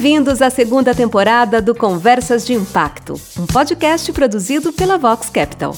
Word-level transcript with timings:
Bem-vindos 0.00 0.40
à 0.40 0.48
segunda 0.48 0.94
temporada 0.94 1.60
do 1.60 1.74
Conversas 1.74 2.46
de 2.46 2.52
Impacto, 2.54 3.20
um 3.36 3.44
podcast 3.46 4.12
produzido 4.12 4.72
pela 4.72 4.96
Vox 4.96 5.28
Capital. 5.28 5.76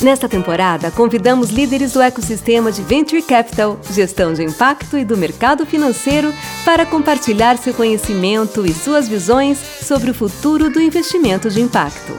Nesta 0.00 0.26
temporada, 0.26 0.90
convidamos 0.90 1.50
líderes 1.50 1.92
do 1.92 2.00
ecossistema 2.00 2.72
de 2.72 2.80
Venture 2.80 3.20
Capital, 3.20 3.78
gestão 3.92 4.32
de 4.32 4.42
impacto 4.42 4.96
e 4.96 5.04
do 5.04 5.14
mercado 5.14 5.66
financeiro 5.66 6.32
para 6.64 6.86
compartilhar 6.86 7.58
seu 7.58 7.74
conhecimento 7.74 8.64
e 8.64 8.72
suas 8.72 9.06
visões 9.06 9.58
sobre 9.58 10.10
o 10.10 10.14
futuro 10.14 10.70
do 10.70 10.80
investimento 10.80 11.50
de 11.50 11.60
impacto. 11.60 12.14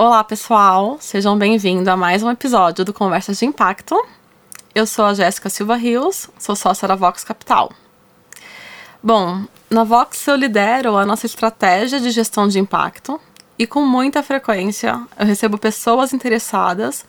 Olá, 0.00 0.22
pessoal! 0.22 0.96
Sejam 1.00 1.36
bem-vindos 1.36 1.88
a 1.88 1.96
mais 1.96 2.22
um 2.22 2.30
episódio 2.30 2.84
do 2.84 2.92
Conversas 2.92 3.36
de 3.36 3.46
Impacto. 3.46 4.00
Eu 4.72 4.86
sou 4.86 5.04
a 5.04 5.12
Jéssica 5.12 5.50
Silva 5.50 5.74
Rios, 5.74 6.30
sou 6.38 6.54
sócia 6.54 6.86
da 6.86 6.94
Vox 6.94 7.24
Capital. 7.24 7.72
Bom, 9.02 9.42
na 9.68 9.82
Vox 9.82 10.24
eu 10.28 10.36
lidero 10.36 10.96
a 10.96 11.04
nossa 11.04 11.26
estratégia 11.26 11.98
de 11.98 12.12
gestão 12.12 12.46
de 12.46 12.60
impacto 12.60 13.20
e 13.58 13.66
com 13.66 13.84
muita 13.84 14.22
frequência 14.22 15.02
eu 15.18 15.26
recebo 15.26 15.58
pessoas 15.58 16.12
interessadas 16.12 17.04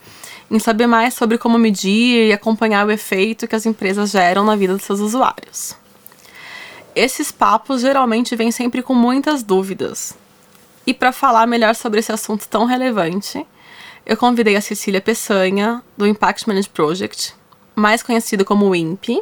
em 0.50 0.58
saber 0.58 0.88
mais 0.88 1.14
sobre 1.14 1.38
como 1.38 1.60
medir 1.60 2.30
e 2.30 2.34
acompanhar 2.34 2.88
o 2.88 2.92
efeito 2.92 3.48
que 3.48 3.56
as 3.56 3.68
empresas 3.68 4.10
geram 4.10 4.44
na 4.44 4.56
vida 4.56 4.74
dos 4.74 4.82
seus 4.82 5.00
usuários. 5.00 5.76
Esses 6.96 7.32
papos 7.32 7.82
geralmente 7.82 8.36
vêm 8.36 8.52
sempre 8.52 8.82
com 8.82 8.96
muitas 8.96 9.44
dúvidas. 9.44 10.18
E 10.86 10.94
para 10.94 11.12
falar 11.12 11.46
melhor 11.46 11.76
sobre 11.76 12.00
esse 12.00 12.12
assunto 12.12 12.48
tão 12.48 12.66
relevante, 12.66 13.46
eu 14.06 14.18
convidei 14.18 14.56
a 14.56 14.62
Cecília 14.62 15.02
Peçanha, 15.02 15.84
do 15.98 16.08
Impact 16.08 16.48
Management 16.48 16.74
Project, 16.74 17.36
mais 17.76 18.02
conhecido 18.02 18.44
como 18.44 18.74
INPE, 18.74 19.22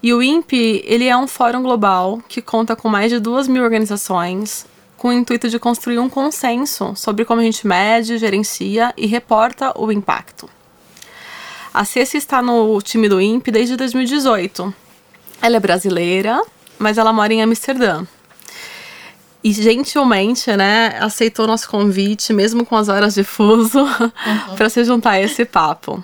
e 0.00 0.14
o 0.14 0.22
INPE, 0.22 0.84
ele 0.86 1.08
é 1.08 1.16
um 1.16 1.26
fórum 1.26 1.60
global 1.60 2.22
que 2.28 2.40
conta 2.40 2.76
com 2.76 2.88
mais 2.88 3.10
de 3.10 3.18
duas 3.18 3.48
mil 3.48 3.64
organizações, 3.64 4.64
com 4.96 5.08
o 5.08 5.12
intuito 5.12 5.48
de 5.48 5.58
construir 5.58 5.98
um 5.98 6.08
consenso 6.08 6.94
sobre 6.94 7.24
como 7.24 7.40
a 7.40 7.44
gente 7.44 7.66
mede, 7.66 8.16
gerencia 8.16 8.94
e 8.96 9.06
reporta 9.06 9.72
o 9.76 9.90
impacto. 9.90 10.48
A 11.74 11.84
Ceci 11.84 12.16
está 12.16 12.40
no 12.40 12.80
time 12.80 13.08
do 13.08 13.20
INPE 13.20 13.50
desde 13.50 13.76
2018. 13.76 14.72
Ela 15.42 15.56
é 15.56 15.60
brasileira, 15.60 16.42
mas 16.78 16.96
ela 16.96 17.12
mora 17.12 17.32
em 17.32 17.42
Amsterdã. 17.42 18.04
E 19.42 19.52
gentilmente, 19.52 20.50
né, 20.56 20.98
aceitou 21.00 21.46
nosso 21.46 21.68
convite, 21.68 22.32
mesmo 22.32 22.66
com 22.66 22.76
as 22.76 22.88
horas 22.88 23.14
de 23.14 23.22
fuso, 23.22 23.80
uhum. 23.80 24.56
para 24.56 24.68
se 24.68 24.82
juntar 24.84 25.12
a 25.12 25.20
esse 25.20 25.44
papo. 25.44 26.02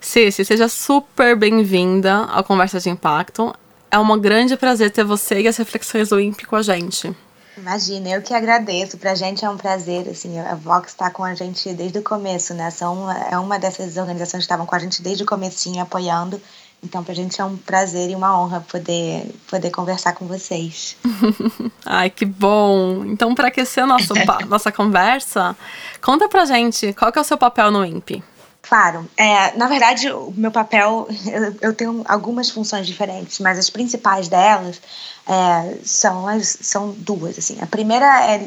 Cici, 0.00 0.44
seja 0.44 0.68
super 0.68 1.36
bem-vinda 1.36 2.24
ao 2.24 2.42
Conversa 2.44 2.80
de 2.80 2.88
Impacto. 2.88 3.54
É 3.90 3.98
um 3.98 4.18
grande 4.18 4.56
prazer 4.56 4.90
ter 4.90 5.04
você 5.04 5.40
e 5.40 5.48
as 5.48 5.56
reflexões 5.56 6.10
do 6.10 6.20
INPE 6.20 6.46
com 6.46 6.56
a 6.56 6.62
gente. 6.62 7.14
Imagina, 7.56 8.10
eu 8.10 8.22
que 8.22 8.32
agradeço. 8.32 8.96
Pra 8.98 9.14
gente 9.14 9.44
é 9.44 9.50
um 9.50 9.56
prazer, 9.56 10.08
assim, 10.08 10.38
a 10.38 10.54
Vox 10.54 10.92
está 10.92 11.10
com 11.10 11.24
a 11.24 11.34
gente 11.34 11.72
desde 11.74 11.98
o 11.98 12.02
começo, 12.02 12.54
né? 12.54 12.70
São, 12.70 13.10
é 13.10 13.36
uma 13.38 13.58
dessas 13.58 13.96
organizações 13.96 14.42
que 14.42 14.44
estavam 14.44 14.64
com 14.64 14.74
a 14.74 14.78
gente 14.78 15.02
desde 15.02 15.24
o 15.24 15.26
comecinho, 15.26 15.82
apoiando. 15.82 16.40
Então, 16.82 17.02
pra 17.02 17.12
gente 17.12 17.40
é 17.40 17.44
um 17.44 17.56
prazer 17.56 18.08
e 18.10 18.14
uma 18.14 18.40
honra 18.40 18.60
poder, 18.60 19.34
poder 19.48 19.70
conversar 19.70 20.12
com 20.12 20.26
vocês. 20.26 20.96
Ai, 21.84 22.08
que 22.08 22.24
bom! 22.24 23.04
Então, 23.04 23.34
para 23.34 23.48
aquecer 23.48 23.84
nosso, 23.86 24.14
nossa 24.48 24.70
conversa, 24.70 25.56
conta 26.00 26.28
pra 26.28 26.44
gente 26.44 26.92
qual 26.92 27.10
que 27.10 27.18
é 27.18 27.22
o 27.22 27.24
seu 27.24 27.36
papel 27.36 27.70
no 27.70 27.84
INPE. 27.84 28.22
Claro. 28.62 29.08
É, 29.16 29.56
na 29.56 29.66
verdade, 29.66 30.10
o 30.10 30.32
meu 30.36 30.50
papel, 30.50 31.08
eu, 31.26 31.56
eu, 31.62 31.74
tenho 31.74 32.04
algumas 32.06 32.50
funções 32.50 32.86
diferentes, 32.86 33.38
mas 33.38 33.58
as 33.58 33.70
principais 33.70 34.28
delas 34.28 34.80
é, 35.26 35.78
são, 35.82 36.28
as, 36.28 36.58
são 36.60 36.90
duas. 36.90 37.38
Assim. 37.38 37.56
A 37.62 37.66
primeira 37.66 38.06
é, 38.26 38.46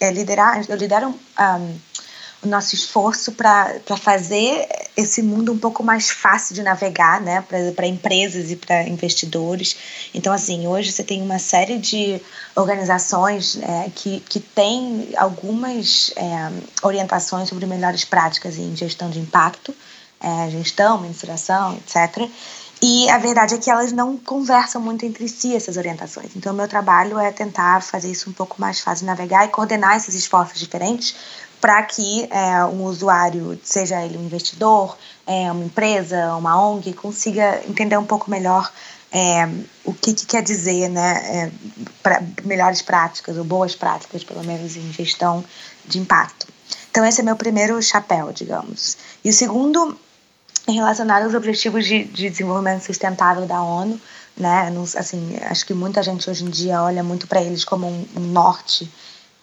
é 0.00 0.10
liderar, 0.10 0.64
eu 0.68 0.76
lidero 0.76 1.08
um, 1.08 1.78
nosso 2.44 2.74
esforço 2.74 3.32
para 3.32 3.80
fazer 4.00 4.68
esse 4.96 5.22
mundo 5.22 5.52
um 5.52 5.58
pouco 5.58 5.82
mais 5.82 6.10
fácil 6.10 6.54
de 6.54 6.62
navegar, 6.62 7.20
né, 7.20 7.44
para 7.74 7.86
empresas 7.86 8.50
e 8.50 8.56
para 8.56 8.82
investidores. 8.84 9.76
Então, 10.14 10.32
assim, 10.32 10.66
hoje 10.66 10.92
você 10.92 11.02
tem 11.02 11.20
uma 11.20 11.38
série 11.38 11.78
de 11.78 12.20
organizações 12.54 13.58
é, 13.60 13.90
que, 13.94 14.20
que 14.20 14.38
têm 14.38 15.08
algumas 15.16 16.12
é, 16.16 16.50
orientações 16.82 17.48
sobre 17.48 17.66
melhores 17.66 18.04
práticas 18.04 18.56
em 18.56 18.74
gestão 18.76 19.10
de 19.10 19.18
impacto, 19.18 19.74
é, 20.20 20.50
gestão, 20.50 21.00
mensuração, 21.00 21.76
etc. 21.76 22.28
E 22.80 23.10
a 23.10 23.18
verdade 23.18 23.54
é 23.54 23.58
que 23.58 23.68
elas 23.68 23.90
não 23.90 24.16
conversam 24.16 24.80
muito 24.80 25.04
entre 25.04 25.28
si, 25.28 25.54
essas 25.54 25.76
orientações. 25.76 26.36
Então, 26.36 26.52
o 26.52 26.56
meu 26.56 26.68
trabalho 26.68 27.18
é 27.18 27.32
tentar 27.32 27.82
fazer 27.82 28.10
isso 28.10 28.30
um 28.30 28.32
pouco 28.32 28.60
mais 28.60 28.78
fácil 28.78 29.00
de 29.00 29.06
navegar 29.06 29.44
e 29.44 29.48
coordenar 29.48 29.96
esses 29.96 30.14
esforços 30.14 30.60
diferentes 30.60 31.16
para 31.60 31.82
que 31.82 32.28
é, 32.30 32.64
um 32.64 32.84
usuário, 32.84 33.58
seja 33.62 34.04
ele 34.04 34.16
um 34.16 34.24
investidor, 34.24 34.96
é, 35.26 35.50
uma 35.50 35.64
empresa, 35.64 36.34
uma 36.36 36.60
ONG, 36.60 36.92
consiga 36.92 37.60
entender 37.68 37.96
um 37.96 38.04
pouco 38.04 38.30
melhor 38.30 38.70
é, 39.10 39.48
o 39.84 39.92
que, 39.92 40.12
que, 40.12 40.26
quer 40.26 40.42
dizer, 40.42 40.88
né, 40.88 41.20
é, 41.24 41.50
pra, 42.02 42.22
melhores 42.44 42.82
práticas 42.82 43.36
ou 43.36 43.44
boas 43.44 43.74
práticas, 43.74 44.22
pelo 44.22 44.44
menos 44.44 44.76
em 44.76 44.92
gestão 44.92 45.44
de 45.86 45.98
impacto. 45.98 46.46
Então 46.90 47.04
esse 47.04 47.20
é 47.20 47.24
meu 47.24 47.36
primeiro 47.36 47.80
chapéu, 47.82 48.32
digamos. 48.32 48.96
E 49.24 49.30
o 49.30 49.32
segundo 49.32 49.98
relacionado 50.66 51.24
aos 51.24 51.34
objetivos 51.34 51.86
de, 51.86 52.04
de 52.04 52.28
desenvolvimento 52.28 52.84
sustentável 52.84 53.46
da 53.46 53.62
ONU, 53.62 54.00
né? 54.36 54.72
Assim, 54.96 55.36
acho 55.42 55.66
que 55.66 55.74
muita 55.74 56.02
gente 56.02 56.28
hoje 56.28 56.44
em 56.44 56.50
dia 56.50 56.82
olha 56.82 57.02
muito 57.02 57.26
para 57.26 57.40
eles 57.42 57.64
como 57.64 57.86
um 57.88 58.20
norte 58.20 58.90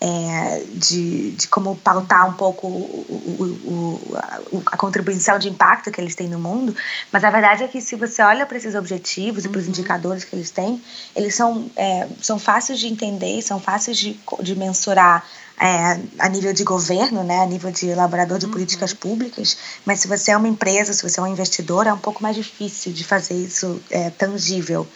é, 0.07 0.63
de, 0.71 1.31
de 1.31 1.47
como 1.47 1.75
pautar 1.77 2.29
um 2.29 2.33
pouco 2.33 2.67
o, 2.67 3.05
o, 3.39 4.51
o, 4.53 4.61
a 4.67 4.77
contribuição 4.77 5.39
de 5.39 5.49
impacto 5.49 5.89
que 5.89 5.99
eles 5.99 6.13
têm 6.13 6.27
no 6.27 6.37
mundo, 6.37 6.75
mas 7.11 7.23
a 7.23 7.31
verdade 7.31 7.63
é 7.63 7.67
que 7.67 7.81
se 7.81 7.95
você 7.95 8.21
olha 8.21 8.45
para 8.45 8.55
esses 8.55 8.75
objetivos 8.75 9.45
e 9.45 9.49
para 9.49 9.57
os 9.57 9.65
uhum. 9.65 9.71
indicadores 9.71 10.23
que 10.23 10.35
eles 10.35 10.51
têm, 10.51 10.79
eles 11.15 11.33
são, 11.33 11.71
é, 11.75 12.07
são 12.21 12.37
fáceis 12.37 12.79
de 12.79 12.87
entender, 12.87 13.41
são 13.41 13.59
fáceis 13.59 13.97
de, 13.97 14.19
de 14.41 14.55
mensurar 14.55 15.25
é, 15.59 15.99
a 16.19 16.29
nível 16.29 16.53
de 16.53 16.63
governo, 16.63 17.23
né, 17.23 17.39
a 17.39 17.47
nível 17.47 17.71
de 17.71 17.87
elaborador 17.87 18.37
de 18.37 18.45
uhum. 18.45 18.51
políticas 18.51 18.93
públicas, 18.93 19.57
mas 19.85 20.01
se 20.01 20.07
você 20.07 20.31
é 20.31 20.37
uma 20.37 20.47
empresa, 20.47 20.93
se 20.93 21.01
você 21.01 21.19
é 21.19 21.23
um 21.23 21.27
investidor, 21.27 21.87
é 21.87 21.93
um 21.93 21.97
pouco 21.97 22.21
mais 22.21 22.35
difícil 22.35 22.93
de 22.93 23.03
fazer 23.03 23.33
isso 23.33 23.81
é, 23.89 24.11
tangível 24.11 24.87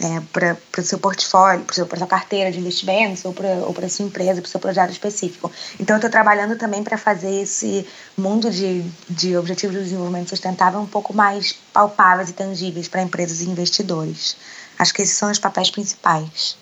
é, 0.00 0.20
para 0.32 0.56
o 0.78 0.82
seu 0.82 0.98
portfólio, 0.98 1.64
para 1.64 1.94
a 1.94 1.98
sua 1.98 2.06
carteira 2.06 2.52
de 2.52 2.58
investimentos 2.58 3.24
ou 3.24 3.32
para 3.32 3.86
a 3.86 3.88
sua 3.88 4.04
empresa, 4.04 4.40
para 4.40 4.48
o 4.48 4.50
seu 4.50 4.60
projeto 4.60 4.90
específico. 4.90 5.50
Então, 5.80 5.96
eu 5.96 5.98
estou 5.98 6.10
trabalhando 6.10 6.56
também 6.56 6.82
para 6.82 6.98
fazer 6.98 7.42
esse 7.42 7.86
mundo 8.16 8.50
de, 8.50 8.82
de 9.08 9.36
objetivos 9.36 9.76
de 9.76 9.84
desenvolvimento 9.84 10.28
sustentável 10.28 10.80
um 10.80 10.86
pouco 10.86 11.14
mais 11.14 11.52
palpáveis 11.72 12.30
e 12.30 12.32
tangíveis 12.34 12.88
para 12.88 13.02
empresas 13.02 13.40
e 13.40 13.48
investidores. 13.48 14.36
Acho 14.78 14.92
que 14.92 15.02
esses 15.02 15.16
são 15.16 15.30
os 15.30 15.38
papéis 15.38 15.70
principais. 15.70 16.58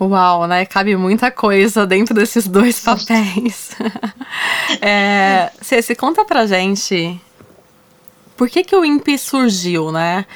Uau, 0.00 0.46
né? 0.46 0.66
Cabe 0.66 0.96
muita 0.96 1.30
coisa 1.30 1.86
dentro 1.86 2.14
desses 2.14 2.48
dois 2.48 2.80
papéis. 2.80 3.70
é, 4.82 5.50
Ceci, 5.62 5.94
conta 5.94 6.24
pra 6.24 6.46
gente 6.46 7.20
por 8.36 8.48
que, 8.48 8.64
que 8.64 8.74
o 8.74 8.84
INPE 8.84 9.16
surgiu, 9.16 9.92
né? 9.92 10.26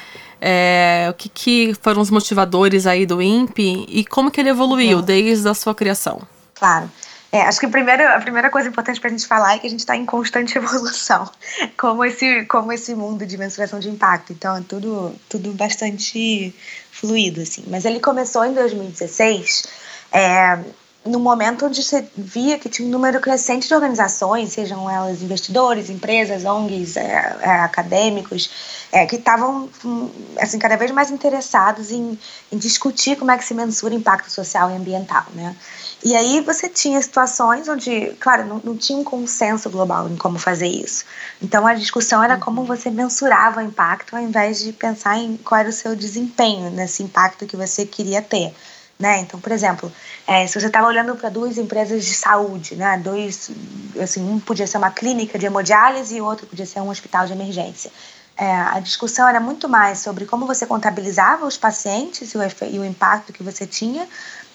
É, 0.41 1.07
o 1.09 1.13
que, 1.13 1.29
que, 1.29 1.73
foram 1.81 2.01
os 2.01 2.09
motivadores 2.09 2.87
aí 2.87 3.05
do 3.05 3.21
INPE 3.21 3.85
e 3.89 4.05
como 4.05 4.31
que 4.31 4.39
ele 4.39 4.49
evoluiu 4.49 5.01
desde 5.01 5.47
a 5.47 5.53
sua 5.53 5.75
criação? 5.75 6.21
Claro. 6.55 6.89
É, 7.31 7.41
acho 7.41 7.59
que 7.59 7.67
a 7.67 7.69
primeira, 7.69 8.15
a 8.15 8.21
primeira 8.21 8.49
coisa 8.49 8.69
importante 8.69 8.99
para 8.99 9.09
a 9.09 9.11
gente 9.11 9.27
falar 9.27 9.55
é 9.55 9.59
que 9.59 9.67
a 9.67 9.69
gente 9.69 9.81
está 9.81 9.95
em 9.95 10.05
constante 10.05 10.57
evolução, 10.57 11.29
como 11.77 12.03
esse, 12.03 12.45
como 12.45 12.71
esse 12.71 12.95
mundo 12.95 13.25
de 13.25 13.37
mensuração 13.37 13.79
de 13.79 13.89
impacto. 13.89 14.33
Então, 14.33 14.57
é 14.57 14.61
tudo, 14.67 15.15
tudo 15.29 15.51
bastante 15.51 16.53
fluido, 16.91 17.41
assim. 17.41 17.63
Mas 17.67 17.85
ele 17.85 17.99
começou 17.99 18.45
em 18.45 18.53
2016, 18.53 19.63
é, 20.11 20.59
no 21.05 21.17
momento 21.19 21.65
onde 21.65 21.81
você 21.81 22.05
via 22.15 22.59
que 22.59 22.67
tinha 22.67 22.85
um 22.87 22.91
número 22.91 23.21
crescente 23.21 23.67
de 23.67 23.73
organizações, 23.73 24.51
sejam 24.51 24.89
elas 24.89 25.21
investidores, 25.21 25.89
empresas, 25.89 26.43
ONGs, 26.43 26.97
é, 26.97 27.37
é, 27.41 27.49
acadêmicos, 27.61 28.49
é, 28.91 29.05
que 29.05 29.15
estavam 29.15 29.69
hum, 29.85 30.09
assim, 30.37 30.59
cada 30.59 30.75
vez 30.75 30.91
mais 30.91 31.09
interessados 31.09 31.89
em, 31.89 32.19
em, 32.51 32.57
discutir 32.57 33.15
como 33.17 33.31
é 33.31 33.37
que 33.37 33.45
se 33.45 33.53
mensura 33.53 33.93
impacto 33.93 34.29
social 34.29 34.69
e 34.71 34.75
ambiental. 34.75 35.25
Né? 35.33 35.55
E 36.03 36.15
aí 36.15 36.41
você 36.41 36.67
tinha 36.67 37.01
situações 37.01 37.69
onde, 37.69 38.13
claro, 38.19 38.45
não, 38.45 38.61
não 38.61 38.77
tinha 38.77 38.99
um 38.99 39.03
consenso 39.03 39.69
global 39.69 40.09
em 40.09 40.17
como 40.17 40.37
fazer 40.37 40.67
isso. 40.67 41.05
Então 41.41 41.65
a 41.65 41.75
discussão 41.75 42.21
era 42.21 42.35
como 42.35 42.65
você 42.65 42.89
mensurava 42.89 43.61
o 43.61 43.63
impacto 43.63 44.17
ao 44.17 44.21
invés 44.21 44.59
de 44.59 44.73
pensar 44.73 45.17
em 45.17 45.37
qual 45.37 45.61
era 45.61 45.69
o 45.69 45.73
seu 45.73 45.95
desempenho 45.95 46.69
nesse 46.71 47.03
impacto 47.03 47.45
que 47.45 47.55
você 47.55 47.85
queria 47.85 48.21
ter. 48.21 48.53
Né? 48.99 49.21
Então, 49.21 49.39
por 49.39 49.53
exemplo, 49.53 49.89
é, 50.27 50.45
se 50.45 50.59
você 50.59 50.67
estava 50.67 50.85
olhando 50.85 51.15
para 51.15 51.29
duas 51.29 51.57
empresas 51.57 52.03
de 52.03 52.13
saúde, 52.13 52.75
né? 52.75 52.97
dois, 52.97 53.49
assim, 53.97 54.21
um 54.21 54.41
podia 54.41 54.67
ser 54.67 54.77
uma 54.77 54.91
clínica 54.91 55.39
de 55.39 55.45
hemodiálise 55.45 56.17
e 56.17 56.21
o 56.21 56.25
outro 56.25 56.45
podia 56.45 56.65
ser 56.65 56.81
um 56.81 56.89
hospital 56.89 57.25
de 57.25 57.31
emergência. 57.31 57.89
É, 58.35 58.51
a 58.51 58.79
discussão 58.81 59.25
era 59.25 59.39
muito 59.39 59.69
mais 59.69 59.99
sobre 59.99 60.25
como 60.25 60.45
você 60.45 60.65
contabilizava 60.65 61.45
os 61.45 61.57
pacientes 61.57 62.33
e 62.33 62.37
o, 62.37 62.41
e 62.69 62.79
o 62.79 62.83
impacto 62.83 63.31
que 63.31 63.41
você 63.41 63.65
tinha 63.65 64.05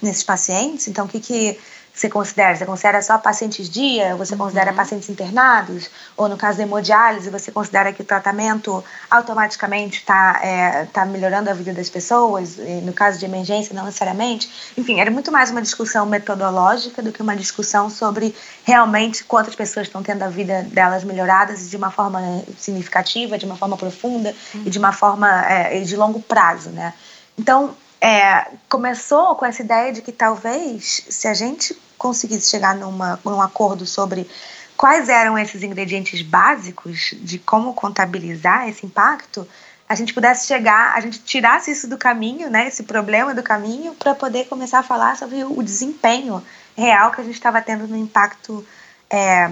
nesses 0.03 0.23
pacientes. 0.23 0.89
Então, 0.89 1.07
o 1.07 1.09
que, 1.09 1.21
que 1.21 1.59
você 1.95 2.09
considera? 2.09 2.57
Você 2.57 2.67
considera 2.67 3.01
só 3.01 3.17
pacientes 3.19 3.71
dia? 3.71 4.17
Você 4.17 4.37
considera 4.37 4.71
uhum. 4.71 4.77
pacientes 4.77 5.09
internados? 5.09 5.89
Ou 6.17 6.29
no 6.29 6.37
caso 6.37 6.59
da 6.59 6.65
hemodiálise, 6.65 7.31
você 7.31 7.53
considera 7.53 7.93
que 7.93 8.03
o 8.03 8.05
tratamento 8.05 8.83
automaticamente 9.09 9.99
está 9.99 10.41
é, 10.43 10.87
tá 10.87 11.07
melhorando 11.07 11.49
a 11.49 11.55
vida 11.55 11.73
das 11.73 11.89
pessoas? 11.89 12.59
E 12.59 12.81
no 12.83 12.93
caso 12.93 13.21
de 13.21 13.25
emergência, 13.25 13.73
não 13.73 13.85
necessariamente? 13.85 14.51
Enfim, 14.77 15.01
era 15.01 15.09
muito 15.09 15.31
mais 15.31 15.53
uma 15.53 15.63
discussão 15.63 16.05
metodológica 16.05 17.01
do 17.01 17.13
que 17.13 17.23
uma 17.23 17.37
discussão 17.37 17.89
sobre 17.89 18.35
realmente 18.65 19.23
quantas 19.23 19.55
pessoas 19.55 19.87
estão 19.87 20.03
tendo 20.03 20.25
a 20.25 20.29
vida 20.29 20.65
delas 20.65 21.05
melhoradas 21.05 21.71
de 21.71 21.77
uma 21.77 21.93
forma 21.93 22.43
significativa, 22.59 23.39
de 23.39 23.47
uma 23.47 23.57
forma 23.57 23.77
profunda 23.77 24.35
uhum. 24.53 24.63
e 24.67 24.71
de 24.71 24.81
uma 24.81 24.93
forma 24.93 25.47
é, 25.47 25.79
de 25.79 25.95
longo 25.95 26.21
prazo, 26.21 26.71
né? 26.71 26.93
Então, 27.39 27.77
é, 28.05 28.49
começou 28.69 29.35
com 29.35 29.47
essa 29.47 29.63
ideia 29.63 29.91
de 29.91 30.03
que 30.03 30.13
talvez, 30.13 31.07
se 31.09 31.27
a 31.27 31.33
gente 31.33 31.75
conseguisse 31.97 32.51
chegar 32.51 32.75
numa, 32.75 33.19
num 33.25 33.41
acordo 33.41 33.87
sobre 33.87 34.29
quais 34.77 35.09
eram 35.09 35.39
esses 35.39 35.63
ingredientes 35.63 36.21
básicos 36.21 37.15
de 37.23 37.39
como 37.39 37.73
contabilizar 37.73 38.69
esse 38.69 38.85
impacto, 38.85 39.49
a 39.89 39.95
gente 39.95 40.13
pudesse 40.13 40.47
chegar, 40.47 40.95
a 40.95 41.01
gente 41.01 41.21
tirasse 41.21 41.71
isso 41.71 41.89
do 41.89 41.97
caminho, 41.97 42.51
né, 42.51 42.69
esse 42.69 42.83
problema 42.83 43.35
do 43.35 43.43
caminho, 43.43 43.95
para 43.95 44.15
poder 44.15 44.49
começar 44.49 44.81
a 44.81 44.83
falar 44.83 45.17
sobre 45.17 45.43
o 45.43 45.63
desempenho 45.63 46.45
real 46.77 47.11
que 47.11 47.23
a 47.23 47.25
gente 47.25 47.37
estava 47.37 47.63
tendo 47.63 47.89
no 47.89 47.97
impacto, 47.97 48.67
é, 49.09 49.51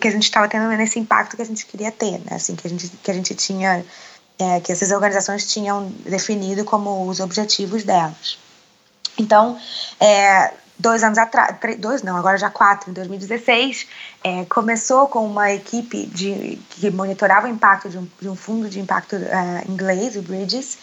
que 0.00 0.06
a 0.06 0.12
gente 0.12 0.22
estava 0.22 0.46
tendo 0.46 0.68
nesse 0.68 1.00
impacto 1.00 1.34
que 1.34 1.42
a 1.42 1.46
gente 1.46 1.66
queria 1.66 1.90
ter, 1.90 2.20
né, 2.20 2.36
assim, 2.36 2.54
que 2.54 2.68
a 2.68 2.70
gente, 2.70 2.88
que 2.88 3.10
a 3.10 3.14
gente 3.14 3.34
tinha 3.34 3.84
é, 4.38 4.60
que 4.60 4.72
essas 4.72 4.90
organizações 4.90 5.50
tinham 5.50 5.88
definido 6.04 6.64
como 6.64 7.08
os 7.08 7.20
objetivos 7.20 7.84
delas. 7.84 8.38
Então, 9.18 9.58
é, 9.98 10.52
dois 10.78 11.02
anos 11.02 11.18
atrás, 11.18 11.56
dois 11.78 12.02
não, 12.02 12.16
agora 12.16 12.36
já 12.36 12.50
quatro, 12.50 12.90
em 12.90 12.92
2016, 12.92 13.86
é, 14.22 14.44
começou 14.44 15.08
com 15.08 15.26
uma 15.26 15.52
equipe 15.52 16.06
de, 16.06 16.58
que 16.70 16.90
monitorava 16.90 17.46
o 17.46 17.50
impacto 17.50 17.88
de 17.88 17.98
um, 17.98 18.08
de 18.20 18.28
um 18.28 18.36
fundo 18.36 18.68
de 18.68 18.78
impacto 18.80 19.16
é, 19.16 19.64
inglês, 19.68 20.16
o 20.16 20.22
Bridges. 20.22 20.78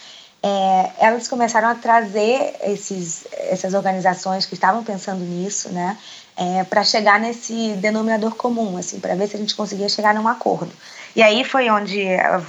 É, 0.46 0.92
elas 1.00 1.28
começaram 1.30 1.70
a 1.70 1.76
trazer 1.76 2.56
esses, 2.64 3.26
essas 3.32 3.74
organizações 3.74 4.46
que 4.46 4.56
estavam 4.56 4.84
pensando 4.84 5.24
nisso, 5.24 5.70
né, 5.70 5.98
é, 6.36 6.66
para 6.66 6.84
chegar 6.84 7.18
nesse 7.18 7.76
denominador 7.76 8.36
comum, 8.36 8.76
assim, 8.76 9.00
para 9.00 9.16
ver 9.16 9.30
se 9.30 9.38
a 9.38 9.40
gente 9.40 9.56
conseguia 9.56 9.88
chegar 9.88 10.14
num 10.14 10.28
acordo. 10.28 10.72
E 11.16 11.22
aí 11.22 11.44
foi 11.44 11.70
onde 11.70 12.02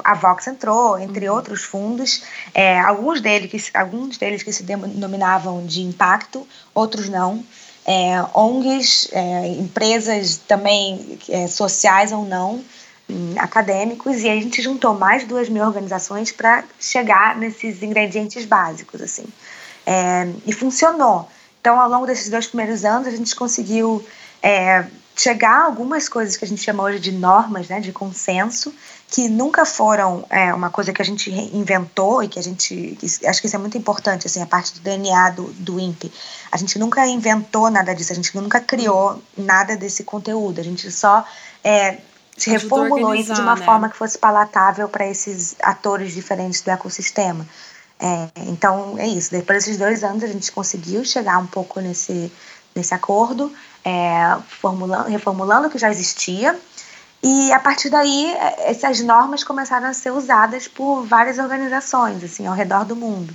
a 0.03 0.15
Vox 0.15 0.47
entrou, 0.47 0.99
entre 0.99 1.29
uhum. 1.29 1.37
outros 1.37 1.63
fundos, 1.63 2.23
é, 2.55 2.81
alguns, 2.81 3.21
deles 3.21 3.51
que, 3.51 3.77
alguns 3.77 4.17
deles 4.17 4.43
que 4.43 4.53
se 4.53 4.63
denominavam 4.63 5.65
de 5.67 5.83
impacto, 5.83 6.47
outros 6.75 7.09
não. 7.09 7.45
É, 7.87 8.25
ONGs, 8.33 9.11
é, 9.13 9.49
empresas 9.49 10.39
também 10.49 11.19
é, 11.29 11.47
sociais 11.47 12.13
ou 12.13 12.25
não, 12.25 12.65
hum, 13.11 13.35
acadêmicos, 13.37 14.23
e 14.23 14.31
a 14.31 14.35
gente 14.37 14.63
juntou 14.63 14.95
mais 14.95 15.23
de 15.23 15.29
duas 15.29 15.51
mil 15.51 15.63
organizações 15.63 16.33
para 16.33 16.65
chegar 16.81 17.37
nesses 17.37 17.83
ingredientes 17.83 18.47
básicos, 18.47 19.03
assim. 19.03 19.27
É, 19.87 20.27
e 20.47 20.53
funcionou. 20.55 21.29
Então, 21.61 21.79
ao 21.79 21.91
longo 21.91 22.07
desses 22.07 22.31
dois 22.31 22.47
primeiros 22.47 22.87
anos, 22.87 23.07
a 23.07 23.11
gente 23.11 23.37
conseguiu 23.37 24.03
é, 24.43 24.87
chegar 25.17 25.61
a 25.61 25.65
algumas 25.65 26.09
coisas 26.09 26.37
que 26.37 26.45
a 26.45 26.49
gente 26.49 26.63
chama 26.63 26.83
hoje 26.83 26.99
de 26.99 27.13
normas, 27.13 27.69
né, 27.69 27.81
de 27.81 27.93
consenso, 27.93 28.75
que 29.09 29.29
nunca 29.29 29.65
foram 29.65 30.27
é, 30.29 30.53
uma 30.53 30.71
coisa 30.71 30.93
que 30.93 31.01
a 31.01 31.05
gente 31.05 31.31
inventou 31.31 32.23
e 32.23 32.29
que 32.29 32.39
a 32.39 32.43
gente 32.43 32.97
que, 32.99 33.27
acho 33.27 33.41
que 33.41 33.47
isso 33.47 33.55
é 33.55 33.59
muito 33.59 33.79
importante 33.79 34.27
assim 34.27 34.43
a 34.43 34.47
parte 34.47 34.75
do 34.75 34.81
DNA 34.81 35.31
do, 35.31 35.45
do 35.53 35.79
INPE 35.79 36.11
a 36.51 36.57
gente 36.57 36.79
nunca 36.81 37.07
inventou 37.07 37.71
nada 37.71 37.95
disso 37.95 38.13
a 38.13 38.17
gente 38.17 38.35
nunca 38.37 38.61
criou 38.61 39.23
nada 39.37 39.77
desse 39.77 40.05
conteúdo. 40.05 40.61
A 40.61 40.65
gente 40.65 40.91
só 40.91 41.25
é, 41.63 41.99
se 42.37 42.51
reformulou 42.51 43.15
isso 43.15 43.33
de 43.33 43.41
uma 43.41 43.55
né? 43.55 43.65
forma 43.65 43.89
que 43.89 43.97
fosse 43.97 44.19
palatável 44.19 44.89
para 44.89 45.07
esses 45.07 45.55
atores 45.63 46.13
diferentes 46.13 46.61
do 46.61 46.71
ecossistema. 46.71 47.47
É, 48.01 48.29
então 48.49 48.99
é 48.99 49.07
isso. 49.07 49.31
Depois 49.31 49.65
desses 49.65 49.79
dois 49.79 50.03
anos 50.03 50.25
a 50.25 50.27
gente 50.27 50.51
conseguiu 50.51 51.05
chegar 51.05 51.39
um 51.39 51.47
pouco 51.47 51.81
nesse 51.81 52.33
nesse 52.75 52.93
acordo 52.93 53.53
é, 53.85 54.37
formulando, 54.49 55.09
reformulando 55.09 55.69
o 55.69 55.71
que 55.71 55.79
já 55.79 55.91
existia. 55.91 56.59
E 57.23 57.53
a 57.53 57.59
partir 57.59 57.91
daí, 57.91 58.33
é, 58.33 58.71
essas 58.71 59.01
normas 59.01 59.45
começaram 59.45 59.87
a 59.87 59.95
ser 59.95 60.11
usadas 60.11 60.69
por 60.69 61.05
várias 61.07 61.39
organizações, 61.39 62.23
assim, 62.25 62.47
ao 62.47 62.55
redor 62.55 62.85
do 62.85 62.97
mundo. 62.97 63.35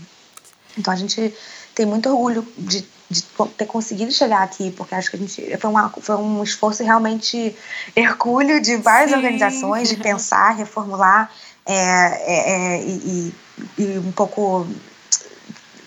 Então 0.78 0.94
a 0.94 0.98
gente 0.98 1.34
tem 1.76 1.86
muito 1.86 2.10
orgulho 2.10 2.48
de, 2.58 2.86
de 3.10 3.24
ter 3.58 3.66
conseguido 3.66 4.12
chegar 4.12 4.44
aqui, 4.44 4.72
porque 4.72 4.96
acho 4.96 5.10
que 5.10 5.16
a 5.16 5.20
gente 5.20 5.58
foi, 5.58 5.70
uma, 5.70 5.90
foi 5.90 6.16
um 6.16 6.44
esforço 6.44 6.84
realmente 6.84 7.56
hercúleo 7.96 8.62
de 8.62 8.78
várias 8.78 9.12
Sim. 9.12 9.18
organizações 9.18 9.90
de 9.90 9.98
pensar, 9.98 10.52
reformular 10.52 11.32
é, 11.66 11.74
é, 11.74 12.52
é, 12.52 12.84
e, 12.84 13.34
e, 13.78 14.00
um 14.00 14.12
pouco 14.12 14.68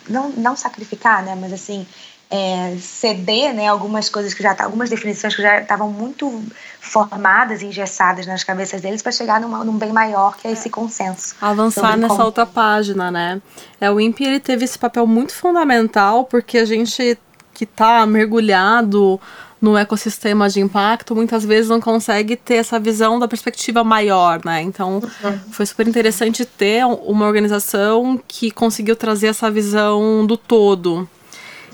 não, 0.09 0.31
não 0.31 0.57
sacrificar, 0.57 1.25
né, 1.25 1.35
mas 1.35 1.53
assim 1.53 1.87
é, 2.33 2.77
ceder 2.81 3.53
né, 3.53 3.69
algumas 3.69 4.09
coisas 4.09 4.33
que 4.33 4.43
já 4.43 4.55
tá, 4.55 4.65
algumas 4.65 4.89
definições 4.89 5.37
que 5.37 5.43
já 5.43 5.61
estavam 5.61 5.91
muito 5.91 6.43
formadas 6.81 7.61
e 7.61 7.67
engessadas 7.67 8.27
nas 8.27 8.43
cabeças 8.43 8.81
deles 8.81 9.03
para 9.03 9.13
chegar 9.13 9.39
numa, 9.39 9.63
num 9.63 9.77
bem 9.77 9.93
maior 9.93 10.35
que 10.39 10.49
é 10.49 10.53
esse 10.53 10.71
consenso. 10.71 11.35
Avançar 11.43 11.95
nessa 11.95 12.15
como... 12.15 12.25
outra 12.25 12.47
página, 12.47 13.11
né? 13.11 13.43
É, 13.79 13.91
o 13.91 14.01
INPE 14.01 14.25
ele 14.25 14.41
teve 14.41 14.65
esse 14.65 14.79
papel 14.79 15.07
muito 15.07 15.35
fundamental 15.35 16.25
porque 16.25 16.57
a 16.57 16.65
gente 16.65 17.19
que 17.53 17.65
está 17.65 18.07
mergulhado 18.07 19.21
no 19.61 19.77
ecossistema 19.77 20.49
de 20.49 20.59
impacto, 20.59 21.15
muitas 21.15 21.45
vezes 21.45 21.69
não 21.69 21.81
consegue 21.81 22.35
ter 22.35 22.55
essa 22.55 22.81
visão 22.81 23.19
da 23.19 23.29
perspectiva 23.29 23.85
maior, 23.85 24.41
né? 24.45 24.63
Então, 24.63 24.95
uhum. 24.95 25.39
foi 25.53 25.67
super 25.67 25.87
interessante 25.87 26.45
ter 26.45 26.85
uma 26.85 27.27
organização 27.27 28.21
que 28.27 28.51
conseguiu 28.51 28.97
trazer 28.97 29.29
essa 29.29 29.49
visão 29.51 30.27
do 30.27 30.37
todo. 30.37 31.09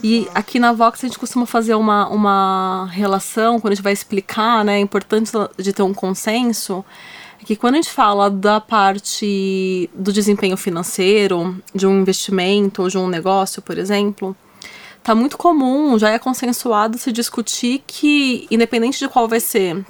E 0.02 0.28
aqui 0.32 0.60
na 0.60 0.72
Vox 0.72 1.02
a 1.02 1.08
gente 1.08 1.18
costuma 1.18 1.44
fazer 1.44 1.74
uma, 1.74 2.08
uma 2.08 2.88
relação, 2.92 3.58
quando 3.58 3.72
a 3.72 3.74
gente 3.74 3.82
vai 3.82 3.92
explicar, 3.92 4.64
né, 4.64 4.76
a 4.76 4.80
importância 4.80 5.50
de 5.58 5.72
ter 5.72 5.82
um 5.82 5.92
consenso, 5.92 6.84
é 7.40 7.44
que 7.44 7.56
quando 7.56 7.75
a 7.75 7.76
gente 7.78 7.90
fala 7.90 8.30
da 8.30 8.61
parte 8.61 9.90
do 9.92 10.12
desempenho 10.12 10.56
financeiro, 10.56 11.61
de 11.75 11.87
um 11.87 12.00
investimento 12.00 12.82
ou 12.82 12.88
de 12.88 12.96
um 12.96 13.08
negócio, 13.08 13.61
por 13.61 13.76
exemplo, 13.76 14.37
tá 15.02 15.14
muito 15.14 15.37
comum, 15.37 15.99
já 15.99 16.11
é 16.11 16.18
consensuado 16.18 16.96
se 16.96 17.11
discutir 17.11 17.82
que, 17.84 18.46
independente 18.50 19.00
de 19.00 19.08
qual 19.08 19.26
vai 19.26 19.40
ser 19.40 19.84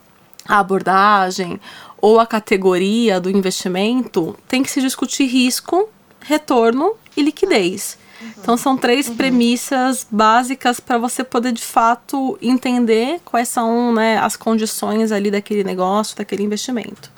a 0.47 0.59
abordagem 0.59 1.61
ou 2.01 2.19
a 2.19 2.27
categoria 2.27 3.21
do 3.21 3.29
investimento, 3.29 4.35
tem 4.49 4.63
que 4.63 4.71
se 4.71 4.81
discutir 4.81 5.27
risco, 5.27 5.87
retorno 6.21 6.95
e 7.15 7.23
liquidez. 7.23 7.99
Então 8.37 8.57
são 8.57 8.77
três 8.77 9.09
uhum. 9.09 9.17
premissas 9.17 10.07
básicas 10.11 10.81
para 10.81 10.99
você 10.99 11.23
poder 11.23 11.53
de 11.53 11.63
fato 11.63 12.39
entender 12.43 13.21
quais 13.25 13.49
são 13.49 13.93
né, 13.93 14.19
as 14.19 14.37
condições 14.37 15.13
ali 15.13 15.31
daquele 15.31 15.63
negócio, 15.63 16.17
daquele 16.17 16.43
investimento. 16.43 17.11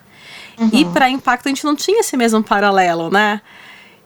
Uhum. 0.58 0.70
E 0.72 0.84
para 0.86 1.08
impacto 1.08 1.46
a 1.46 1.48
gente 1.48 1.64
não 1.64 1.74
tinha 1.74 2.00
esse 2.00 2.16
mesmo 2.16 2.42
paralelo, 2.42 3.10
né? 3.10 3.40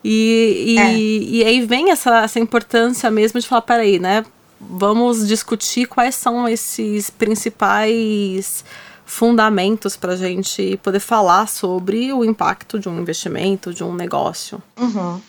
E, 0.04 0.64
e, 0.66 0.78
é. 0.78 0.94
e 0.94 1.44
aí 1.44 1.66
vem 1.66 1.90
essa, 1.90 2.24
essa 2.24 2.38
importância 2.38 3.10
mesmo 3.10 3.40
de 3.40 3.48
falar, 3.48 3.62
peraí, 3.62 3.98
né? 3.98 4.24
Vamos 4.60 5.26
discutir 5.26 5.86
quais 5.86 6.14
são 6.14 6.46
esses 6.46 7.10
principais 7.10 8.64
fundamentos 9.04 9.96
para 9.96 10.12
a 10.12 10.16
gente 10.16 10.78
poder 10.82 11.00
falar 11.00 11.48
sobre 11.48 12.12
o 12.12 12.24
impacto 12.24 12.78
de 12.78 12.88
um 12.88 13.00
investimento, 13.00 13.72
de 13.72 13.82
um 13.82 13.94
negócio. 13.94 14.62
Uhum. 14.78 15.20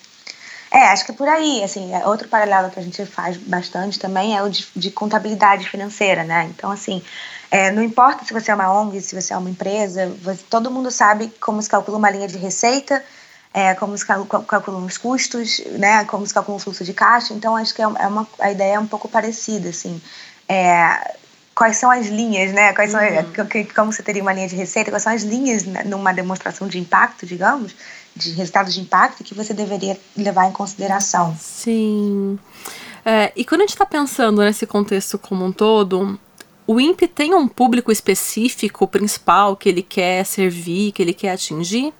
É, 0.76 0.90
acho 0.90 1.06
que 1.06 1.12
é 1.12 1.16
por 1.16 1.30
aí, 1.30 1.64
assim, 1.64 1.94
é 1.94 2.06
outro 2.06 2.28
paralelo 2.28 2.70
que 2.70 2.78
a 2.78 2.84
gente 2.84 3.06
faz 3.06 3.38
bastante 3.38 3.98
também 3.98 4.36
é 4.36 4.44
o 4.44 4.50
de, 4.50 4.68
de 4.76 4.92
contabilidade 4.92 5.70
financeira, 5.70 6.26
né? 6.26 6.52
Então, 6.54 6.70
assim, 6.70 7.02
é, 7.50 7.72
não 7.72 7.82
importa 7.82 8.26
se 8.26 8.34
você 8.34 8.52
é 8.52 8.56
uma 8.56 8.70
ONG, 8.82 9.00
se 9.00 9.16
você 9.16 9.34
é 9.34 9.38
uma 9.38 9.50
empresa, 9.50 10.14
você, 10.22 10.44
todo 10.50 10.70
mundo 10.70 10.92
sabe 10.92 11.32
como 11.40 11.62
se 11.62 11.70
calcula 11.70 11.98
uma 11.98 12.10
linha 12.10 12.28
de 12.28 12.38
receita, 12.38 13.02
é, 13.54 13.74
como 13.76 13.98
se 13.98 14.06
calculam 14.06 14.84
os 14.86 14.98
custos, 14.98 15.62
né? 15.80 16.04
Como 16.04 16.28
se 16.28 16.34
calcula 16.34 16.58
o 16.58 16.60
fluxo 16.60 16.84
de 16.84 16.94
caixa. 16.94 17.34
Então, 17.34 17.56
acho 17.56 17.74
que 17.74 17.82
é 17.82 17.88
uma, 17.88 18.28
a 18.38 18.52
ideia 18.52 18.74
é 18.74 18.80
um 18.80 18.88
pouco 18.88 19.08
parecida, 19.08 19.70
assim. 19.70 20.02
É, 20.50 21.16
quais 21.56 21.78
são 21.78 21.90
as 21.90 22.08
linhas, 22.08 22.52
né? 22.52 22.74
Quais 22.74 22.92
são, 22.92 23.00
uhum. 23.00 23.66
como 23.74 23.94
você 23.94 24.04
teria 24.04 24.22
uma 24.22 24.34
linha 24.34 24.50
de 24.50 24.58
receita, 24.58 24.92
quais 24.92 25.04
são 25.04 25.14
as 25.14 25.24
linhas 25.24 25.64
numa 25.86 26.12
demonstração 26.12 26.68
de 26.68 26.78
impacto, 26.78 27.26
digamos, 27.26 27.74
de 28.16 28.32
resultados 28.32 28.74
de 28.74 28.82
impacto 28.82 29.24
que 29.24 29.34
você 29.34 29.54
deveria 29.54 30.00
levar 30.16 30.48
em 30.48 30.52
consideração. 30.52 31.36
Sim. 31.40 32.40
É, 33.04 33.32
e 33.36 33.44
quando 33.44 33.62
a 33.62 33.64
gente 33.64 33.74
está 33.74 33.86
pensando 33.86 34.42
nesse 34.42 34.66
contexto 34.66 35.20
como 35.20 35.46
um 35.46 35.52
todo, 35.52 36.20
o 36.66 36.80
INPE 36.80 37.08
tem 37.08 37.36
um 37.36 37.48
público 37.48 37.92
específico, 37.92 38.88
principal, 38.88 39.56
que 39.56 39.70
ele 39.70 39.84
quer 39.84 40.26
servir, 40.26 40.92
que 40.92 41.02
ele 41.02 41.14
quer 41.14 41.32
atingir? 41.32 41.94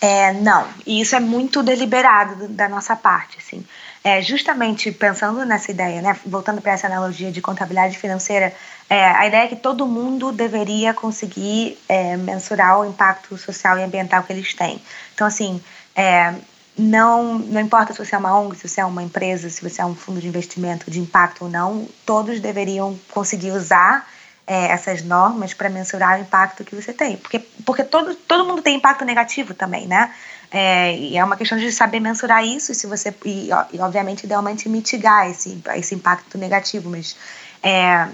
É, 0.00 0.32
não, 0.32 0.68
e 0.86 1.00
isso 1.00 1.16
é 1.16 1.20
muito 1.20 1.60
deliberado 1.60 2.46
da 2.48 2.68
nossa 2.68 2.94
parte, 2.94 3.38
assim. 3.38 3.64
É, 4.04 4.22
justamente 4.22 4.92
pensando 4.92 5.44
nessa 5.44 5.72
ideia, 5.72 6.00
né, 6.00 6.16
voltando 6.24 6.62
para 6.62 6.72
essa 6.72 6.86
analogia 6.86 7.32
de 7.32 7.42
contabilidade 7.42 7.98
financeira, 7.98 8.54
é, 8.88 9.04
a 9.04 9.26
ideia 9.26 9.44
é 9.44 9.48
que 9.48 9.56
todo 9.56 9.86
mundo 9.86 10.30
deveria 10.30 10.94
conseguir 10.94 11.76
é, 11.88 12.16
mensurar 12.16 12.78
o 12.78 12.86
impacto 12.86 13.36
social 13.36 13.76
e 13.76 13.82
ambiental 13.82 14.22
que 14.22 14.32
eles 14.32 14.54
têm. 14.54 14.80
Então, 15.18 15.26
assim, 15.26 15.60
é, 15.96 16.32
não, 16.78 17.40
não 17.40 17.60
importa 17.60 17.92
se 17.92 17.98
você 17.98 18.14
é 18.14 18.18
uma 18.18 18.38
ONG, 18.38 18.56
se 18.56 18.68
você 18.68 18.80
é 18.80 18.84
uma 18.84 19.02
empresa, 19.02 19.50
se 19.50 19.60
você 19.60 19.82
é 19.82 19.84
um 19.84 19.96
fundo 19.96 20.20
de 20.20 20.28
investimento 20.28 20.88
de 20.88 21.00
impacto 21.00 21.42
ou 21.42 21.50
não, 21.50 21.88
todos 22.06 22.38
deveriam 22.38 22.96
conseguir 23.10 23.50
usar 23.50 24.08
é, 24.46 24.66
essas 24.66 25.02
normas 25.02 25.52
para 25.52 25.68
mensurar 25.68 26.20
o 26.20 26.22
impacto 26.22 26.62
que 26.62 26.72
você 26.72 26.92
tem. 26.92 27.16
Porque, 27.16 27.40
porque 27.66 27.82
todo, 27.82 28.14
todo 28.14 28.44
mundo 28.44 28.62
tem 28.62 28.76
impacto 28.76 29.04
negativo 29.04 29.54
também, 29.54 29.88
né? 29.88 30.14
É, 30.52 30.96
e 30.96 31.16
é 31.16 31.24
uma 31.24 31.36
questão 31.36 31.58
de 31.58 31.72
saber 31.72 31.98
mensurar 31.98 32.44
isso 32.44 32.70
e, 32.70 32.76
se 32.76 32.86
você, 32.86 33.12
e, 33.24 33.48
e 33.72 33.80
obviamente, 33.80 34.22
idealmente 34.22 34.68
mitigar 34.68 35.28
esse, 35.28 35.60
esse 35.74 35.96
impacto 35.96 36.38
negativo. 36.38 36.88
Mas 36.88 37.16
é, 37.60 38.06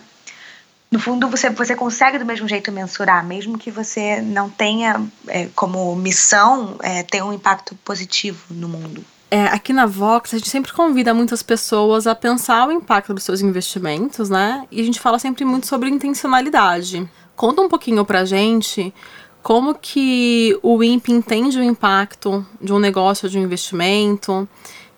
no 0.95 1.01
fundo 1.01 1.29
você, 1.29 1.51
você 1.51 1.75
consegue 1.75 2.21
do 2.21 2.25
mesmo 2.25 2.47
jeito 2.47 2.71
mensurar, 2.71 3.27
mesmo 3.27 3.59
que 3.59 3.69
você 3.69 4.21
não 4.23 4.49
tenha 4.49 5.05
é, 5.27 5.49
como 5.53 5.97
missão 5.97 6.77
é, 6.81 7.03
ter 7.03 7.21
um 7.21 7.33
impacto 7.33 7.75
positivo 7.85 8.39
no 8.49 8.69
mundo. 8.69 9.05
É, 9.29 9.47
aqui 9.47 9.73
na 9.73 9.87
Vox, 9.87 10.33
a 10.33 10.39
gente 10.39 10.49
sempre 10.49 10.73
convida 10.73 11.13
muitas 11.13 11.43
pessoas 11.43 12.07
a 12.07 12.15
pensar 12.15 12.69
o 12.69 12.71
impacto 12.71 13.13
dos 13.13 13.25
seus 13.25 13.41
investimentos, 13.41 14.31
né? 14.31 14.69
E 14.71 14.81
a 14.81 14.85
gente 14.85 15.01
fala 15.01 15.19
sempre 15.19 15.45
muito 15.45 15.67
sobre 15.67 15.91
intencionalidade. 15.91 17.11
Conta 17.35 17.61
um 17.61 17.69
pouquinho 17.69 18.05
pra 18.05 18.25
gente 18.25 18.95
como 19.43 19.75
que 19.75 20.57
o 20.63 20.81
INPE 20.81 21.11
entende 21.11 21.59
o 21.59 21.63
impacto 21.65 22.47
de 22.63 22.73
um 22.73 22.79
negócio, 22.79 23.29
de 23.29 23.37
um 23.37 23.43
investimento. 23.43 24.49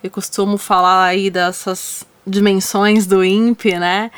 Eu 0.05 0.11
costumo 0.11 0.59
falar 0.59 1.07
aí 1.07 1.31
dessas 1.31 2.05
dimensões 2.27 3.07
do 3.07 3.25
INPE, 3.25 3.79
né? 3.79 4.11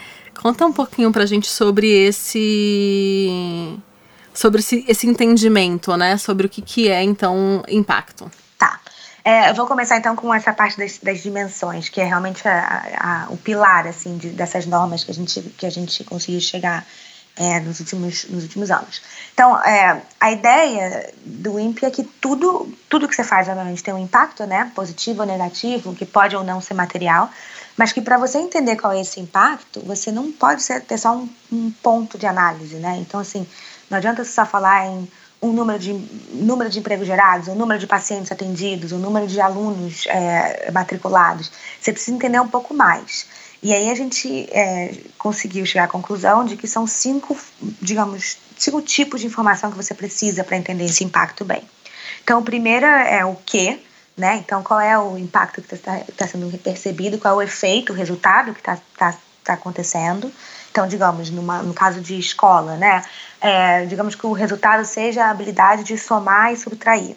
Conta 0.42 0.66
um 0.66 0.72
pouquinho 0.72 1.12
pra 1.12 1.26
gente 1.26 1.48
sobre 1.48 1.90
esse 1.90 3.78
sobre 4.32 4.60
esse, 4.60 4.84
esse 4.86 5.06
entendimento, 5.06 5.96
né? 5.96 6.16
Sobre 6.16 6.46
o 6.46 6.48
que, 6.48 6.62
que 6.62 6.88
é, 6.88 7.02
então, 7.02 7.62
impacto. 7.68 8.30
Tá. 8.56 8.78
É, 9.24 9.50
eu 9.50 9.54
vou 9.54 9.66
começar, 9.66 9.96
então, 9.96 10.14
com 10.14 10.32
essa 10.32 10.52
parte 10.52 10.78
das, 10.78 10.98
das 10.98 11.20
dimensões, 11.22 11.88
que 11.88 12.00
é 12.00 12.04
realmente 12.04 12.46
a, 12.46 13.26
a, 13.26 13.32
o 13.32 13.36
pilar, 13.36 13.88
assim, 13.88 14.16
de, 14.16 14.28
dessas 14.28 14.64
normas 14.64 15.02
que 15.02 15.10
a 15.10 15.14
gente, 15.14 15.40
que 15.40 15.66
a 15.66 15.70
gente 15.70 16.04
conseguiu 16.04 16.40
chegar 16.40 16.86
é, 17.36 17.58
nos, 17.58 17.80
últimos, 17.80 18.26
nos 18.28 18.44
últimos 18.44 18.70
anos. 18.70 19.02
Então, 19.34 19.60
é, 19.64 20.02
a 20.20 20.30
ideia 20.30 21.12
do 21.24 21.58
INPE 21.58 21.86
é 21.86 21.90
que 21.90 22.04
tudo, 22.04 22.72
tudo 22.88 23.08
que 23.08 23.14
você 23.16 23.24
faz, 23.24 23.48
obviamente, 23.48 23.82
tem 23.82 23.92
um 23.92 23.98
impacto, 23.98 24.46
né? 24.46 24.70
Positivo 24.72 25.22
ou 25.22 25.26
negativo, 25.26 25.96
que 25.96 26.06
pode 26.06 26.36
ou 26.36 26.44
não 26.44 26.60
ser 26.60 26.74
material, 26.74 27.28
mas 27.78 27.92
que 27.92 28.00
para 28.02 28.18
você 28.18 28.38
entender 28.38 28.74
qual 28.74 28.92
é 28.92 29.00
esse 29.00 29.20
impacto, 29.20 29.80
você 29.86 30.10
não 30.10 30.32
pode 30.32 30.62
ser, 30.62 30.82
ter 30.82 30.98
só 30.98 31.16
um, 31.16 31.28
um, 31.50 31.70
ponto 31.70 32.18
de 32.18 32.26
análise, 32.26 32.74
né? 32.74 32.98
Então, 33.00 33.20
assim, 33.20 33.46
não 33.88 33.98
adianta 33.98 34.24
só 34.24 34.44
falar 34.44 34.86
em 34.86 35.08
um 35.40 35.52
número 35.52 35.78
de, 35.78 35.92
número 36.32 36.68
de 36.68 36.80
empregos 36.80 37.06
gerados, 37.06 37.46
o 37.46 37.52
um 37.52 37.54
número 37.54 37.78
de 37.78 37.86
pacientes 37.86 38.32
atendidos, 38.32 38.90
o 38.90 38.96
um 38.96 38.98
número 38.98 39.28
de 39.28 39.40
alunos 39.40 40.04
é, 40.08 40.72
matriculados. 40.72 41.52
Você 41.80 41.92
precisa 41.92 42.16
entender 42.16 42.40
um 42.40 42.48
pouco 42.48 42.74
mais. 42.74 43.26
E 43.62 43.72
aí 43.72 43.88
a 43.88 43.94
gente 43.94 44.48
é, 44.50 44.96
conseguiu 45.16 45.64
chegar 45.64 45.84
à 45.84 45.88
conclusão 45.88 46.44
de 46.44 46.56
que 46.56 46.66
são 46.66 46.84
cinco, 46.84 47.36
digamos, 47.80 48.38
cinco 48.56 48.82
tipos 48.82 49.20
de 49.20 49.28
informação 49.28 49.70
que 49.70 49.76
você 49.76 49.94
precisa 49.94 50.42
para 50.42 50.56
entender 50.56 50.84
esse 50.84 51.04
impacto 51.04 51.44
bem. 51.44 51.62
Então, 52.24 52.40
o 52.40 52.42
primeiro 52.42 52.86
é 52.86 53.24
o 53.24 53.36
que, 53.36 53.80
né? 54.18 54.36
Então, 54.36 54.62
qual 54.62 54.80
é 54.80 54.98
o 54.98 55.16
impacto 55.16 55.62
que 55.62 55.72
está 55.72 56.00
tá 56.16 56.26
sendo 56.26 56.50
percebido, 56.58 57.18
qual 57.18 57.34
é 57.34 57.36
o 57.36 57.48
efeito, 57.48 57.92
o 57.92 57.96
resultado 57.96 58.52
que 58.52 58.58
está 58.58 58.76
tá, 58.96 59.14
tá 59.44 59.52
acontecendo. 59.54 60.30
Então, 60.70 60.86
digamos, 60.88 61.30
numa, 61.30 61.62
no 61.62 61.72
caso 61.72 62.00
de 62.00 62.18
escola, 62.18 62.76
né? 62.76 63.04
É, 63.40 63.86
digamos 63.86 64.16
que 64.16 64.26
o 64.26 64.32
resultado 64.32 64.84
seja 64.84 65.24
a 65.24 65.30
habilidade 65.30 65.84
de 65.84 65.96
somar 65.96 66.52
e 66.52 66.56
subtrair. 66.56 67.16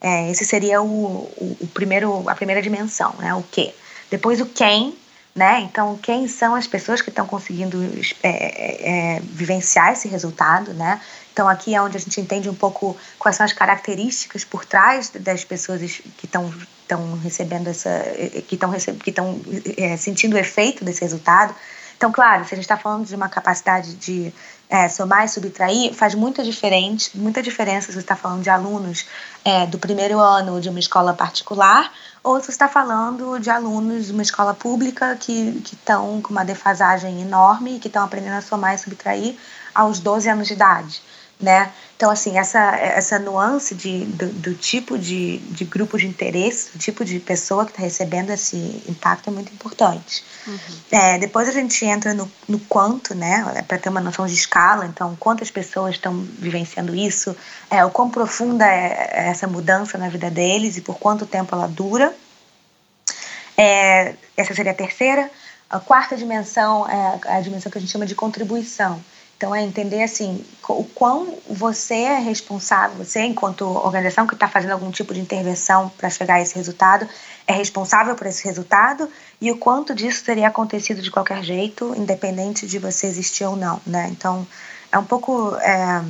É, 0.00 0.30
esse 0.30 0.44
seria 0.44 0.82
o, 0.82 0.84
o, 0.86 1.56
o, 1.60 1.66
primeiro, 1.68 2.28
a 2.28 2.34
primeira 2.34 2.60
dimensão, 2.60 3.14
né? 3.20 3.32
O 3.34 3.42
que. 3.42 3.72
Depois 4.10 4.40
o 4.40 4.46
quem, 4.46 4.98
né? 5.34 5.60
Então, 5.60 5.96
quem 6.02 6.26
são 6.26 6.56
as 6.56 6.66
pessoas 6.66 7.00
que 7.00 7.08
estão 7.08 7.26
conseguindo 7.26 7.78
é, 8.22 8.28
é, 8.28 9.16
é, 9.16 9.20
vivenciar 9.20 9.92
esse 9.92 10.08
resultado, 10.08 10.74
né? 10.74 11.00
Então, 11.32 11.48
aqui 11.48 11.74
é 11.74 11.80
onde 11.80 11.96
a 11.96 12.00
gente 12.00 12.20
entende 12.20 12.48
um 12.48 12.54
pouco 12.54 12.96
quais 13.18 13.36
são 13.36 13.44
as 13.44 13.52
características 13.52 14.44
por 14.44 14.64
trás 14.64 15.10
das 15.10 15.44
pessoas 15.44 15.80
que 16.18 16.26
estão 16.26 16.52
estão 16.92 17.18
recebendo 17.18 17.68
essa 17.68 18.04
que 18.46 18.54
estão 18.54 18.72
que 18.72 19.10
estão 19.10 19.40
é, 19.76 19.96
sentindo 19.96 20.34
o 20.34 20.38
efeito 20.38 20.84
desse 20.84 21.00
resultado. 21.00 21.54
Então 21.96 22.10
claro 22.10 22.44
se 22.44 22.52
a 22.52 22.56
gente 22.56 22.64
está 22.64 22.76
falando 22.76 23.06
de 23.06 23.14
uma 23.14 23.28
capacidade 23.28 23.94
de 23.94 24.32
é, 24.68 24.88
somar 24.88 25.24
e 25.24 25.28
subtrair 25.28 25.94
faz 25.94 26.14
muita 26.14 26.42
diferença 26.42 27.10
muita 27.14 27.40
diferença 27.40 27.86
se 27.86 27.92
você 27.92 28.00
está 28.00 28.16
falando 28.16 28.42
de 28.42 28.50
alunos 28.50 29.06
é, 29.44 29.66
do 29.66 29.78
primeiro 29.78 30.18
ano 30.18 30.60
de 30.60 30.68
uma 30.68 30.80
escola 30.80 31.14
particular 31.14 31.92
ou 32.22 32.40
se 32.40 32.46
você 32.46 32.52
está 32.52 32.68
falando 32.68 33.38
de 33.38 33.50
alunos 33.50 34.06
de 34.06 34.12
uma 34.12 34.22
escola 34.22 34.52
pública 34.52 35.16
que 35.16 35.62
estão 35.72 36.20
com 36.20 36.30
uma 36.30 36.44
defasagem 36.44 37.22
enorme 37.22 37.76
e 37.76 37.78
que 37.78 37.86
estão 37.86 38.04
aprendendo 38.04 38.34
a 38.34 38.42
somar 38.42 38.74
e 38.74 38.78
subtrair 38.78 39.36
aos 39.72 40.00
12 40.00 40.28
anos 40.28 40.48
de 40.48 40.54
idade 40.54 41.02
né? 41.40 41.72
Então, 41.96 42.10
assim, 42.10 42.38
essa, 42.38 42.76
essa 42.76 43.18
nuance 43.18 43.74
de, 43.74 44.04
do, 44.06 44.26
do 44.26 44.54
tipo 44.54 44.98
de, 44.98 45.38
de 45.38 45.64
grupo 45.64 45.96
de 45.96 46.06
interesse, 46.06 46.72
do 46.72 46.78
tipo 46.78 47.04
de 47.04 47.20
pessoa 47.20 47.64
que 47.64 47.70
está 47.72 47.82
recebendo 47.82 48.30
esse 48.30 48.56
impacto 48.88 49.28
é 49.28 49.32
muito 49.32 49.52
importante. 49.52 50.24
Uhum. 50.46 50.58
É, 50.90 51.18
depois 51.18 51.48
a 51.48 51.52
gente 51.52 51.84
entra 51.84 52.12
no, 52.12 52.30
no 52.48 52.58
quanto, 52.60 53.14
né? 53.14 53.64
Para 53.68 53.78
ter 53.78 53.88
uma 53.88 54.00
noção 54.00 54.26
de 54.26 54.34
escala, 54.34 54.86
então, 54.86 55.16
quantas 55.18 55.50
pessoas 55.50 55.94
estão 55.94 56.12
vivenciando 56.38 56.94
isso, 56.94 57.36
é, 57.70 57.84
o 57.84 57.90
quão 57.90 58.10
profunda 58.10 58.66
é 58.66 59.28
essa 59.28 59.46
mudança 59.46 59.96
na 59.96 60.08
vida 60.08 60.30
deles 60.30 60.76
e 60.76 60.80
por 60.80 60.98
quanto 60.98 61.26
tempo 61.26 61.54
ela 61.54 61.68
dura. 61.68 62.12
É, 63.56 64.14
essa 64.36 64.54
seria 64.54 64.72
a 64.72 64.74
terceira. 64.74 65.30
A 65.70 65.80
quarta 65.80 66.16
dimensão 66.16 66.88
é 66.88 67.20
a 67.28 67.40
dimensão 67.40 67.70
que 67.70 67.78
a 67.78 67.80
gente 67.80 67.90
chama 67.90 68.06
de 68.06 68.14
contribuição. 68.14 69.00
Então, 69.42 69.52
é 69.52 69.60
entender 69.60 70.04
assim 70.04 70.44
o 70.68 70.84
quão 70.84 71.36
você 71.50 71.96
é 71.96 72.18
responsável, 72.20 73.04
você, 73.04 73.22
enquanto 73.22 73.62
organização 73.62 74.24
que 74.24 74.34
está 74.34 74.46
fazendo 74.46 74.70
algum 74.70 74.88
tipo 74.92 75.12
de 75.12 75.18
intervenção 75.18 75.90
para 75.98 76.08
chegar 76.08 76.34
a 76.34 76.40
esse 76.40 76.54
resultado, 76.54 77.08
é 77.44 77.52
responsável 77.52 78.14
por 78.14 78.28
esse 78.28 78.44
resultado 78.44 79.10
e 79.40 79.50
o 79.50 79.58
quanto 79.58 79.96
disso 79.96 80.22
teria 80.24 80.46
acontecido 80.46 81.02
de 81.02 81.10
qualquer 81.10 81.42
jeito, 81.42 81.92
independente 81.96 82.68
de 82.68 82.78
você 82.78 83.08
existir 83.08 83.44
ou 83.44 83.56
não, 83.56 83.80
né? 83.84 84.06
Então, 84.12 84.46
é 84.92 84.98
um 84.98 85.04
pouco. 85.04 85.56
É, 85.56 86.04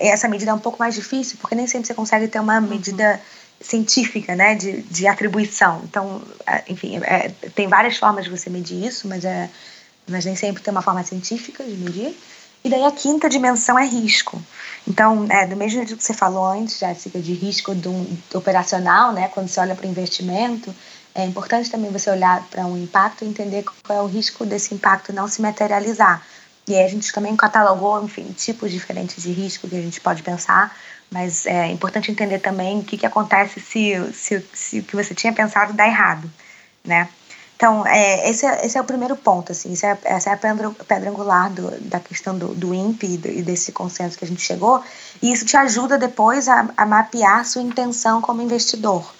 essa 0.00 0.26
medida 0.26 0.50
é 0.50 0.54
um 0.54 0.58
pouco 0.58 0.80
mais 0.80 0.96
difícil, 0.96 1.38
porque 1.40 1.54
nem 1.54 1.68
sempre 1.68 1.86
você 1.86 1.94
consegue 1.94 2.26
ter 2.26 2.40
uma 2.40 2.60
medida 2.60 3.20
científica, 3.60 4.34
né, 4.34 4.56
de, 4.56 4.82
de 4.82 5.06
atribuição. 5.06 5.82
Então, 5.84 6.20
é, 6.44 6.64
enfim, 6.66 6.98
é, 7.04 7.28
tem 7.54 7.68
várias 7.68 7.96
formas 7.96 8.24
de 8.24 8.30
você 8.30 8.50
medir 8.50 8.84
isso, 8.84 9.06
mas 9.06 9.24
é 9.24 9.48
mas 10.06 10.24
nem 10.24 10.36
sempre 10.36 10.62
tem 10.62 10.70
uma 10.70 10.82
forma 10.82 11.02
científica 11.02 11.64
de 11.64 11.76
medir. 11.76 12.16
E 12.64 12.70
daí 12.70 12.82
a 12.84 12.90
quinta 12.90 13.28
dimensão 13.28 13.78
é 13.78 13.86
risco. 13.86 14.42
Então, 14.88 15.26
é, 15.30 15.46
do 15.46 15.54
mesmo 15.54 15.78
jeito 15.78 15.96
que 15.96 16.02
você 16.02 16.14
falou 16.14 16.46
antes, 16.46 16.78
Jéssica, 16.78 17.18
de 17.18 17.34
risco 17.34 17.74
do, 17.74 17.92
do 18.30 18.38
operacional, 18.38 19.12
né, 19.12 19.28
quando 19.28 19.48
você 19.48 19.60
olha 19.60 19.74
para 19.74 19.86
o 19.86 19.90
investimento, 19.90 20.74
é 21.14 21.24
importante 21.24 21.70
também 21.70 21.90
você 21.90 22.10
olhar 22.10 22.42
para 22.50 22.64
um 22.66 22.76
impacto 22.76 23.24
e 23.24 23.28
entender 23.28 23.64
qual 23.86 23.98
é 23.98 24.02
o 24.02 24.06
risco 24.06 24.46
desse 24.46 24.74
impacto 24.74 25.12
não 25.12 25.28
se 25.28 25.42
materializar. 25.42 26.26
E 26.66 26.74
aí 26.74 26.84
a 26.84 26.88
gente 26.88 27.12
também 27.12 27.36
catalogou, 27.36 28.02
enfim, 28.02 28.32
tipos 28.32 28.72
diferentes 28.72 29.22
de 29.22 29.30
risco 29.30 29.68
que 29.68 29.76
a 29.76 29.82
gente 29.82 30.00
pode 30.00 30.22
pensar, 30.22 30.74
mas 31.10 31.44
é 31.44 31.66
importante 31.66 32.10
entender 32.10 32.38
também 32.38 32.80
o 32.80 32.82
que, 32.82 32.96
que 32.96 33.06
acontece 33.06 33.60
se, 33.60 34.12
se, 34.12 34.44
se 34.54 34.78
o 34.80 34.82
que 34.82 34.96
você 34.96 35.14
tinha 35.14 35.32
pensado 35.32 35.74
dá 35.74 35.86
errado, 35.86 36.30
né? 36.82 37.08
Então, 37.56 37.86
é, 37.86 38.28
esse, 38.28 38.44
é, 38.44 38.66
esse 38.66 38.76
é 38.76 38.80
o 38.80 38.84
primeiro 38.84 39.16
ponto, 39.16 39.52
assim, 39.52 39.72
é, 39.82 39.98
essa 40.04 40.30
é 40.30 40.32
a 40.32 40.36
pedra, 40.36 40.70
pedra 40.70 41.10
angular 41.10 41.50
do, 41.50 41.70
da 41.82 42.00
questão 42.00 42.36
do, 42.36 42.48
do 42.48 42.74
INPE 42.74 43.20
e, 43.24 43.42
desse 43.42 43.70
consenso 43.70 44.18
que 44.18 44.24
a 44.24 44.28
gente 44.28 44.42
chegou, 44.42 44.82
e 45.22 45.32
isso 45.32 45.44
te 45.44 45.56
ajuda 45.56 45.96
depois 45.96 46.48
a, 46.48 46.68
a 46.76 46.84
mapear 46.84 47.44
sua 47.46 47.62
intenção 47.62 48.20
como 48.20 48.42
investidor. 48.42 49.14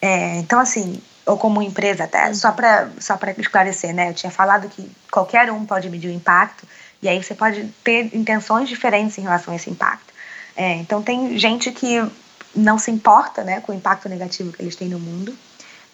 É, 0.00 0.38
então, 0.38 0.60
assim, 0.60 1.00
ou 1.24 1.38
como 1.38 1.62
empresa 1.62 2.04
até, 2.04 2.32
só 2.34 2.52
para 2.52 2.90
só 3.00 3.18
esclarecer, 3.38 3.94
né, 3.94 4.10
eu 4.10 4.14
tinha 4.14 4.30
falado 4.30 4.68
que 4.68 4.90
qualquer 5.10 5.50
um 5.50 5.64
pode 5.64 5.88
medir 5.88 6.10
o 6.10 6.14
impacto, 6.14 6.68
e 7.00 7.08
aí 7.08 7.22
você 7.22 7.34
pode 7.34 7.64
ter 7.82 8.14
intenções 8.14 8.68
diferentes 8.68 9.16
em 9.16 9.22
relação 9.22 9.52
a 9.52 9.56
esse 9.56 9.70
impacto. 9.70 10.12
É, 10.54 10.74
então, 10.74 11.02
tem 11.02 11.38
gente 11.38 11.72
que 11.72 12.06
não 12.54 12.78
se 12.78 12.90
importa 12.90 13.42
né, 13.42 13.60
com 13.60 13.72
o 13.72 13.74
impacto 13.74 14.08
negativo 14.08 14.52
que 14.52 14.62
eles 14.62 14.76
têm 14.76 14.88
no 14.88 14.98
mundo, 14.98 15.36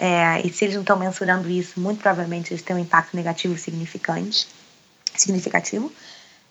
É, 0.03 0.41
e 0.43 0.51
se 0.51 0.65
eles 0.65 0.75
não 0.75 0.81
estão 0.81 0.99
mensurando 0.99 1.51
isso, 1.51 1.79
muito 1.79 2.01
provavelmente 2.01 2.55
eles 2.55 2.63
têm 2.63 2.75
um 2.75 2.79
impacto 2.79 3.15
negativo 3.15 3.59
significante, 3.59 4.49
significativo. 5.15 5.93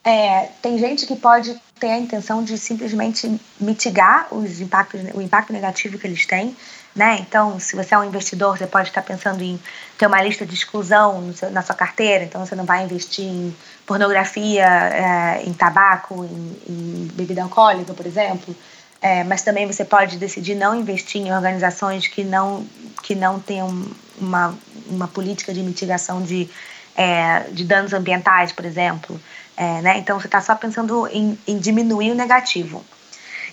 É, 0.03 0.49
tem 0.61 0.77
gente 0.77 1.07
que 1.07 1.15
pode 1.15 1.59
ter 1.79 1.87
a 1.87 1.97
intenção 1.97 2.43
de 2.43 2.59
simplesmente 2.59 3.41
mitigar 3.59 4.27
os 4.31 4.61
impactos, 4.61 5.01
o 5.15 5.21
impacto 5.21 5.51
negativo 5.51 5.97
que 5.97 6.05
eles 6.05 6.27
têm. 6.27 6.55
Né? 6.95 7.17
Então, 7.21 7.59
se 7.59 7.75
você 7.75 7.95
é 7.95 7.97
um 7.97 8.03
investidor, 8.03 8.55
você 8.57 8.67
pode 8.67 8.89
estar 8.89 9.01
pensando 9.01 9.41
em 9.41 9.59
ter 9.97 10.05
uma 10.05 10.21
lista 10.21 10.45
de 10.45 10.53
exclusão 10.53 11.33
seu, 11.33 11.49
na 11.49 11.61
sua 11.61 11.75
carteira, 11.75 12.23
então 12.23 12.45
você 12.45 12.55
não 12.55 12.65
vai 12.65 12.83
investir 12.83 13.25
em 13.25 13.55
pornografia, 13.85 14.65
é, 14.65 15.43
em 15.43 15.53
tabaco, 15.53 16.23
em, 16.25 16.57
em, 16.67 17.07
bebida 17.13 17.43
alcoólica, 17.43 17.93
por 17.93 18.05
exemplo. 18.05 18.55
É, 19.01 19.23
mas 19.23 19.41
também 19.41 19.65
você 19.65 19.85
pode 19.85 20.17
decidir 20.17 20.55
não 20.55 20.75
investir 20.75 21.21
em 21.21 21.33
organizações 21.33 22.07
que 22.07 22.23
não, 22.23 22.65
que 23.01 23.15
não 23.15 23.39
tenham 23.39 23.85
uma, 24.19 24.57
uma 24.87 25.07
política 25.07 25.53
de 25.53 25.61
mitigação 25.61 26.21
de, 26.21 26.49
é, 26.97 27.45
de 27.51 27.63
danos 27.63 27.93
ambientais, 27.93 28.51
por 28.51 28.65
exemplo. 28.65 29.19
É, 29.55 29.81
né? 29.81 29.97
Então 29.97 30.19
você 30.19 30.27
está 30.27 30.41
só 30.41 30.55
pensando 30.55 31.07
em, 31.07 31.37
em, 31.47 31.57
diminuir 31.57 32.11
o 32.11 32.15
negativo. 32.15 32.83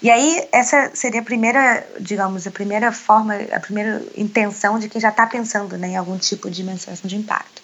E 0.02 0.10
aí 0.10 0.46
essa 0.52 0.90
seria 0.94 1.20
a 1.20 1.24
primeira, 1.24 1.86
digamos, 1.98 2.46
a 2.46 2.50
primeira 2.50 2.92
forma, 2.92 3.34
a 3.52 3.60
primeira 3.60 4.02
intenção 4.16 4.78
de 4.78 4.88
quem 4.88 5.00
já 5.00 5.08
está 5.08 5.26
pensando 5.26 5.76
né, 5.78 5.88
em 5.88 5.96
algum 5.96 6.18
tipo 6.18 6.50
de 6.50 6.62
mensuração 6.62 7.08
de 7.08 7.16
impacto. 7.16 7.55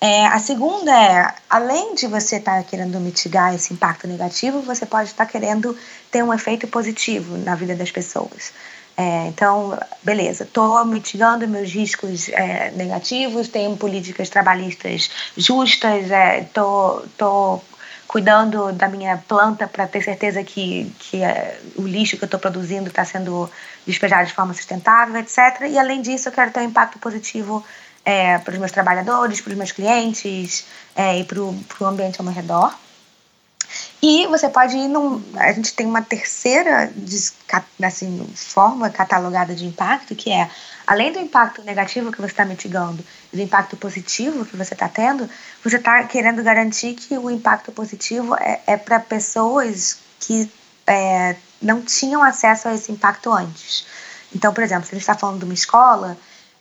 É, 0.00 0.26
a 0.26 0.38
segunda 0.38 0.92
é, 0.92 1.34
além 1.50 1.94
de 1.94 2.06
você 2.06 2.36
estar 2.36 2.58
tá 2.58 2.62
querendo 2.62 3.00
mitigar 3.00 3.54
esse 3.54 3.72
impacto 3.74 4.06
negativo, 4.06 4.62
você 4.62 4.86
pode 4.86 5.10
estar 5.10 5.26
tá 5.26 5.30
querendo 5.30 5.76
ter 6.10 6.22
um 6.22 6.32
efeito 6.32 6.68
positivo 6.68 7.36
na 7.38 7.56
vida 7.56 7.74
das 7.74 7.90
pessoas. 7.90 8.52
É, 8.96 9.26
então, 9.28 9.78
beleza, 10.02 10.44
estou 10.44 10.84
mitigando 10.84 11.46
meus 11.46 11.70
riscos 11.70 12.28
é, 12.30 12.72
negativos, 12.72 13.48
tenho 13.48 13.76
políticas 13.76 14.28
trabalhistas 14.28 15.10
justas, 15.36 16.06
estou 16.42 17.64
é, 17.72 17.78
cuidando 18.08 18.72
da 18.72 18.88
minha 18.88 19.16
planta 19.18 19.68
para 19.68 19.86
ter 19.86 20.02
certeza 20.02 20.42
que, 20.42 20.92
que 20.98 21.22
é, 21.22 21.60
o 21.76 21.82
lixo 21.82 22.16
que 22.16 22.24
eu 22.24 22.26
estou 22.26 22.40
produzindo 22.40 22.88
está 22.88 23.04
sendo 23.04 23.48
despejado 23.86 24.26
de 24.26 24.32
forma 24.32 24.54
sustentável, 24.54 25.16
etc. 25.16 25.38
E 25.70 25.78
além 25.78 26.02
disso, 26.02 26.28
eu 26.28 26.32
quero 26.32 26.50
ter 26.50 26.60
um 26.60 26.64
impacto 26.64 26.98
positivo 26.98 27.64
é, 28.08 28.38
para 28.38 28.54
os 28.54 28.58
meus 28.58 28.72
trabalhadores, 28.72 29.42
para 29.42 29.50
os 29.50 29.58
meus 29.58 29.70
clientes 29.70 30.64
é, 30.96 31.18
e 31.18 31.24
para 31.24 31.42
o 31.42 31.84
ambiente 31.84 32.18
ao 32.18 32.24
meu 32.24 32.32
redor. 32.32 32.74
E 34.00 34.26
você 34.28 34.48
pode 34.48 34.78
ir 34.78 34.88
num. 34.88 35.22
A 35.36 35.52
gente 35.52 35.74
tem 35.74 35.86
uma 35.86 36.00
terceira 36.00 36.90
assim, 37.84 38.26
forma 38.34 38.88
catalogada 38.88 39.54
de 39.54 39.66
impacto, 39.66 40.14
que 40.14 40.32
é, 40.32 40.48
além 40.86 41.12
do 41.12 41.18
impacto 41.18 41.62
negativo 41.62 42.10
que 42.10 42.18
você 42.18 42.32
está 42.32 42.46
mitigando 42.46 43.04
e 43.30 43.36
do 43.36 43.42
impacto 43.42 43.76
positivo 43.76 44.46
que 44.46 44.56
você 44.56 44.72
está 44.72 44.88
tendo, 44.88 45.28
você 45.62 45.76
está 45.76 46.02
querendo 46.04 46.42
garantir 46.42 46.94
que 46.94 47.18
o 47.18 47.30
impacto 47.30 47.70
positivo 47.72 48.34
é, 48.36 48.62
é 48.66 48.76
para 48.78 49.00
pessoas 49.00 49.98
que 50.18 50.50
é, 50.86 51.36
não 51.60 51.82
tinham 51.82 52.22
acesso 52.22 52.68
a 52.68 52.74
esse 52.74 52.90
impacto 52.90 53.30
antes. 53.30 53.84
Então, 54.34 54.54
por 54.54 54.64
exemplo, 54.64 54.84
se 54.84 54.92
a 54.92 54.94
gente 54.94 55.02
está 55.02 55.14
falando 55.14 55.40
de 55.40 55.44
uma 55.44 55.52
escola, 55.52 56.16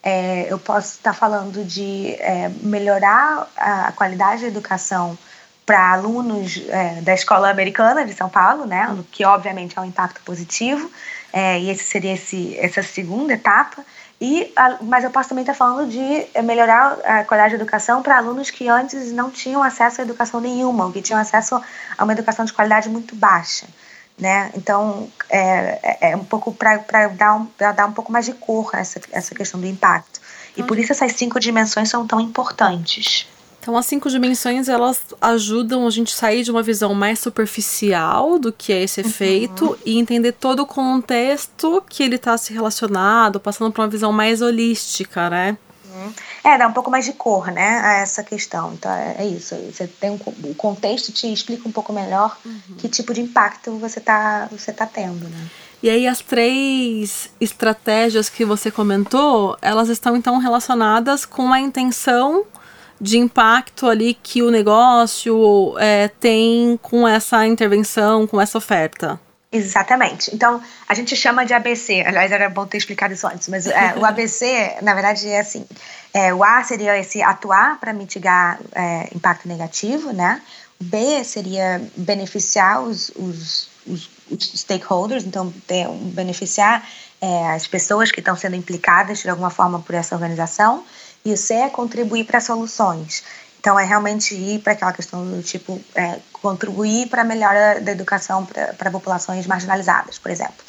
é, 0.07 0.47
eu 0.49 0.57
posso 0.57 0.95
estar 0.95 1.11
tá 1.11 1.13
falando 1.13 1.65
de 1.65 2.13
é, 2.19 2.49
melhorar 2.61 3.45
a 3.57 3.91
qualidade 3.91 4.43
da 4.43 4.47
educação 4.47 5.17
para 5.65 5.91
alunos 5.91 6.63
é, 6.69 7.01
da 7.01 7.13
escola 7.13 7.49
americana 7.49 8.05
de 8.05 8.13
São 8.13 8.29
Paulo, 8.29 8.65
né, 8.65 8.97
que 9.11 9.25
obviamente 9.25 9.77
é 9.77 9.81
um 9.81 9.83
impacto 9.83 10.21
positivo, 10.21 10.89
é, 11.33 11.59
e 11.59 11.69
esse 11.69 11.83
seria 11.83 12.13
esse, 12.13 12.57
essa 12.57 12.81
segunda 12.81 13.33
etapa. 13.33 13.83
E, 14.19 14.49
a, 14.55 14.77
mas 14.81 15.03
eu 15.03 15.11
posso 15.11 15.27
também 15.27 15.41
estar 15.41 15.53
falando 15.53 15.89
de 15.89 16.25
é, 16.33 16.41
melhorar 16.41 16.97
a 17.03 17.25
qualidade 17.25 17.49
de 17.49 17.61
educação 17.61 18.01
para 18.01 18.17
alunos 18.17 18.49
que 18.49 18.69
antes 18.69 19.11
não 19.11 19.29
tinham 19.29 19.61
acesso 19.61 19.99
a 19.99 20.05
educação 20.05 20.39
nenhuma, 20.39 20.85
ou 20.85 20.91
que 20.93 21.01
tinham 21.01 21.19
acesso 21.19 21.61
a 21.97 22.03
uma 22.05 22.13
educação 22.13 22.45
de 22.45 22.53
qualidade 22.53 22.87
muito 22.87 23.13
baixa. 23.13 23.67
Né? 24.19 24.51
Então, 24.55 25.07
é, 25.29 25.79
é, 25.83 26.11
é 26.11 26.15
um 26.15 26.23
pouco 26.23 26.51
para 26.51 27.07
dar, 27.09 27.35
um, 27.35 27.47
dar 27.57 27.85
um 27.85 27.91
pouco 27.91 28.11
mais 28.11 28.25
de 28.25 28.33
cor 28.33 28.71
a 28.73 28.79
essa, 28.79 28.99
essa 29.11 29.35
questão 29.35 29.59
do 29.59 29.67
impacto. 29.67 30.19
E 30.55 30.63
por 30.63 30.79
isso 30.79 30.91
essas 30.91 31.11
cinco 31.13 31.39
dimensões 31.39 31.89
são 31.89 32.07
tão 32.07 32.19
importantes. 32.19 33.27
Então, 33.67 33.77
as 33.77 33.85
cinco 33.85 34.09
dimensões 34.09 34.69
elas 34.69 35.01
ajudam 35.19 35.85
a 35.85 35.89
gente 35.89 36.15
sair 36.15 36.41
de 36.41 36.49
uma 36.49 36.63
visão 36.63 36.95
mais 36.95 37.19
superficial 37.19 38.39
do 38.39 38.49
que 38.49 38.71
é 38.71 38.81
esse 38.81 39.01
uhum. 39.01 39.07
efeito 39.07 39.65
uhum. 39.65 39.75
e 39.85 39.99
entender 39.99 40.31
todo 40.31 40.61
o 40.61 40.65
contexto 40.65 41.83
que 41.89 42.01
ele 42.01 42.15
está 42.15 42.37
se 42.37 42.53
relacionado, 42.53 43.41
passando 43.41 43.71
para 43.71 43.83
uma 43.83 43.89
visão 43.89 44.13
mais 44.13 44.41
holística, 44.41 45.29
né? 45.29 45.57
Uhum. 45.97 46.13
É, 46.43 46.57
dá 46.57 46.67
um 46.67 46.73
pouco 46.73 46.91
mais 46.91 47.05
de 47.05 47.13
cor, 47.13 47.51
né, 47.51 47.79
a 47.83 47.93
essa 47.99 48.23
questão. 48.23 48.73
Então, 48.73 48.91
é, 48.91 49.15
é 49.19 49.25
isso. 49.25 49.55
Você 49.55 49.87
tem 49.87 50.11
um, 50.11 50.19
o 50.43 50.55
contexto 50.55 51.11
te 51.11 51.31
explica 51.31 51.67
um 51.67 51.71
pouco 51.71 51.91
melhor 51.91 52.37
uhum. 52.45 52.75
que 52.77 52.87
tipo 52.87 53.13
de 53.13 53.21
impacto 53.21 53.77
você 53.77 53.99
está 53.99 54.47
você 54.51 54.71
tá 54.71 54.85
tendo, 54.85 55.27
né? 55.27 55.47
E 55.81 55.89
aí 55.89 56.07
as 56.07 56.21
três 56.21 57.29
estratégias 57.39 58.29
que 58.29 58.43
você 58.43 58.71
comentou, 58.71 59.57
elas 59.61 59.89
estão 59.89 60.15
então 60.15 60.37
relacionadas 60.39 61.23
com 61.23 61.53
a 61.53 61.59
intenção 61.59 62.45
de 62.99 63.19
impacto 63.19 63.87
ali 63.87 64.15
que 64.15 64.41
o 64.41 64.49
negócio 64.49 65.75
é, 65.77 66.07
tem 66.07 66.79
com 66.81 67.07
essa 67.07 67.45
intervenção, 67.45 68.25
com 68.25 68.41
essa 68.41 68.57
oferta. 68.57 69.19
Exatamente. 69.51 70.33
Então, 70.35 70.61
a 70.87 70.93
gente 70.93 71.15
chama 71.15 71.45
de 71.45 71.53
ABC. 71.53 72.03
Aliás, 72.05 72.31
era 72.31 72.49
bom 72.49 72.65
ter 72.65 72.77
explicado 72.77 73.13
isso 73.13 73.25
antes, 73.25 73.47
mas 73.47 73.65
é, 73.65 73.95
o 73.97 74.05
ABC, 74.05 74.75
na 74.83 74.93
verdade, 74.93 75.27
é 75.27 75.39
assim: 75.39 75.65
é, 76.13 76.33
o 76.33 76.43
A 76.43 76.63
seria 76.63 76.97
esse 76.97 77.21
atuar 77.21 77.79
para 77.79 77.93
mitigar 77.93 78.59
é, 78.73 79.07
impacto 79.15 79.47
negativo, 79.47 80.11
né? 80.11 80.41
O 80.79 80.83
B 80.83 81.23
seria 81.23 81.81
beneficiar 81.95 82.81
os, 82.81 83.09
os, 83.15 83.69
os, 83.87 84.09
os 84.29 84.51
stakeholders, 84.59 85.23
então, 85.23 85.51
ter, 85.65 85.87
beneficiar 85.87 86.87
é, 87.21 87.51
as 87.51 87.65
pessoas 87.67 88.11
que 88.11 88.19
estão 88.19 88.35
sendo 88.35 88.55
implicadas 88.55 89.19
de 89.19 89.29
alguma 89.29 89.49
forma 89.49 89.79
por 89.79 89.95
essa 89.95 90.13
organização. 90.13 90.83
E 91.23 91.31
o 91.31 91.37
C 91.37 91.53
é 91.53 91.69
contribuir 91.69 92.25
para 92.25 92.41
soluções. 92.41 93.23
Então, 93.59 93.79
é 93.79 93.83
realmente 93.83 94.35
ir 94.35 94.59
para 94.59 94.73
aquela 94.73 94.93
questão 94.93 95.25
do 95.25 95.41
tipo, 95.41 95.81
é, 95.95 96.19
contribuir 96.41 97.07
para 97.07 97.21
a 97.21 97.25
melhora 97.25 97.81
da 97.81 97.91
educação 97.91 98.45
para 98.45 98.91
populações 98.91 99.45
marginalizadas, 99.47 100.17
por 100.17 100.31
exemplo. 100.31 100.63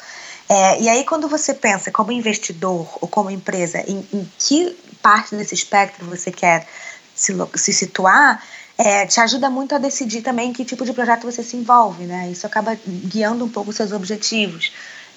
É, 0.49 0.81
e 0.81 0.89
aí, 0.89 1.03
quando 1.03 1.27
você 1.27 1.53
pensa 1.53 1.91
como 1.91 2.11
investidor 2.11 2.89
ou 2.99 3.07
como 3.07 3.29
empresa, 3.29 3.83
em, 3.87 4.05
em 4.11 4.31
que 4.39 4.75
parte 5.01 5.35
desse 5.35 5.53
espectro 5.53 6.05
você 6.07 6.31
quer 6.31 6.67
se, 7.13 7.33
se 7.55 7.71
situar, 7.71 8.43
é, 8.75 9.05
te 9.05 9.19
ajuda 9.19 9.49
muito 9.49 9.75
a 9.75 9.77
decidir 9.77 10.21
também 10.21 10.51
que 10.51 10.65
tipo 10.65 10.85
de 10.85 10.93
projeto 10.93 11.29
você 11.29 11.43
se 11.43 11.55
envolve, 11.55 12.05
né? 12.05 12.29
Isso 12.31 12.47
acaba 12.47 12.75
guiando 12.87 13.45
um 13.45 13.49
pouco 13.49 13.69
os 13.69 13.75
seus 13.75 13.91
objetivos. 13.91 14.71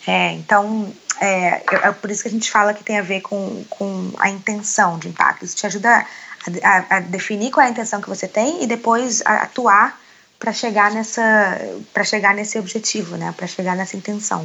É, 0.07 0.33
então, 0.33 0.93
é, 1.21 1.63
é, 1.71 1.93
por 1.93 2.11
isso 2.11 2.23
que 2.23 2.29
a 2.29 2.33
gente 2.33 2.51
fala 2.51 2.75
que 2.75 2.83
tem 2.83 2.99
a 2.99 3.03
ver 3.03 3.21
com, 3.21 3.65
com 3.71 4.13
a 4.19 4.29
intenção 4.29 4.99
de 4.99 5.09
impacto. 5.09 5.45
Isso 5.45 5.57
te 5.57 5.65
ajuda 5.67 5.89
a, 5.91 6.05
a, 6.69 6.97
a 6.97 7.01
definir 7.01 7.53
qual 7.53 7.65
é 7.65 7.69
a 7.69 7.71
intenção 7.71 8.01
que 8.01 8.09
você 8.09 8.27
tem 8.27 8.63
e 8.63 8.67
depois 8.67 9.23
a 9.25 9.45
atuar 9.45 10.02
para 10.43 10.53
chegar 10.53 10.91
nessa 10.91 11.57
para 11.95 12.03
chegar 12.03 12.35
nesse 12.35 12.59
objetivo, 12.59 13.17
né? 13.17 13.33
Para 13.37 13.47
chegar 13.47 13.77
nessa 13.77 13.97
intenção. 13.97 14.45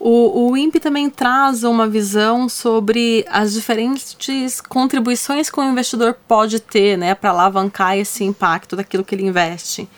O, 0.00 0.50
o 0.50 0.56
INPE 0.56 0.80
também 0.80 1.10
traz 1.10 1.62
uma 1.62 1.86
visão 1.86 2.48
sobre 2.48 3.24
as 3.28 3.52
diferentes 3.52 4.60
contribuições 4.62 5.50
que 5.50 5.60
o 5.60 5.62
investidor 5.62 6.16
pode 6.26 6.58
ter, 6.58 6.98
né, 6.98 7.14
para 7.14 7.30
alavancar 7.30 7.96
esse 7.96 8.24
impacto 8.24 8.74
daquilo 8.74 9.04
que 9.04 9.14
ele 9.14 9.24
investe. 9.24 9.88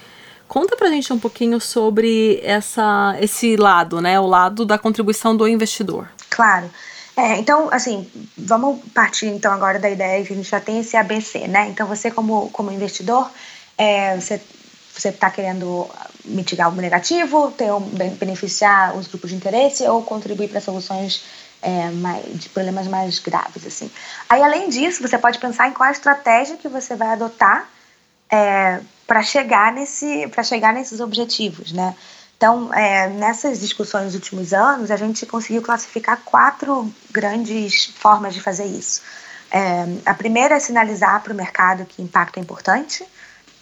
Conta 0.47 0.77
pra 0.77 0.89
gente 0.89 1.11
um 1.11 1.19
pouquinho 1.19 1.59
sobre 1.59 2.39
essa, 2.43 3.17
esse 3.19 3.57
lado, 3.57 4.03
né? 4.03 4.21
O 4.21 4.27
lado 4.27 4.67
da 4.67 4.77
contribuição 4.77 5.35
do 5.37 5.49
investidor. 5.49 6.09
Claro. 6.29 6.69
É, 7.17 7.39
então, 7.39 7.69
assim, 7.73 8.11
vamos 8.37 8.81
partir 8.93 9.27
então 9.27 9.53
agora 9.53 9.79
da 9.79 9.89
ideia 9.89 10.25
que 10.25 10.33
a 10.33 10.37
gente 10.37 10.51
já 10.51 10.61
tem 10.61 10.81
esse 10.81 10.97
ABC, 10.97 11.47
né? 11.47 11.69
Então, 11.69 11.87
você 11.87 12.11
como, 12.11 12.51
como 12.51 12.73
investidor, 12.73 13.31
é, 13.79 14.21
você 14.21 14.41
você 14.97 15.09
está 15.09 15.31
querendo 15.31 15.89
mitigar 16.25 16.73
o 16.73 16.77
negativo, 16.77 17.51
ter 17.51 17.73
um, 17.73 17.81
beneficiar 17.81 18.97
os 18.97 19.09
grupos 19.09 19.31
de 19.31 19.37
interesse 19.37 19.87
ou 19.89 20.03
contribuir 20.03 20.49
para 20.49 20.61
soluções 20.61 21.25
é, 21.61 21.91
mais, 21.91 22.25
de 22.39 22.49
problemas 22.49 22.87
mais 22.87 23.19
graves, 23.19 23.67
assim. 23.67 23.91
Aí, 24.29 24.43
além 24.43 24.69
disso, 24.69 25.03
você 25.03 25.19
pode 25.19 25.39
pensar 25.39 25.69
em 25.69 25.73
qual 25.73 25.89
a 25.89 25.93
estratégia 25.93 26.57
que 26.57 26.69
você 26.69 26.95
vai 26.95 27.09
adotar 27.09 27.69
é, 28.31 28.81
para 29.07 29.23
chegar 29.23 29.73
nesse 29.73 30.31
chegar 30.45 30.73
nesses 30.73 31.01
objetivos, 31.01 31.73
né? 31.73 31.95
Então, 32.37 32.73
é, 32.75 33.09
nessas 33.09 33.61
discussões 33.61 34.07
dos 34.07 34.15
últimos 34.17 34.53
anos, 34.53 34.91
a 34.91 34.97
gente 34.97 35.25
conseguiu 35.25 35.63
classificar 35.63 36.21
quatro 36.25 36.93
grandes 37.11 37.87
formas 37.97 38.35
de 38.35 38.41
fazer 38.41 38.67
isso. 38.67 39.03
É, 39.51 39.87
a 40.05 40.15
primeira 40.15 40.57
é 40.57 40.61
sinalizar 40.61 41.23
para 41.23 41.33
o 41.33 41.37
mercado 41.37 41.87
que 41.87 42.03
impacto 42.03 42.39
é 42.39 42.41
importante. 42.41 43.05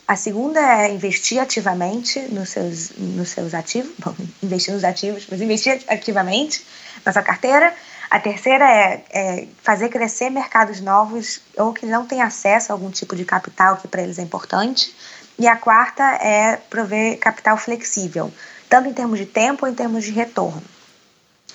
A 0.07 0.17
segunda 0.17 0.61
é 0.61 0.93
investir 0.93 1.39
ativamente 1.39 2.21
nos 2.33 2.51
seus, 2.51 2.91
nos 2.99 3.29
seus 3.31 3.55
ativos, 3.55 3.93
bom, 3.99 4.15
investir 4.43 4.75
nos 4.75 4.85
ativos, 4.85 5.27
mas 5.31 5.41
investir 5.41 5.81
ativamente 5.89 6.65
na 7.05 7.13
sua 7.13 7.23
carteira. 7.23 7.75
A 8.11 8.21
terceira 8.21 8.65
é, 8.71 9.05
é, 9.11 9.49
fazer 9.63 9.89
crescer 9.89 10.29
mercados 10.29 10.81
novos 10.81 11.41
ou 11.57 11.73
que 11.73 11.87
não 11.87 12.05
têm 12.05 12.21
acesso 12.21 12.71
a 12.71 12.75
algum 12.75 12.91
tipo 12.91 13.17
de 13.17 13.25
capital 13.25 13.77
que 13.77 13.89
para 13.89 14.03
eles 14.03 14.19
é 14.19 14.23
importante. 14.23 14.95
E 15.39 15.47
a 15.47 15.57
quarta 15.57 16.03
é 16.03 16.57
prover 16.57 17.19
capital 17.19 17.57
flexível, 17.57 18.31
tanto 18.69 18.89
em 18.89 18.93
termos 18.93 19.19
de 19.19 19.25
tempo 19.25 19.65
ou 19.65 19.73
em 19.73 19.75
termos 19.75 20.05
de 20.05 20.11
retorno. 20.11 20.63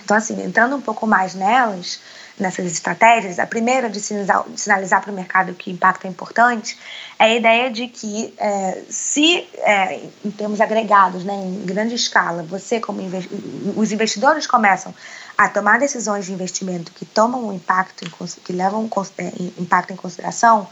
Então, 0.03 0.17
assim, 0.17 0.41
entrando 0.41 0.75
um 0.75 0.81
pouco 0.81 1.05
mais 1.05 1.35
nelas, 1.35 1.99
nessas 2.39 2.65
estratégias, 2.65 3.39
a 3.39 3.47
primeira 3.47 3.89
de 3.89 3.99
sinalizar, 3.99 4.45
sinalizar 4.55 5.01
para 5.01 5.11
o 5.11 5.15
mercado 5.15 5.53
que 5.53 5.71
o 5.71 5.73
impacto 5.73 6.05
é 6.05 6.09
importante 6.09 6.77
é 7.17 7.25
a 7.25 7.35
ideia 7.35 7.71
de 7.71 7.87
que 7.87 8.33
é, 8.37 8.83
se, 8.89 9.47
é, 9.57 10.01
em 10.23 10.31
termos 10.31 10.61
agregados, 10.61 11.23
né, 11.23 11.33
em 11.33 11.65
grande 11.65 11.95
escala, 11.95 12.43
você 12.43 12.79
como 12.79 13.01
investi 13.01 13.29
os 13.75 13.91
investidores 13.91 14.45
começam 14.45 14.93
a 15.37 15.49
tomar 15.49 15.79
decisões 15.79 16.25
de 16.25 16.33
investimento 16.33 16.91
que 16.91 17.05
tomam 17.05 17.47
um 17.47 17.53
impacto, 17.53 18.05
em, 18.05 18.09
que 18.43 18.53
levam 18.53 18.89
é, 19.17 19.31
impacto 19.59 19.93
em 19.93 19.95
consideração, 19.95 20.67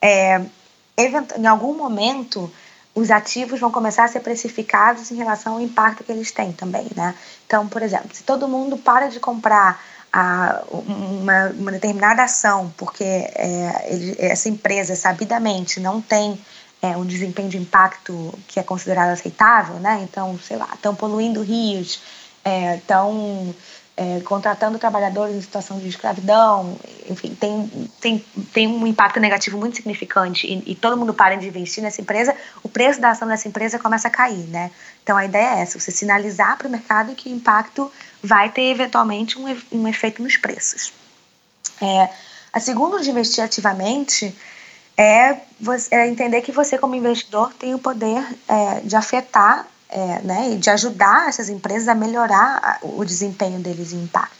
é, 0.00 0.40
em 1.36 1.46
algum 1.46 1.74
momento 1.74 2.52
os 2.94 3.10
ativos 3.10 3.60
vão 3.60 3.70
começar 3.70 4.04
a 4.04 4.08
ser 4.08 4.20
precificados 4.20 5.10
em 5.10 5.14
relação 5.14 5.54
ao 5.54 5.60
impacto 5.60 6.02
que 6.02 6.10
eles 6.10 6.32
têm 6.32 6.52
também, 6.52 6.88
né? 6.96 7.14
Então, 7.46 7.68
por 7.68 7.80
exemplo, 7.80 8.08
se 8.12 8.24
todo 8.24 8.48
mundo 8.48 8.76
para 8.76 9.08
de 9.08 9.20
comprar 9.20 9.80
a, 10.12 10.62
uma, 10.70 11.48
uma, 11.50 11.72
determinada 11.72 12.22
ação 12.22 12.72
porque 12.76 13.04
é, 13.04 13.86
ele, 13.90 14.16
essa 14.18 14.48
empresa 14.48 14.96
sabidamente 14.96 15.80
não 15.80 16.00
tem 16.00 16.38
é, 16.80 16.96
um 16.96 17.04
desempenho 17.04 17.48
de 17.48 17.58
impacto 17.58 18.36
que 18.46 18.58
é 18.58 18.62
considerado 18.62 19.10
aceitável, 19.10 19.76
né? 19.76 20.00
Então, 20.02 20.38
sei 20.38 20.56
lá, 20.56 20.68
estão 20.74 20.94
poluindo 20.94 21.42
rios, 21.42 22.00
estão 22.76 23.54
é, 23.98 24.20
contratando 24.20 24.78
trabalhadores 24.78 25.34
em 25.34 25.40
situação 25.40 25.76
de 25.80 25.88
escravidão, 25.88 26.78
enfim, 27.10 27.34
tem, 27.34 27.90
tem, 28.00 28.24
tem 28.52 28.68
um 28.68 28.86
impacto 28.86 29.18
negativo 29.18 29.58
muito 29.58 29.74
significante 29.74 30.46
e, 30.46 30.70
e, 30.70 30.74
todo 30.76 30.96
mundo 30.96 31.12
para 31.12 31.34
de 31.34 31.48
investir 31.48 31.82
nessa 31.82 32.00
empresa, 32.00 32.32
o 32.62 32.68
preço 32.68 33.00
da 33.00 33.10
ação 33.10 33.26
dessa 33.26 33.48
empresa 33.48 33.76
começa 33.76 34.06
a 34.06 34.10
cair, 34.10 34.46
né? 34.46 34.70
Então 35.02 35.16
a 35.16 35.24
ideia 35.24 35.58
é 35.58 35.62
essa, 35.62 35.80
você 35.80 35.90
sinalizar 35.90 36.56
para 36.56 36.68
o 36.68 36.70
mercado 36.70 37.12
que 37.16 37.28
o 37.28 37.32
impacto 37.34 37.90
vai 38.22 38.50
ter 38.50 38.70
eventualmente 38.70 39.38
um, 39.38 39.44
um 39.72 39.88
efeito 39.88 40.22
nos 40.22 40.36
preços. 40.36 40.92
É, 41.80 42.08
a 42.52 42.60
segunda 42.60 43.00
de 43.00 43.10
investir 43.10 43.42
ativamente 43.42 44.34
é, 44.96 45.36
você, 45.60 45.94
é 45.94 46.08
entender 46.08 46.42
que 46.42 46.50
você 46.50 46.76
como 46.76 46.94
investidor 46.94 47.52
tem 47.54 47.74
o 47.74 47.78
poder 47.78 48.24
é, 48.48 48.80
de 48.80 48.96
afetar 48.96 49.66
é, 49.88 50.20
né, 50.22 50.50
e 50.52 50.56
de 50.56 50.68
ajudar 50.70 51.28
essas 51.28 51.48
empresas 51.48 51.88
a 51.88 51.94
melhorar 51.94 52.78
o 52.82 53.04
desempenho 53.04 53.60
deles 53.60 53.92
em 53.92 54.02
impacto. 54.02 54.37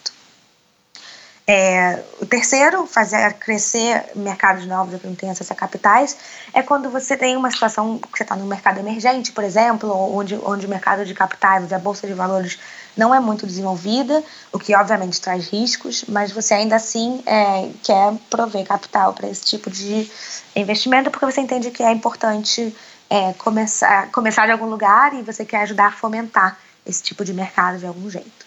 É, 1.51 2.05
o 2.21 2.27
terceiro, 2.27 2.87
fazer 2.87 3.33
crescer 3.39 4.05
mercados 4.15 4.67
novos 4.67 5.01
que 5.01 5.07
não 5.07 5.15
têm 5.15 5.31
acesso 5.31 5.51
a 5.51 5.57
capitais, 5.57 6.15
é 6.53 6.63
quando 6.63 6.91
você 6.91 7.17
tem 7.17 7.39
uma 7.39 7.51
situação 7.51 7.99
que 7.99 8.19
você 8.19 8.23
está 8.23 8.37
no 8.37 8.45
mercado 8.45 8.79
emergente, 8.79 9.33
por 9.33 9.43
exemplo, 9.43 9.91
onde, 10.15 10.39
onde 10.45 10.67
o 10.67 10.69
mercado 10.69 11.07
de 11.07 11.15
capitais, 11.15 11.73
a 11.73 11.79
bolsa 11.79 12.07
de 12.07 12.13
valores 12.13 12.59
não 12.95 13.15
é 13.15 13.19
muito 13.19 13.47
desenvolvida, 13.47 14.23
o 14.53 14.59
que 14.59 14.77
obviamente 14.77 15.19
traz 15.23 15.49
riscos, 15.49 16.05
mas 16.07 16.33
você 16.33 16.53
ainda 16.53 16.77
assim 16.77 17.23
é, 17.25 17.71
quer 17.83 18.13
prover 18.29 18.67
capital 18.67 19.15
para 19.15 19.27
esse 19.27 19.47
tipo 19.47 19.71
de 19.71 20.11
investimento 20.55 21.11
porque 21.11 21.25
você 21.25 21.41
entende 21.41 21.71
que 21.71 21.83
é 21.83 21.91
importante 21.91 22.77
é, 23.09 23.33
começar, 23.33 24.11
começar 24.11 24.45
de 24.45 24.53
algum 24.53 24.67
lugar 24.67 25.15
e 25.15 25.23
você 25.23 25.47
quer 25.47 25.63
ajudar 25.63 25.87
a 25.87 25.93
fomentar 25.93 26.59
esse 26.85 27.03
tipo 27.03 27.25
de 27.25 27.33
mercado 27.33 27.79
de 27.79 27.87
algum 27.87 28.11
jeito. 28.11 28.47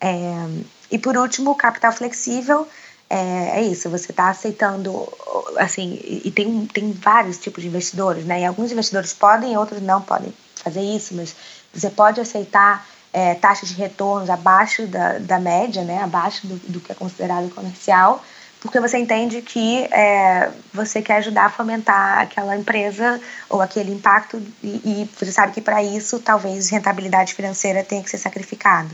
É, 0.00 0.46
e 0.90 0.98
por 0.98 1.16
último, 1.16 1.50
o 1.50 1.54
capital 1.54 1.92
flexível 1.92 2.66
é, 3.10 3.60
é 3.60 3.62
isso, 3.62 3.88
você 3.88 4.12
está 4.12 4.28
aceitando, 4.28 5.08
assim, 5.56 5.98
e 6.02 6.30
tem, 6.30 6.66
tem 6.66 6.92
vários 6.92 7.38
tipos 7.38 7.62
de 7.62 7.68
investidores, 7.68 8.24
né? 8.24 8.42
E 8.42 8.44
alguns 8.44 8.70
investidores 8.70 9.14
podem, 9.14 9.56
outros 9.56 9.80
não 9.80 10.02
podem 10.02 10.32
fazer 10.56 10.82
isso, 10.82 11.14
mas 11.14 11.34
você 11.72 11.88
pode 11.88 12.20
aceitar 12.20 12.86
é, 13.12 13.34
taxas 13.34 13.70
de 13.70 13.74
retornos 13.74 14.28
abaixo 14.28 14.86
da, 14.86 15.18
da 15.18 15.38
média, 15.38 15.82
né? 15.84 16.02
Abaixo 16.02 16.46
do, 16.46 16.56
do 16.70 16.80
que 16.80 16.92
é 16.92 16.94
considerado 16.94 17.48
comercial, 17.54 18.22
porque 18.60 18.78
você 18.78 18.98
entende 18.98 19.40
que 19.40 19.84
é, 19.84 20.50
você 20.74 21.00
quer 21.00 21.16
ajudar 21.16 21.46
a 21.46 21.50
fomentar 21.50 22.18
aquela 22.18 22.56
empresa 22.56 23.18
ou 23.48 23.62
aquele 23.62 23.92
impacto 23.92 24.42
e, 24.62 24.68
e 24.68 25.10
você 25.18 25.32
sabe 25.32 25.52
que 25.52 25.62
para 25.62 25.82
isso 25.82 26.18
talvez 26.18 26.68
rentabilidade 26.68 27.32
financeira 27.32 27.82
tenha 27.82 28.02
que 28.02 28.10
ser 28.10 28.18
sacrificado. 28.18 28.90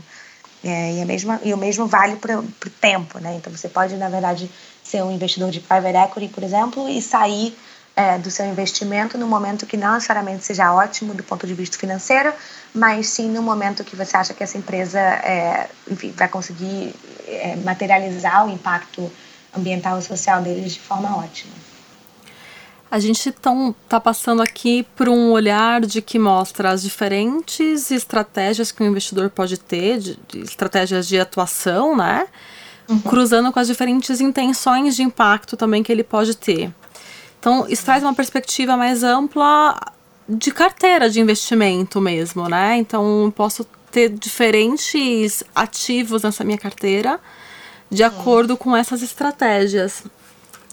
É, 0.67 0.93
e, 0.95 1.01
a 1.01 1.05
mesma, 1.05 1.39
e 1.43 1.53
o 1.53 1.57
mesmo 1.57 1.85
vale 1.85 2.15
para 2.15 2.39
o 2.39 2.69
tempo, 2.81 3.19
né? 3.19 3.35
Então 3.35 3.55
você 3.55 3.69
pode, 3.69 3.95
na 3.97 4.09
verdade, 4.09 4.49
ser 4.83 5.03
um 5.03 5.11
investidor 5.11 5.51
de 5.51 5.59
private 5.59 5.95
equity, 5.95 6.33
por 6.33 6.43
exemplo, 6.43 6.89
e 6.89 6.99
sair 7.03 7.55
é, 7.95 8.17
do 8.17 8.31
seu 8.31 8.47
investimento 8.47 9.15
no 9.15 9.27
momento 9.27 9.67
que 9.67 9.77
não 9.77 9.93
necessariamente 9.93 10.43
seja 10.43 10.73
ótimo 10.73 11.13
do 11.13 11.21
ponto 11.21 11.45
de 11.45 11.53
vista 11.53 11.77
financeiro, 11.77 12.33
mas 12.73 13.07
sim 13.09 13.29
no 13.29 13.43
momento 13.43 13.83
que 13.83 13.95
você 13.95 14.17
acha 14.17 14.33
que 14.33 14.43
essa 14.43 14.57
empresa 14.57 14.99
é, 14.99 15.69
enfim, 15.87 16.11
vai 16.17 16.27
conseguir 16.27 16.95
é, 17.27 17.55
materializar 17.57 18.47
o 18.47 18.49
impacto 18.49 19.11
ambiental 19.55 19.99
e 19.99 20.01
social 20.01 20.41
deles 20.41 20.73
de 20.73 20.79
forma 20.79 21.15
ótima. 21.15 21.53
A 22.95 22.99
gente 22.99 23.27
então 23.27 23.75
está 23.83 23.99
passando 23.99 24.41
aqui 24.41 24.87
por 24.95 25.09
um 25.09 25.31
olhar 25.31 25.81
de 25.81 26.01
que 26.01 26.17
mostra 26.17 26.69
as 26.69 26.81
diferentes 26.81 27.91
estratégias 27.91 28.71
que 28.71 28.81
o 28.81 28.85
investidor 28.85 29.29
pode 29.29 29.57
ter, 29.57 29.99
de, 29.99 30.17
de 30.29 30.39
estratégias 30.39 31.05
de 31.05 31.19
atuação, 31.19 31.97
né? 31.97 32.25
Uhum. 32.87 33.01
Cruzando 33.01 33.51
com 33.51 33.59
as 33.59 33.67
diferentes 33.67 34.21
intenções 34.21 34.95
de 34.95 35.03
impacto 35.03 35.57
também 35.57 35.83
que 35.83 35.91
ele 35.91 36.05
pode 36.05 36.37
ter. 36.37 36.73
Então, 37.37 37.65
isso 37.67 37.83
traz 37.83 38.01
uma 38.01 38.13
perspectiva 38.13 38.77
mais 38.77 39.03
ampla 39.03 39.77
de 40.29 40.49
carteira 40.51 41.09
de 41.09 41.19
investimento 41.19 41.99
mesmo, 41.99 42.47
né? 42.47 42.77
Então, 42.77 43.33
posso 43.35 43.65
ter 43.91 44.07
diferentes 44.07 45.43
ativos 45.53 46.23
nessa 46.23 46.45
minha 46.45 46.57
carteira 46.57 47.19
de 47.91 48.03
acordo 48.05 48.55
com 48.55 48.73
essas 48.73 49.01
estratégias. 49.01 50.01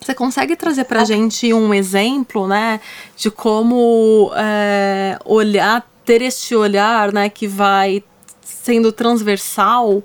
Você 0.02 0.14
consegue 0.14 0.56
trazer 0.56 0.84
para 0.84 1.02
a 1.02 1.04
gente 1.04 1.52
um 1.54 1.72
exemplo, 1.72 2.48
né, 2.48 2.80
de 3.16 3.30
como 3.30 4.32
é, 4.34 5.18
olhar, 5.24 5.86
ter 6.04 6.22
este 6.22 6.54
olhar, 6.54 7.12
né, 7.12 7.28
que 7.28 7.46
vai 7.46 8.02
sendo 8.42 8.92
transversal 8.92 10.02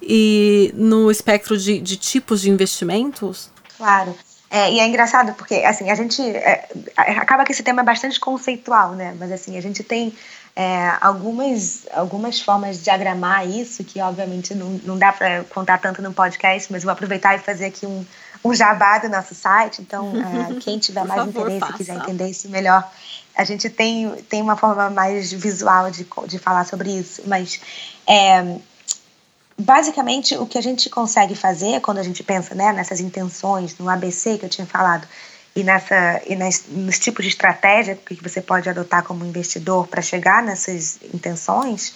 e 0.00 0.72
no 0.74 1.10
espectro 1.10 1.56
de, 1.58 1.80
de 1.80 1.96
tipos 1.96 2.40
de 2.40 2.50
investimentos? 2.50 3.50
Claro. 3.76 4.14
É, 4.50 4.70
e 4.70 4.80
é 4.80 4.86
engraçado 4.86 5.32
porque, 5.34 5.54
assim, 5.56 5.90
a 5.90 5.94
gente... 5.94 6.20
É, 6.22 6.68
acaba 6.96 7.42
que 7.42 7.52
esse 7.52 7.62
tema 7.62 7.80
é 7.80 7.84
bastante 7.84 8.20
conceitual, 8.20 8.92
né? 8.92 9.16
Mas, 9.18 9.32
assim, 9.32 9.56
a 9.56 9.62
gente 9.62 9.82
tem 9.82 10.12
é, 10.54 10.92
algumas, 11.00 11.86
algumas 11.92 12.40
formas 12.40 12.76
de 12.76 12.84
diagramar 12.84 13.48
isso, 13.48 13.82
que 13.82 14.00
obviamente 14.00 14.54
não, 14.54 14.68
não 14.84 14.98
dá 14.98 15.10
para 15.10 15.44
contar 15.44 15.78
tanto 15.78 16.02
no 16.02 16.12
podcast, 16.12 16.70
mas 16.70 16.82
vou 16.82 16.92
aproveitar 16.92 17.34
e 17.34 17.38
fazer 17.38 17.64
aqui 17.66 17.86
um, 17.86 18.04
um 18.44 18.54
jabá 18.54 18.98
do 18.98 19.08
nosso 19.08 19.34
site. 19.34 19.80
Então, 19.82 20.12
é, 20.16 20.54
quem 20.60 20.78
tiver 20.78 21.04
mais 21.04 21.20
favor, 21.20 21.50
interesse 21.50 21.72
e 21.72 21.76
quiser 21.76 21.96
entender 21.96 22.28
isso 22.28 22.48
melhor, 22.48 22.90
a 23.34 23.44
gente 23.44 23.70
tem, 23.70 24.10
tem 24.28 24.42
uma 24.42 24.56
forma 24.56 24.90
mais 24.90 25.32
visual 25.32 25.90
de, 25.90 26.06
de 26.26 26.38
falar 26.38 26.64
sobre 26.64 26.90
isso. 26.90 27.22
Mas, 27.26 27.60
é, 28.06 28.56
basicamente, 29.58 30.36
o 30.36 30.46
que 30.46 30.58
a 30.58 30.62
gente 30.62 30.90
consegue 30.90 31.34
fazer 31.34 31.80
quando 31.80 31.98
a 31.98 32.02
gente 32.02 32.22
pensa 32.22 32.54
né, 32.54 32.72
nessas 32.72 33.00
intenções, 33.00 33.76
no 33.78 33.88
ABC 33.88 34.38
que 34.38 34.44
eu 34.44 34.50
tinha 34.50 34.66
falado, 34.66 35.06
e, 35.54 35.62
nessa, 35.62 36.22
e 36.26 36.34
nas, 36.34 36.64
nos 36.68 36.98
tipos 36.98 37.24
de 37.24 37.30
estratégia 37.30 37.94
que 37.94 38.14
você 38.22 38.40
pode 38.40 38.68
adotar 38.68 39.02
como 39.04 39.24
investidor 39.24 39.86
para 39.86 40.00
chegar 40.00 40.42
nessas 40.42 40.98
intenções, 41.12 41.94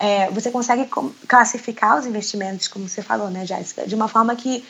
é, 0.00 0.30
você 0.30 0.50
consegue 0.50 0.88
classificar 1.28 1.98
os 1.98 2.06
investimentos, 2.06 2.66
como 2.66 2.88
você 2.88 3.02
falou, 3.02 3.30
né, 3.30 3.46
Jéssica, 3.46 3.86
de 3.86 3.94
uma 3.94 4.08
forma 4.08 4.34
que 4.34 4.64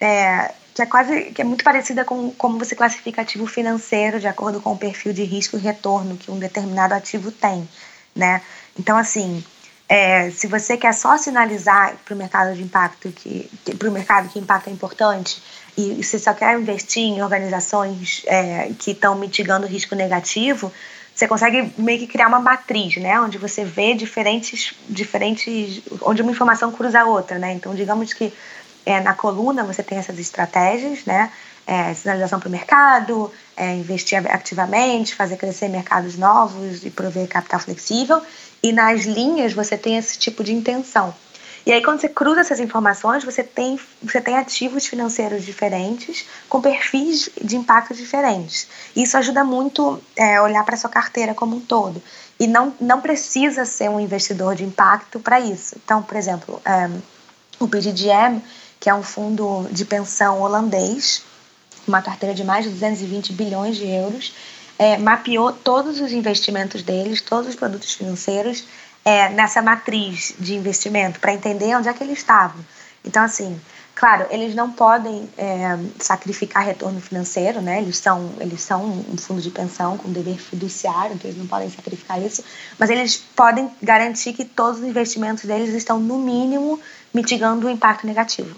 é, 0.00 0.52
que 0.74 0.82
é 0.82 0.86
quase 0.86 1.30
que 1.30 1.40
é 1.40 1.44
muito 1.44 1.62
parecida 1.62 2.04
com 2.04 2.32
como 2.32 2.58
você 2.58 2.74
classifica 2.74 3.22
ativo 3.22 3.46
financeiro 3.46 4.18
de 4.18 4.26
acordo 4.26 4.60
com 4.60 4.72
o 4.72 4.76
perfil 4.76 5.12
de 5.12 5.22
risco 5.22 5.56
e 5.56 5.60
retorno 5.60 6.16
que 6.16 6.30
um 6.30 6.38
determinado 6.38 6.92
ativo 6.92 7.30
tem, 7.30 7.68
né? 8.14 8.42
Então 8.78 8.96
assim, 8.96 9.42
é, 9.88 10.30
se 10.30 10.46
você 10.46 10.76
quer 10.76 10.92
só 10.92 11.16
sinalizar 11.16 11.94
para 12.04 12.14
o 12.14 12.18
mercado 12.18 12.54
de 12.54 12.62
impacto 12.62 13.10
que, 13.12 13.48
que 13.64 13.76
para 13.76 13.88
o 13.88 13.92
mercado 13.92 14.28
que 14.28 14.38
impacto 14.38 14.68
é 14.68 14.72
importante, 14.72 15.40
e 15.76 16.02
você 16.02 16.18
só 16.18 16.32
quer 16.32 16.58
investir 16.58 17.02
em 17.02 17.22
organizações 17.22 18.22
é, 18.26 18.70
que 18.78 18.92
estão 18.92 19.14
mitigando 19.14 19.66
o 19.66 19.68
risco 19.68 19.94
negativo, 19.94 20.72
você 21.14 21.28
consegue 21.28 21.72
meio 21.78 22.00
que 22.00 22.06
criar 22.08 22.26
uma 22.26 22.40
matriz, 22.40 22.96
né, 22.96 23.20
onde 23.20 23.38
você 23.38 23.64
vê 23.64 23.94
diferentes, 23.94 24.74
diferentes, 24.88 25.82
onde 26.02 26.22
uma 26.22 26.32
informação 26.32 26.72
cruza 26.72 27.00
a 27.00 27.04
outra, 27.04 27.38
né. 27.38 27.52
Então, 27.52 27.74
digamos 27.74 28.12
que 28.12 28.32
é, 28.84 29.00
na 29.00 29.14
coluna 29.14 29.64
você 29.64 29.82
tem 29.82 29.98
essas 29.98 30.18
estratégias, 30.18 31.04
né, 31.04 31.30
é, 31.66 31.94
sinalização 31.94 32.38
para 32.38 32.48
o 32.48 32.52
mercado, 32.52 33.30
é, 33.56 33.74
investir 33.74 34.18
ativamente, 34.30 35.14
fazer 35.14 35.36
crescer 35.36 35.68
mercados 35.68 36.16
novos 36.16 36.84
e 36.84 36.90
prover 36.90 37.26
capital 37.26 37.60
flexível. 37.60 38.20
E 38.62 38.72
nas 38.72 39.04
linhas 39.04 39.52
você 39.52 39.76
tem 39.76 39.96
esse 39.96 40.18
tipo 40.18 40.44
de 40.44 40.52
intenção. 40.52 41.14
E 41.66 41.72
aí, 41.72 41.82
quando 41.82 41.98
você 41.98 42.10
cruza 42.10 42.40
essas 42.40 42.60
informações, 42.60 43.24
você 43.24 43.42
tem, 43.42 43.80
você 44.02 44.20
tem 44.20 44.36
ativos 44.36 44.86
financeiros 44.86 45.44
diferentes, 45.44 46.26
com 46.46 46.60
perfis 46.60 47.30
de 47.40 47.56
impacto 47.56 47.94
diferentes. 47.94 48.68
Isso 48.94 49.16
ajuda 49.16 49.42
muito 49.42 49.98
é, 50.14 50.38
olhar 50.42 50.62
para 50.62 50.76
sua 50.76 50.90
carteira 50.90 51.32
como 51.32 51.56
um 51.56 51.60
todo. 51.60 52.02
E 52.38 52.46
não, 52.46 52.74
não 52.78 53.00
precisa 53.00 53.64
ser 53.64 53.88
um 53.88 53.98
investidor 53.98 54.54
de 54.54 54.64
impacto 54.64 55.18
para 55.18 55.40
isso. 55.40 55.76
Então, 55.82 56.02
por 56.02 56.16
exemplo, 56.18 56.60
é, 56.66 56.90
o 57.58 57.66
PGGM, 57.66 58.42
que 58.84 58.90
é 58.90 58.94
um 58.94 59.02
fundo 59.02 59.66
de 59.72 59.82
pensão 59.82 60.42
holandês, 60.42 61.22
uma 61.88 62.02
carteira 62.02 62.34
de 62.34 62.44
mais 62.44 62.66
de 62.66 62.70
220 62.70 63.32
bilhões 63.32 63.78
de 63.78 63.88
euros, 63.88 64.34
é, 64.78 64.98
mapeou 64.98 65.50
todos 65.54 66.02
os 66.02 66.12
investimentos 66.12 66.82
deles, 66.82 67.22
todos 67.22 67.48
os 67.48 67.56
produtos 67.56 67.94
financeiros, 67.94 68.66
é, 69.02 69.30
nessa 69.30 69.62
matriz 69.62 70.34
de 70.38 70.54
investimento 70.54 71.18
para 71.18 71.32
entender 71.32 71.74
onde 71.74 71.88
é 71.88 71.94
que 71.94 72.04
eles 72.04 72.18
estavam. 72.18 72.62
Então, 73.02 73.22
assim, 73.22 73.58
claro, 73.94 74.26
eles 74.28 74.54
não 74.54 74.70
podem 74.70 75.30
é, 75.38 75.78
sacrificar 75.98 76.62
retorno 76.66 77.00
financeiro, 77.00 77.62
né? 77.62 77.80
Eles 77.80 77.96
são, 77.96 78.34
eles 78.38 78.60
são 78.60 78.84
um 78.84 79.16
fundo 79.16 79.40
de 79.40 79.50
pensão 79.50 79.96
com 79.96 80.12
dever 80.12 80.36
fiduciário, 80.36 81.14
então 81.14 81.30
eles 81.30 81.40
não 81.40 81.46
podem 81.46 81.70
sacrificar 81.70 82.20
isso, 82.20 82.44
mas 82.78 82.90
eles 82.90 83.16
podem 83.16 83.70
garantir 83.82 84.34
que 84.34 84.44
todos 84.44 84.80
os 84.80 84.86
investimentos 84.86 85.44
deles 85.44 85.72
estão, 85.72 85.98
no 85.98 86.18
mínimo, 86.18 86.78
mitigando 87.14 87.66
o 87.66 87.70
impacto 87.70 88.06
negativo. 88.06 88.54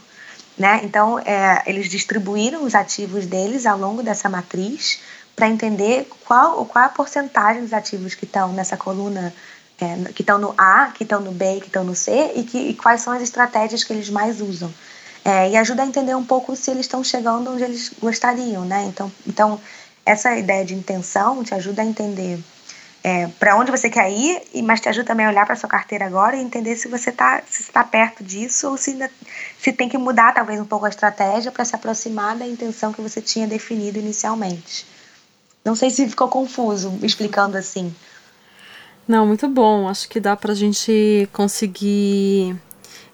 Né? 0.58 0.80
Então, 0.84 1.18
é, 1.18 1.62
eles 1.66 1.88
distribuíram 1.88 2.64
os 2.64 2.74
ativos 2.74 3.26
deles 3.26 3.66
ao 3.66 3.78
longo 3.78 4.02
dessa 4.02 4.28
matriz 4.28 5.00
para 5.34 5.48
entender 5.48 6.08
qual, 6.24 6.64
qual 6.64 6.86
a 6.86 6.88
porcentagem 6.88 7.62
dos 7.62 7.74
ativos 7.74 8.14
que 8.14 8.24
estão 8.24 8.52
nessa 8.54 8.76
coluna 8.76 9.34
é, 9.78 10.12
que 10.12 10.22
estão 10.22 10.38
no 10.38 10.54
A, 10.56 10.92
que 10.94 11.02
estão 11.02 11.20
no 11.20 11.32
B, 11.32 11.60
que 11.60 11.66
estão 11.66 11.84
no 11.84 11.94
C 11.94 12.32
e, 12.34 12.42
que, 12.44 12.58
e 12.58 12.74
quais 12.74 13.02
são 13.02 13.12
as 13.12 13.22
estratégias 13.22 13.84
que 13.84 13.92
eles 13.92 14.08
mais 14.08 14.40
usam. 14.40 14.72
É, 15.22 15.50
e 15.50 15.56
ajuda 15.56 15.82
a 15.82 15.86
entender 15.86 16.14
um 16.14 16.24
pouco 16.24 16.54
se 16.56 16.70
eles 16.70 16.86
estão 16.86 17.02
chegando 17.02 17.50
onde 17.50 17.62
eles 17.62 17.90
gostariam, 18.00 18.64
né? 18.64 18.84
Então, 18.84 19.12
então 19.26 19.60
essa 20.04 20.36
ideia 20.36 20.64
de 20.64 20.74
intenção 20.74 21.42
te 21.42 21.52
ajuda 21.52 21.82
a 21.82 21.84
entender 21.84 22.38
é, 23.08 23.28
para 23.38 23.56
onde 23.56 23.70
você 23.70 23.88
quer 23.88 24.10
ir, 24.10 24.42
mas 24.64 24.80
te 24.80 24.88
ajuda 24.88 25.06
também 25.06 25.24
a 25.24 25.28
olhar 25.28 25.46
para 25.46 25.54
sua 25.54 25.68
carteira 25.68 26.04
agora 26.04 26.34
e 26.34 26.40
entender 26.40 26.74
se 26.74 26.88
você 26.88 27.10
está 27.10 27.40
tá 27.72 27.84
perto 27.84 28.24
disso 28.24 28.68
ou 28.68 28.76
se, 28.76 28.90
ainda, 28.90 29.08
se 29.60 29.72
tem 29.72 29.88
que 29.88 29.96
mudar 29.96 30.34
talvez 30.34 30.60
um 30.60 30.64
pouco 30.64 30.86
a 30.86 30.88
estratégia 30.88 31.52
para 31.52 31.64
se 31.64 31.76
aproximar 31.76 32.36
da 32.36 32.44
intenção 32.44 32.92
que 32.92 33.00
você 33.00 33.22
tinha 33.22 33.46
definido 33.46 33.96
inicialmente. 33.96 34.84
Não 35.64 35.76
sei 35.76 35.88
se 35.88 36.08
ficou 36.08 36.26
confuso 36.26 36.98
explicando 37.00 37.56
assim. 37.56 37.94
Não, 39.06 39.24
muito 39.24 39.48
bom. 39.48 39.88
Acho 39.88 40.08
que 40.08 40.18
dá 40.18 40.36
para 40.36 40.50
a 40.50 40.56
gente 40.56 41.28
conseguir 41.32 42.56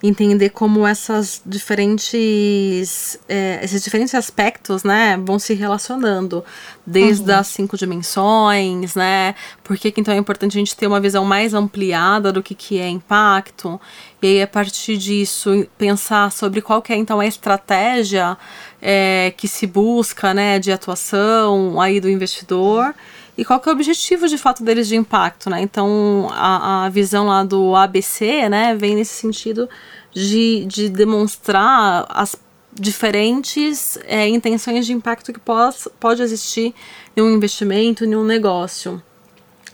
entender 0.02 0.50
como 0.50 0.86
essas 0.86 1.40
diferentes 1.46 3.18
é, 3.28 3.60
esses 3.62 3.82
diferentes 3.84 4.14
aspectos 4.14 4.82
né 4.82 5.16
vão 5.16 5.38
se 5.38 5.54
relacionando. 5.54 6.44
Desde 6.84 7.30
uhum. 7.30 7.38
as 7.38 7.46
cinco 7.46 7.76
dimensões 7.76 8.94
né 8.96 9.34
por 9.62 9.76
que 9.76 9.92
então 9.96 10.12
é 10.12 10.16
importante 10.16 10.56
a 10.56 10.60
gente 10.60 10.76
ter 10.76 10.86
uma 10.86 11.00
visão 11.00 11.24
mais 11.24 11.54
ampliada 11.54 12.32
do 12.32 12.42
que 12.42 12.54
que 12.54 12.78
é 12.78 12.88
impacto. 12.88 13.80
E 14.20 14.26
aí 14.26 14.42
a 14.42 14.46
partir 14.46 14.96
disso 14.96 15.66
pensar 15.78 16.32
sobre 16.32 16.60
qual 16.60 16.82
que 16.82 16.92
é 16.92 16.96
então 16.96 17.20
a 17.20 17.26
estratégia 17.26 18.36
é, 18.80 19.32
que 19.36 19.46
se 19.46 19.66
busca 19.66 20.34
né 20.34 20.58
de 20.58 20.72
atuação 20.72 21.80
aí 21.80 22.00
do 22.00 22.10
investidor 22.10 22.94
e 23.36 23.44
qual 23.44 23.58
que 23.58 23.68
é 23.68 23.72
o 23.72 23.74
objetivo 23.74 24.28
de 24.28 24.36
fato 24.36 24.62
deles 24.62 24.88
de 24.88 24.96
impacto, 24.96 25.48
né? 25.48 25.60
Então 25.60 26.28
a, 26.32 26.84
a 26.84 26.88
visão 26.88 27.26
lá 27.26 27.42
do 27.42 27.74
ABC, 27.74 28.48
né, 28.48 28.74
vem 28.74 28.94
nesse 28.94 29.14
sentido 29.14 29.68
de, 30.12 30.64
de 30.66 30.88
demonstrar 30.88 32.06
as 32.08 32.36
diferentes 32.72 33.98
é, 34.04 34.28
intenções 34.28 34.86
de 34.86 34.92
impacto 34.92 35.32
que 35.32 35.40
pode, 35.40 35.76
pode 36.00 36.22
existir 36.22 36.74
em 37.16 37.22
um 37.22 37.30
investimento, 37.30 38.04
em 38.04 38.14
um 38.14 38.24
negócio. 38.24 39.02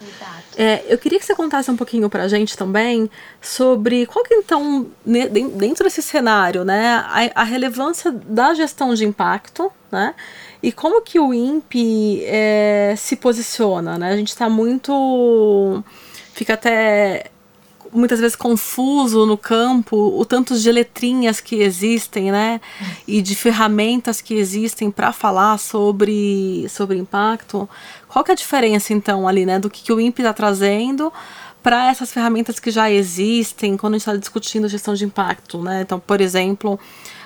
Exato. 0.01 0.39
É, 0.57 0.85
eu 0.89 0.99
queria 0.99 1.19
que 1.19 1.25
você 1.25 1.35
contasse 1.35 1.71
um 1.71 1.77
pouquinho 1.77 2.09
para 2.11 2.25
a 2.25 2.29
gente 2.29 2.57
também 2.57 3.09
sobre 3.41 4.07
qual 4.07 4.25
que 4.25 4.35
então, 4.35 4.89
dentro 5.05 5.85
desse 5.85 6.03
cenário, 6.03 6.65
né, 6.65 7.05
a, 7.07 7.43
a 7.43 7.45
relevância 7.45 8.11
da 8.11 8.55
gestão 8.55 8.95
de 8.95 9.05
impacto, 9.05 9.71
né, 9.91 10.15
e 10.63 10.73
como 10.73 11.03
que 11.03 11.21
o 11.21 11.33
INPE 11.33 12.23
é, 12.25 12.95
se 12.97 13.17
posiciona, 13.17 13.97
né? 13.97 14.13
A 14.13 14.17
gente 14.17 14.29
está 14.29 14.49
muito. 14.49 15.83
fica 16.35 16.55
até 16.55 17.31
muitas 17.93 18.21
vezes 18.21 18.37
confuso 18.37 19.25
no 19.25 19.39
campo 19.39 19.97
o 19.97 20.25
tanto 20.25 20.59
de 20.59 20.71
letrinhas 20.71 21.41
que 21.41 21.57
existem, 21.57 22.33
né? 22.33 22.61
E 23.07 23.23
de 23.23 23.35
ferramentas 23.35 24.21
que 24.21 24.35
existem 24.35 24.91
para 24.91 25.13
falar 25.13 25.59
sobre, 25.59 26.67
sobre 26.69 26.99
impacto. 26.99 27.69
Qual 28.09 28.25
que 28.25 28.31
é 28.31 28.35
a 28.35 28.37
diferença, 28.37 28.93
então, 28.93 29.29
ali, 29.29 29.47
né? 29.47 29.59
Do 29.59 29.71
que, 29.71 29.83
que 29.83 29.93
o 29.93 30.01
INPE 30.01 30.23
está 30.23 30.33
trazendo 30.33 31.13
para 31.63 31.89
essas 31.91 32.13
ferramentas 32.13 32.59
que 32.59 32.71
já 32.71 32.91
existem 32.91 33.77
quando 33.77 33.95
a 33.95 33.99
gente 33.99 34.09
está 34.09 34.17
discutindo 34.17 34.69
gestão 34.69 34.95
de 34.95 35.05
impacto, 35.05 35.63
né? 35.63 35.83
Então, 35.83 36.01
por 36.01 36.21
exemplo, 36.21 36.79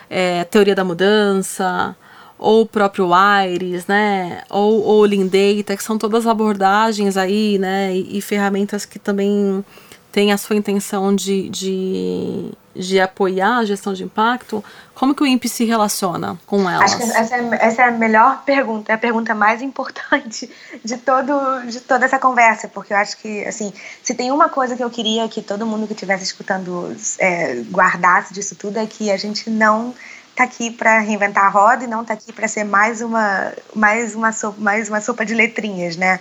é, 0.08 0.44
teoria 0.44 0.74
da 0.74 0.84
mudança, 0.84 1.96
ou 2.42 2.62
o 2.62 2.66
próprio 2.66 3.14
Aires, 3.14 3.86
né, 3.86 4.42
ou, 4.50 4.82
ou 4.82 5.02
o 5.02 5.04
Lean 5.04 5.28
Data, 5.28 5.76
que 5.76 5.84
são 5.84 5.96
todas 5.96 6.26
abordagens 6.26 7.16
aí, 7.16 7.56
né, 7.56 7.94
e, 7.94 8.18
e 8.18 8.20
ferramentas 8.20 8.84
que 8.84 8.98
também 8.98 9.64
têm 10.10 10.32
a 10.32 10.36
sua 10.36 10.56
intenção 10.56 11.14
de, 11.14 11.48
de, 11.48 12.50
de 12.74 13.00
apoiar 13.00 13.58
a 13.58 13.64
gestão 13.64 13.92
de 13.92 14.02
impacto, 14.02 14.62
como 14.92 15.14
que 15.14 15.22
o 15.22 15.26
INPE 15.26 15.48
se 15.48 15.64
relaciona 15.64 16.36
com 16.44 16.68
elas? 16.68 16.92
Acho 16.92 16.96
que 16.96 17.16
essa 17.16 17.36
é, 17.36 17.58
essa 17.60 17.82
é 17.82 17.84
a 17.86 17.90
melhor 17.92 18.42
pergunta, 18.44 18.90
é 18.90 18.96
a 18.96 18.98
pergunta 18.98 19.36
mais 19.36 19.62
importante 19.62 20.50
de, 20.84 20.96
todo, 20.96 21.60
de 21.68 21.80
toda 21.80 22.04
essa 22.04 22.18
conversa, 22.18 22.66
porque 22.66 22.92
eu 22.92 22.96
acho 22.96 23.18
que, 23.18 23.44
assim, 23.44 23.72
se 24.02 24.14
tem 24.14 24.32
uma 24.32 24.48
coisa 24.48 24.76
que 24.76 24.82
eu 24.82 24.90
queria 24.90 25.28
que 25.28 25.40
todo 25.42 25.64
mundo 25.64 25.86
que 25.86 25.92
estivesse 25.92 26.24
escutando 26.24 26.92
é, 27.20 27.62
guardasse 27.70 28.34
disso 28.34 28.56
tudo, 28.56 28.78
é 28.78 28.86
que 28.86 29.12
a 29.12 29.16
gente 29.16 29.48
não 29.48 29.94
tá 30.34 30.44
aqui 30.44 30.70
para 30.70 30.98
reinventar 31.00 31.44
a 31.44 31.48
roda 31.48 31.84
e 31.84 31.86
não 31.86 32.04
tá 32.04 32.14
aqui 32.14 32.32
para 32.32 32.48
ser 32.48 32.64
mais 32.64 33.00
uma 33.00 33.52
mais 33.74 34.14
uma 34.14 34.32
sopa, 34.32 34.60
mais 34.60 34.88
uma 34.88 35.00
sopa 35.00 35.24
de 35.24 35.34
letrinhas, 35.34 35.96
né? 35.96 36.20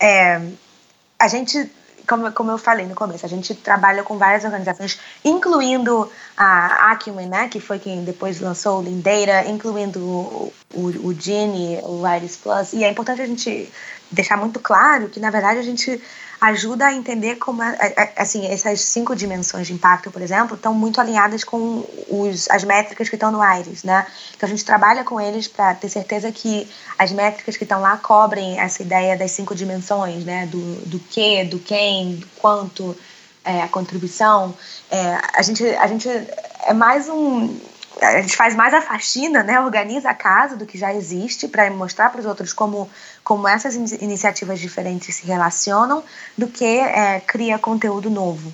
É, 0.00 0.40
a 1.18 1.28
gente 1.28 1.70
como, 2.06 2.32
como 2.32 2.50
eu 2.50 2.58
falei 2.58 2.86
no 2.86 2.94
começo, 2.94 3.24
a 3.24 3.28
gente 3.28 3.54
trabalha 3.54 4.02
com 4.02 4.18
várias 4.18 4.44
organizações, 4.44 4.98
incluindo 5.24 6.10
a 6.36 6.92
Acumen, 6.92 7.28
né, 7.28 7.48
que 7.48 7.60
foi 7.60 7.78
quem 7.78 8.04
depois 8.04 8.40
lançou 8.40 8.80
o 8.80 8.82
Data, 8.82 9.48
incluindo 9.48 10.00
o, 10.00 10.52
o, 10.74 10.86
o 11.08 11.14
Genie, 11.14 11.78
o 11.82 12.06
Iris 12.06 12.36
Plus, 12.36 12.72
e 12.72 12.84
é 12.84 12.90
importante 12.90 13.22
a 13.22 13.26
gente 13.26 13.70
deixar 14.10 14.36
muito 14.36 14.60
claro 14.60 15.08
que, 15.08 15.20
na 15.20 15.30
verdade, 15.30 15.58
a 15.58 15.62
gente 15.62 16.02
ajuda 16.42 16.86
a 16.86 16.92
entender 16.92 17.36
como, 17.36 17.62
assim, 18.16 18.48
essas 18.48 18.80
cinco 18.80 19.14
dimensões 19.14 19.68
de 19.68 19.72
impacto, 19.72 20.10
por 20.10 20.20
exemplo, 20.20 20.56
estão 20.56 20.74
muito 20.74 21.00
alinhadas 21.00 21.44
com 21.44 21.86
os, 22.08 22.50
as 22.50 22.64
métricas 22.64 23.08
que 23.08 23.14
estão 23.14 23.30
no 23.30 23.40
AIRES, 23.40 23.84
né? 23.84 24.04
Então 24.36 24.48
a 24.48 24.50
gente 24.50 24.64
trabalha 24.64 25.04
com 25.04 25.20
eles 25.20 25.46
para 25.46 25.72
ter 25.74 25.88
certeza 25.88 26.32
que 26.32 26.68
as 26.98 27.12
métricas 27.12 27.56
que 27.56 27.62
estão 27.62 27.80
lá 27.80 27.96
cobrem 27.96 28.58
essa 28.58 28.82
ideia 28.82 29.16
das 29.16 29.30
cinco 29.30 29.54
dimensões, 29.54 30.24
né? 30.24 30.46
Do, 30.46 30.58
do 30.84 30.98
que, 30.98 31.44
do 31.44 31.60
quem, 31.60 32.16
do 32.16 32.26
quanto, 32.40 32.96
é, 33.44 33.62
a 33.62 33.68
contribuição. 33.68 34.52
É, 34.90 35.18
a, 35.34 35.42
gente, 35.42 35.64
a 35.64 35.86
gente 35.86 36.08
é 36.08 36.74
mais 36.74 37.08
um 37.08 37.56
a 38.00 38.20
gente 38.20 38.36
faz 38.36 38.54
mais 38.54 38.74
a 38.74 38.80
faxina, 38.80 39.42
né? 39.42 39.60
Organiza 39.60 40.10
a 40.10 40.14
casa 40.14 40.56
do 40.56 40.66
que 40.66 40.78
já 40.78 40.92
existe 40.92 41.46
para 41.46 41.70
mostrar 41.70 42.10
para 42.10 42.20
os 42.20 42.26
outros 42.26 42.52
como, 42.52 42.90
como 43.22 43.46
essas 43.46 43.74
in 43.74 43.84
iniciativas 44.00 44.60
diferentes 44.60 45.16
se 45.16 45.26
relacionam, 45.26 46.02
do 46.36 46.46
que 46.48 46.64
é, 46.64 47.20
cria 47.20 47.58
conteúdo 47.58 48.10
novo. 48.10 48.52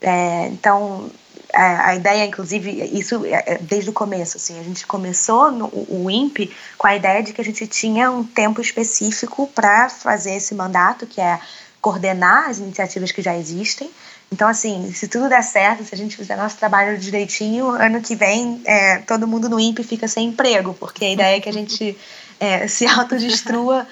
É, 0.00 0.48
então, 0.48 1.10
a, 1.54 1.62
é, 1.62 1.76
a, 1.90 1.94
ideia, 1.96 2.26
inclusive, 2.26 2.70
isso 2.92 3.24
é, 3.24 3.42
é 3.46 3.58
desde 3.58 3.90
o 3.90 3.92
começo, 3.92 4.36
assim, 4.36 4.58
a 4.58 4.62
gente 4.62 4.86
começou 4.86 5.50
no, 5.50 5.66
o 5.66 6.10
INPE 6.10 6.54
com 6.76 6.86
a 6.86 6.96
ideia 6.96 7.22
de 7.22 7.32
que 7.32 7.40
a 7.40 7.44
gente 7.44 7.66
tinha 7.66 8.10
um 8.10 8.24
tempo 8.24 8.60
específico 8.60 9.46
para 9.54 9.88
fazer 9.88 10.34
esse 10.34 10.54
mandato, 10.54 11.06
que 11.06 11.20
é 11.20 11.38
coordenar 11.80 12.48
as 12.48 12.58
iniciativas 12.58 13.12
que 13.12 13.22
já 13.22 13.36
existem, 13.36 13.90
então, 14.30 14.48
assim, 14.48 14.92
se 14.92 15.06
tudo 15.06 15.28
der 15.28 15.42
certo, 15.42 15.84
se 15.84 15.94
a 15.94 15.98
gente 15.98 16.16
fizer 16.16 16.36
nosso 16.36 16.56
trabalho 16.56 16.98
direitinho, 16.98 17.68
ano 17.70 18.00
que 18.00 18.16
vem 18.16 18.60
é, 18.64 18.98
todo 18.98 19.26
mundo 19.26 19.48
no 19.48 19.58
INPE 19.60 19.84
fica 19.84 20.08
sem 20.08 20.28
emprego, 20.28 20.74
porque 20.74 21.04
a 21.04 21.12
ideia 21.12 21.36
é 21.36 21.40
que 21.40 21.48
a 21.48 21.52
gente 21.52 21.96
é, 22.40 22.66
se 22.66 22.86
autodestrua 22.86 23.86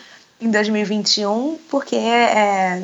em 0.45 0.51
2021, 0.51 1.59
porque 1.71 1.97
é, 1.97 2.83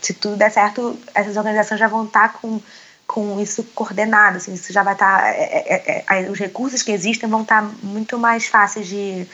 se 0.00 0.14
tudo 0.14 0.36
der 0.36 0.50
certo, 0.50 0.98
essas 1.14 1.36
organizações 1.36 1.78
já 1.78 1.88
vão 1.88 2.04
estar 2.04 2.32
com, 2.34 2.60
com 3.06 3.40
isso 3.40 3.62
coordenado, 3.74 4.38
assim, 4.38 4.54
isso 4.54 4.72
já 4.72 4.82
vai 4.82 4.94
estar, 4.94 5.28
é, 5.28 6.04
é, 6.08 6.22
é, 6.24 6.30
os 6.30 6.38
recursos 6.38 6.82
que 6.82 6.90
existem 6.90 7.28
vão 7.28 7.42
estar 7.42 7.62
muito 7.82 8.18
mais 8.18 8.46
fáceis 8.46 8.86
de, 8.86 9.26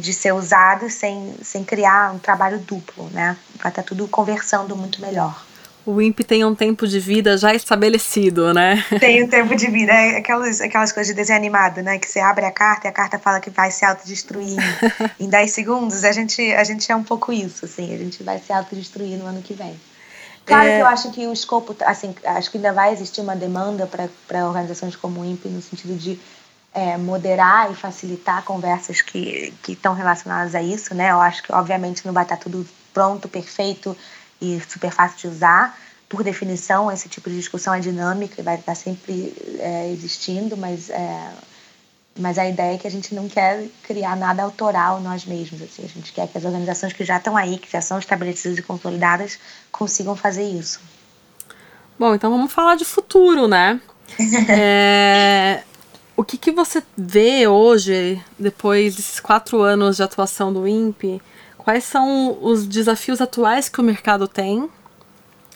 de 0.00 0.12
ser 0.14 0.32
usados 0.32 0.94
sem, 0.94 1.34
sem 1.42 1.64
criar 1.64 2.14
um 2.14 2.18
trabalho 2.18 2.58
duplo, 2.58 3.08
né? 3.10 3.36
Vai 3.56 3.70
estar 3.70 3.82
tudo 3.82 4.08
conversando 4.08 4.76
muito 4.76 5.00
melhor. 5.00 5.49
O 5.90 6.00
INPE 6.00 6.24
tem 6.24 6.44
um 6.44 6.54
tempo 6.54 6.86
de 6.86 7.00
vida 7.00 7.36
já 7.36 7.54
estabelecido, 7.54 8.54
né? 8.54 8.84
Tem 9.00 9.24
um 9.24 9.28
tempo 9.28 9.54
de 9.56 9.66
vida, 9.68 9.92
é 9.92 10.18
aquelas, 10.18 10.60
aquelas 10.60 10.92
coisas 10.92 11.08
de 11.08 11.14
desenho 11.14 11.38
animado, 11.38 11.82
né? 11.82 11.98
Que 11.98 12.08
você 12.08 12.20
abre 12.20 12.44
a 12.44 12.50
carta 12.50 12.86
e 12.86 12.90
a 12.90 12.92
carta 12.92 13.18
fala 13.18 13.40
que 13.40 13.50
vai 13.50 13.70
se 13.70 13.84
autodestruir 13.84 14.56
em 15.18 15.28
10 15.28 15.50
segundos. 15.50 16.04
A 16.04 16.12
gente, 16.12 16.40
a 16.52 16.64
gente 16.64 16.90
é 16.90 16.96
um 16.96 17.02
pouco 17.02 17.32
isso, 17.32 17.64
assim, 17.64 17.94
a 17.94 17.98
gente 17.98 18.22
vai 18.22 18.38
se 18.38 18.52
autodestruir 18.52 19.18
no 19.18 19.26
ano 19.26 19.42
que 19.42 19.54
vem. 19.54 19.78
Claro 20.46 20.68
é... 20.68 20.76
que 20.76 20.82
eu 20.82 20.86
acho 20.86 21.10
que 21.10 21.26
o 21.26 21.32
escopo, 21.32 21.76
assim, 21.84 22.14
acho 22.24 22.50
que 22.50 22.56
ainda 22.56 22.72
vai 22.72 22.92
existir 22.92 23.20
uma 23.20 23.36
demanda 23.36 23.86
para 23.86 24.46
organizações 24.46 24.96
como 24.96 25.20
o 25.20 25.24
INPE 25.24 25.48
no 25.48 25.60
sentido 25.60 25.96
de 25.96 26.18
é, 26.72 26.96
moderar 26.96 27.70
e 27.70 27.74
facilitar 27.74 28.44
conversas 28.44 29.02
que 29.02 29.52
estão 29.68 29.94
relacionadas 29.94 30.54
a 30.54 30.62
isso, 30.62 30.94
né? 30.94 31.10
Eu 31.10 31.20
acho 31.20 31.42
que, 31.42 31.52
obviamente, 31.52 32.06
não 32.06 32.12
vai 32.12 32.22
estar 32.22 32.36
tudo 32.36 32.66
pronto, 32.92 33.28
perfeito 33.28 33.96
e 34.40 34.60
super 34.68 34.90
fácil 34.90 35.18
de 35.18 35.36
usar. 35.36 35.78
Por 36.08 36.24
definição, 36.24 36.90
esse 36.90 37.08
tipo 37.08 37.30
de 37.30 37.36
discussão 37.36 37.72
é 37.72 37.80
dinâmica 37.80 38.40
e 38.40 38.44
vai 38.44 38.56
estar 38.56 38.74
sempre 38.74 39.32
é, 39.60 39.90
existindo, 39.92 40.56
mas, 40.56 40.90
é, 40.90 41.32
mas 42.18 42.36
a 42.36 42.48
ideia 42.48 42.74
é 42.74 42.78
que 42.78 42.86
a 42.86 42.90
gente 42.90 43.14
não 43.14 43.28
quer 43.28 43.68
criar 43.82 44.16
nada 44.16 44.42
autoral 44.42 45.00
nós 45.00 45.24
mesmos. 45.24 45.62
Assim. 45.62 45.84
A 45.84 45.88
gente 45.88 46.12
quer 46.12 46.26
que 46.26 46.36
as 46.36 46.44
organizações 46.44 46.92
que 46.92 47.04
já 47.04 47.18
estão 47.18 47.36
aí, 47.36 47.58
que 47.58 47.70
já 47.70 47.80
são 47.80 47.98
estabelecidas 47.98 48.58
e 48.58 48.62
consolidadas, 48.62 49.38
consigam 49.70 50.16
fazer 50.16 50.42
isso. 50.42 50.80
Bom, 51.98 52.14
então 52.14 52.30
vamos 52.30 52.52
falar 52.52 52.76
de 52.76 52.84
futuro, 52.84 53.46
né? 53.46 53.80
é, 54.48 55.62
o 56.16 56.24
que, 56.24 56.36
que 56.36 56.50
você 56.50 56.82
vê 56.96 57.46
hoje, 57.46 58.20
depois 58.38 58.96
desses 58.96 59.20
quatro 59.20 59.62
anos 59.62 59.96
de 59.96 60.02
atuação 60.02 60.52
do 60.52 60.66
INPE, 60.66 61.22
quais 61.60 61.84
são 61.84 62.38
os 62.42 62.66
desafios 62.66 63.20
atuais 63.20 63.68
que 63.68 63.80
o 63.80 63.84
mercado 63.84 64.26
tem. 64.26 64.68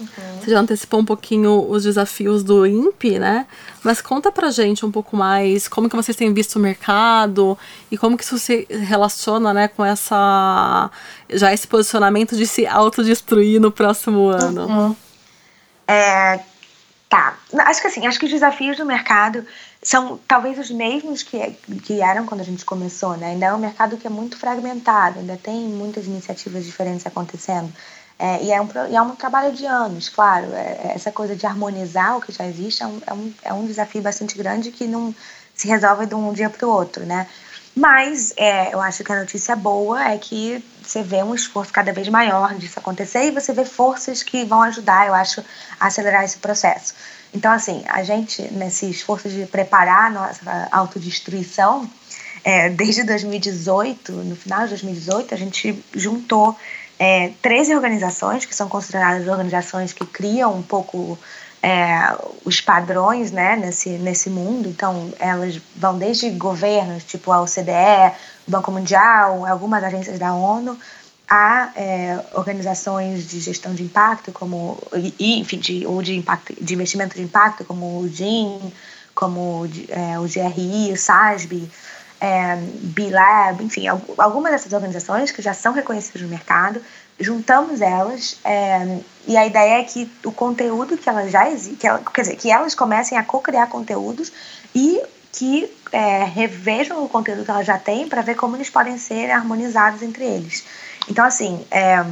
Uhum. 0.00 0.40
Você 0.40 0.50
já 0.50 0.58
antecipou 0.58 1.00
um 1.00 1.04
pouquinho 1.04 1.70
os 1.70 1.84
desafios 1.84 2.42
do 2.42 2.66
INPE, 2.66 3.18
né? 3.18 3.46
Mas 3.82 4.00
conta 4.00 4.32
pra 4.32 4.50
gente 4.50 4.84
um 4.84 4.90
pouco 4.90 5.16
mais 5.16 5.68
como 5.68 5.88
que 5.88 5.94
vocês 5.94 6.16
têm 6.16 6.34
visto 6.34 6.56
o 6.56 6.58
mercado 6.60 7.56
e 7.90 7.96
como 7.96 8.16
que 8.16 8.24
isso 8.24 8.38
se 8.38 8.66
relaciona, 8.70 9.54
né, 9.54 9.68
com 9.68 9.84
essa 9.84 10.90
já 11.30 11.52
esse 11.52 11.66
posicionamento 11.66 12.36
de 12.36 12.46
se 12.46 12.66
autodestruir 12.66 13.60
no 13.60 13.70
próximo 13.70 14.28
ano. 14.28 14.66
Uhum. 14.66 14.96
É, 15.86 16.40
tá. 17.08 17.36
Acho 17.58 17.80
que 17.80 17.86
assim, 17.86 18.06
acho 18.06 18.18
que 18.18 18.26
os 18.26 18.32
desafios 18.32 18.76
do 18.76 18.84
mercado 18.84 19.46
são 19.84 20.18
talvez 20.26 20.58
os 20.58 20.70
mesmos 20.70 21.22
que, 21.22 21.38
que 21.84 22.00
eram 22.00 22.24
quando 22.24 22.40
a 22.40 22.44
gente 22.44 22.64
começou, 22.64 23.16
né? 23.18 23.28
Ainda 23.28 23.46
é 23.46 23.54
um 23.54 23.58
mercado 23.58 23.98
que 23.98 24.06
é 24.06 24.10
muito 24.10 24.38
fragmentado, 24.38 25.18
ainda 25.18 25.36
tem 25.36 25.60
muitas 25.68 26.06
iniciativas 26.06 26.64
diferentes 26.64 27.06
acontecendo. 27.06 27.70
É, 28.18 28.42
e, 28.42 28.50
é 28.50 28.60
um, 28.60 28.68
e 28.90 28.96
é 28.96 29.02
um 29.02 29.14
trabalho 29.14 29.52
de 29.52 29.66
anos, 29.66 30.08
claro. 30.08 30.46
É, 30.54 30.80
é, 30.84 30.92
essa 30.94 31.12
coisa 31.12 31.36
de 31.36 31.46
harmonizar 31.46 32.16
o 32.16 32.20
que 32.22 32.32
já 32.32 32.46
existe 32.46 32.82
é 32.82 32.86
um, 32.86 33.00
é 33.06 33.12
um, 33.12 33.34
é 33.44 33.52
um 33.52 33.66
desafio 33.66 34.00
bastante 34.00 34.38
grande 34.38 34.70
que 34.70 34.86
não 34.86 35.14
se 35.54 35.68
resolve 35.68 36.06
de 36.06 36.14
um 36.14 36.32
dia 36.32 36.48
para 36.48 36.66
o 36.66 36.70
outro, 36.70 37.04
né? 37.04 37.28
Mas 37.76 38.32
é, 38.36 38.72
eu 38.72 38.80
acho 38.80 39.02
que 39.04 39.12
a 39.12 39.18
notícia 39.20 39.54
boa 39.54 40.08
é 40.08 40.16
que 40.16 40.64
você 40.82 41.02
vê 41.02 41.22
um 41.22 41.34
esforço 41.34 41.72
cada 41.72 41.92
vez 41.92 42.08
maior 42.08 42.54
disso 42.54 42.78
acontecer 42.78 43.24
e 43.24 43.30
você 43.32 43.52
vê 43.52 43.64
forças 43.64 44.22
que 44.22 44.44
vão 44.44 44.62
ajudar, 44.62 45.08
eu 45.08 45.14
acho, 45.14 45.44
a 45.78 45.88
acelerar 45.88 46.24
esse 46.24 46.38
processo. 46.38 46.94
Então, 47.34 47.50
assim, 47.50 47.82
a 47.88 48.02
gente, 48.04 48.42
nesse 48.52 48.88
esforço 48.88 49.28
de 49.28 49.44
preparar 49.46 50.06
a 50.06 50.10
nossa 50.10 50.68
autodestruição, 50.70 51.90
é, 52.44 52.68
desde 52.68 53.02
2018, 53.02 54.12
no 54.12 54.36
final 54.36 54.62
de 54.62 54.68
2018, 54.68 55.34
a 55.34 55.36
gente 55.36 55.84
juntou 55.94 56.56
é, 56.98 57.32
13 57.42 57.74
organizações, 57.74 58.44
que 58.44 58.54
são 58.54 58.68
consideradas 58.68 59.26
organizações 59.26 59.92
que 59.92 60.06
criam 60.06 60.54
um 60.54 60.62
pouco 60.62 61.18
é, 61.60 62.16
os 62.44 62.60
padrões 62.60 63.32
né, 63.32 63.56
nesse, 63.56 63.88
nesse 63.90 64.30
mundo. 64.30 64.68
Então, 64.68 65.12
elas 65.18 65.60
vão 65.74 65.98
desde 65.98 66.30
governos, 66.30 67.02
tipo 67.02 67.32
a 67.32 67.40
OCDE, 67.40 68.12
o 68.46 68.50
Banco 68.50 68.70
Mundial, 68.70 69.46
algumas 69.46 69.82
agências 69.82 70.18
da 70.18 70.34
ONU, 70.34 70.78
há 71.28 71.72
é, 71.74 72.20
organizações 72.34 73.28
de 73.28 73.40
gestão 73.40 73.74
de 73.74 73.82
impacto, 73.82 74.32
como, 74.32 74.78
e, 75.18 75.38
enfim, 75.40 75.58
de, 75.58 75.86
ou 75.86 76.02
de, 76.02 76.14
impacto, 76.14 76.54
de 76.62 76.74
investimento 76.74 77.16
de 77.16 77.22
impacto, 77.22 77.64
como 77.64 78.00
o 78.00 78.08
GIN, 78.08 78.72
como 79.14 79.68
é, 79.88 80.18
o 80.18 80.24
GRI, 80.24 80.92
o 80.92 80.96
SASB, 80.96 81.68
é, 82.20 82.56
B-Lab, 82.56 83.62
enfim, 83.62 83.86
algumas 84.18 84.52
dessas 84.52 84.72
organizações 84.72 85.30
que 85.30 85.42
já 85.42 85.52
são 85.52 85.72
reconhecidas 85.72 86.22
no 86.22 86.28
mercado, 86.28 86.80
juntamos 87.18 87.80
elas 87.80 88.38
é, 88.44 88.98
e 89.26 89.36
a 89.36 89.46
ideia 89.46 89.80
é 89.80 89.84
que 89.84 90.10
o 90.24 90.32
conteúdo 90.32 90.96
que 90.96 91.08
elas 91.08 91.30
já 91.30 91.50
existem, 91.50 91.90
quer 92.12 92.20
dizer, 92.22 92.36
que 92.36 92.50
elas 92.50 92.74
comecem 92.74 93.16
a 93.16 93.22
co-criar 93.22 93.66
conteúdos 93.66 94.32
e 94.74 95.00
que 95.36 95.68
é, 95.90 96.24
revejam 96.24 97.04
o 97.04 97.08
conteúdo 97.08 97.44
que 97.44 97.50
elas 97.50 97.66
já 97.66 97.76
têm 97.76 98.08
para 98.08 98.22
ver 98.22 98.36
como 98.36 98.56
eles 98.56 98.70
podem 98.70 98.96
ser 98.98 99.30
harmonizados 99.30 100.00
entre 100.02 100.24
eles. 100.24 100.64
Então, 101.08 101.24
assim, 101.24 101.66
é, 101.70 102.04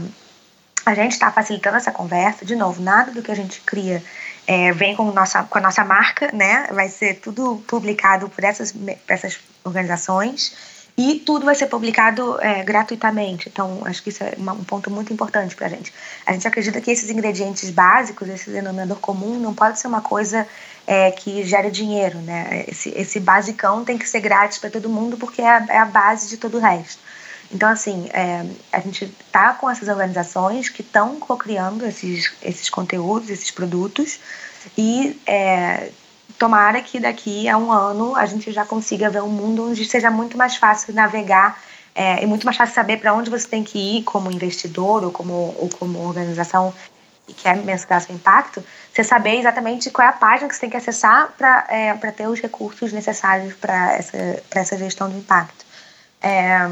a 0.84 0.94
gente 0.94 1.12
está 1.12 1.30
facilitando 1.30 1.76
essa 1.76 1.92
conversa. 1.92 2.44
De 2.44 2.56
novo, 2.56 2.82
nada 2.82 3.12
do 3.12 3.22
que 3.22 3.30
a 3.30 3.36
gente 3.36 3.60
cria 3.60 4.02
é, 4.46 4.72
vem 4.72 4.96
com, 4.96 5.10
nossa, 5.12 5.44
com 5.44 5.58
a 5.58 5.60
nossa 5.60 5.84
marca, 5.84 6.30
né? 6.32 6.66
Vai 6.72 6.88
ser 6.88 7.20
tudo 7.20 7.62
publicado 7.68 8.28
por 8.28 8.42
essas, 8.42 8.72
por 8.72 8.96
essas 9.06 9.38
organizações 9.64 10.82
e 10.96 11.20
tudo 11.20 11.46
vai 11.46 11.54
ser 11.54 11.66
publicado 11.66 12.38
é, 12.40 12.62
gratuitamente. 12.62 13.48
Então, 13.48 13.82
acho 13.84 14.02
que 14.02 14.10
isso 14.10 14.22
é 14.22 14.34
um 14.38 14.64
ponto 14.64 14.90
muito 14.90 15.12
importante 15.12 15.54
para 15.54 15.66
a 15.66 15.70
gente. 15.70 15.92
A 16.26 16.32
gente 16.32 16.46
acredita 16.46 16.80
que 16.80 16.90
esses 16.90 17.08
ingredientes 17.08 17.70
básicos, 17.70 18.28
esse 18.28 18.50
denominador 18.50 18.98
comum, 18.98 19.38
não 19.38 19.54
pode 19.54 19.78
ser 19.78 19.86
uma 19.86 20.00
coisa 20.00 20.46
é, 20.86 21.10
que 21.10 21.44
gere 21.44 21.70
dinheiro, 21.70 22.18
né? 22.18 22.64
Esse, 22.68 22.90
esse 22.90 23.20
basicão 23.20 23.84
tem 23.84 23.96
que 23.98 24.08
ser 24.08 24.20
grátis 24.20 24.58
para 24.58 24.70
todo 24.70 24.88
mundo 24.88 25.16
porque 25.16 25.40
é 25.42 25.48
a, 25.48 25.66
é 25.68 25.78
a 25.78 25.84
base 25.84 26.28
de 26.28 26.36
todo 26.36 26.56
o 26.56 26.60
resto. 26.60 27.00
Então, 27.52 27.68
assim, 27.68 28.08
é, 28.12 28.46
a 28.72 28.80
gente 28.80 29.04
está 29.04 29.52
com 29.52 29.68
essas 29.68 29.88
organizações 29.88 30.68
que 30.70 30.80
estão 30.80 31.16
co-criando 31.16 31.84
esses, 31.86 32.32
esses 32.42 32.70
conteúdos, 32.70 33.28
esses 33.28 33.50
produtos, 33.50 34.18
e 34.76 35.20
é, 35.26 35.90
tomara 36.38 36.80
que 36.80 36.98
daqui 36.98 37.48
a 37.48 37.58
um 37.58 37.70
ano 37.70 38.16
a 38.16 38.24
gente 38.24 38.50
já 38.50 38.64
consiga 38.64 39.10
ver 39.10 39.22
um 39.22 39.28
mundo 39.28 39.68
onde 39.68 39.84
seja 39.84 40.10
muito 40.10 40.36
mais 40.36 40.56
fácil 40.56 40.94
navegar 40.94 41.60
é, 41.94 42.22
e 42.22 42.26
muito 42.26 42.46
mais 42.46 42.56
fácil 42.56 42.74
saber 42.74 42.98
para 42.98 43.12
onde 43.12 43.28
você 43.28 43.46
tem 43.46 43.62
que 43.62 43.98
ir 43.98 44.02
como 44.04 44.30
investidor 44.30 45.04
ou 45.04 45.10
como, 45.10 45.32
ou 45.32 45.68
como 45.78 46.06
organização 46.06 46.72
que 47.26 47.34
quer 47.34 47.56
mensurar 47.56 48.00
seu 48.00 48.14
impacto, 48.14 48.64
você 48.92 49.02
saber 49.02 49.38
exatamente 49.38 49.90
qual 49.90 50.06
é 50.06 50.10
a 50.10 50.12
página 50.12 50.48
que 50.48 50.54
você 50.54 50.60
tem 50.60 50.70
que 50.70 50.76
acessar 50.76 51.32
para 51.38 51.66
é, 51.68 51.94
ter 52.10 52.26
os 52.26 52.40
recursos 52.40 52.92
necessários 52.92 53.54
para 53.54 53.94
essa, 53.94 54.42
essa 54.50 54.76
gestão 54.76 55.08
do 55.08 55.16
impacto. 55.16 55.64
É, 56.20 56.68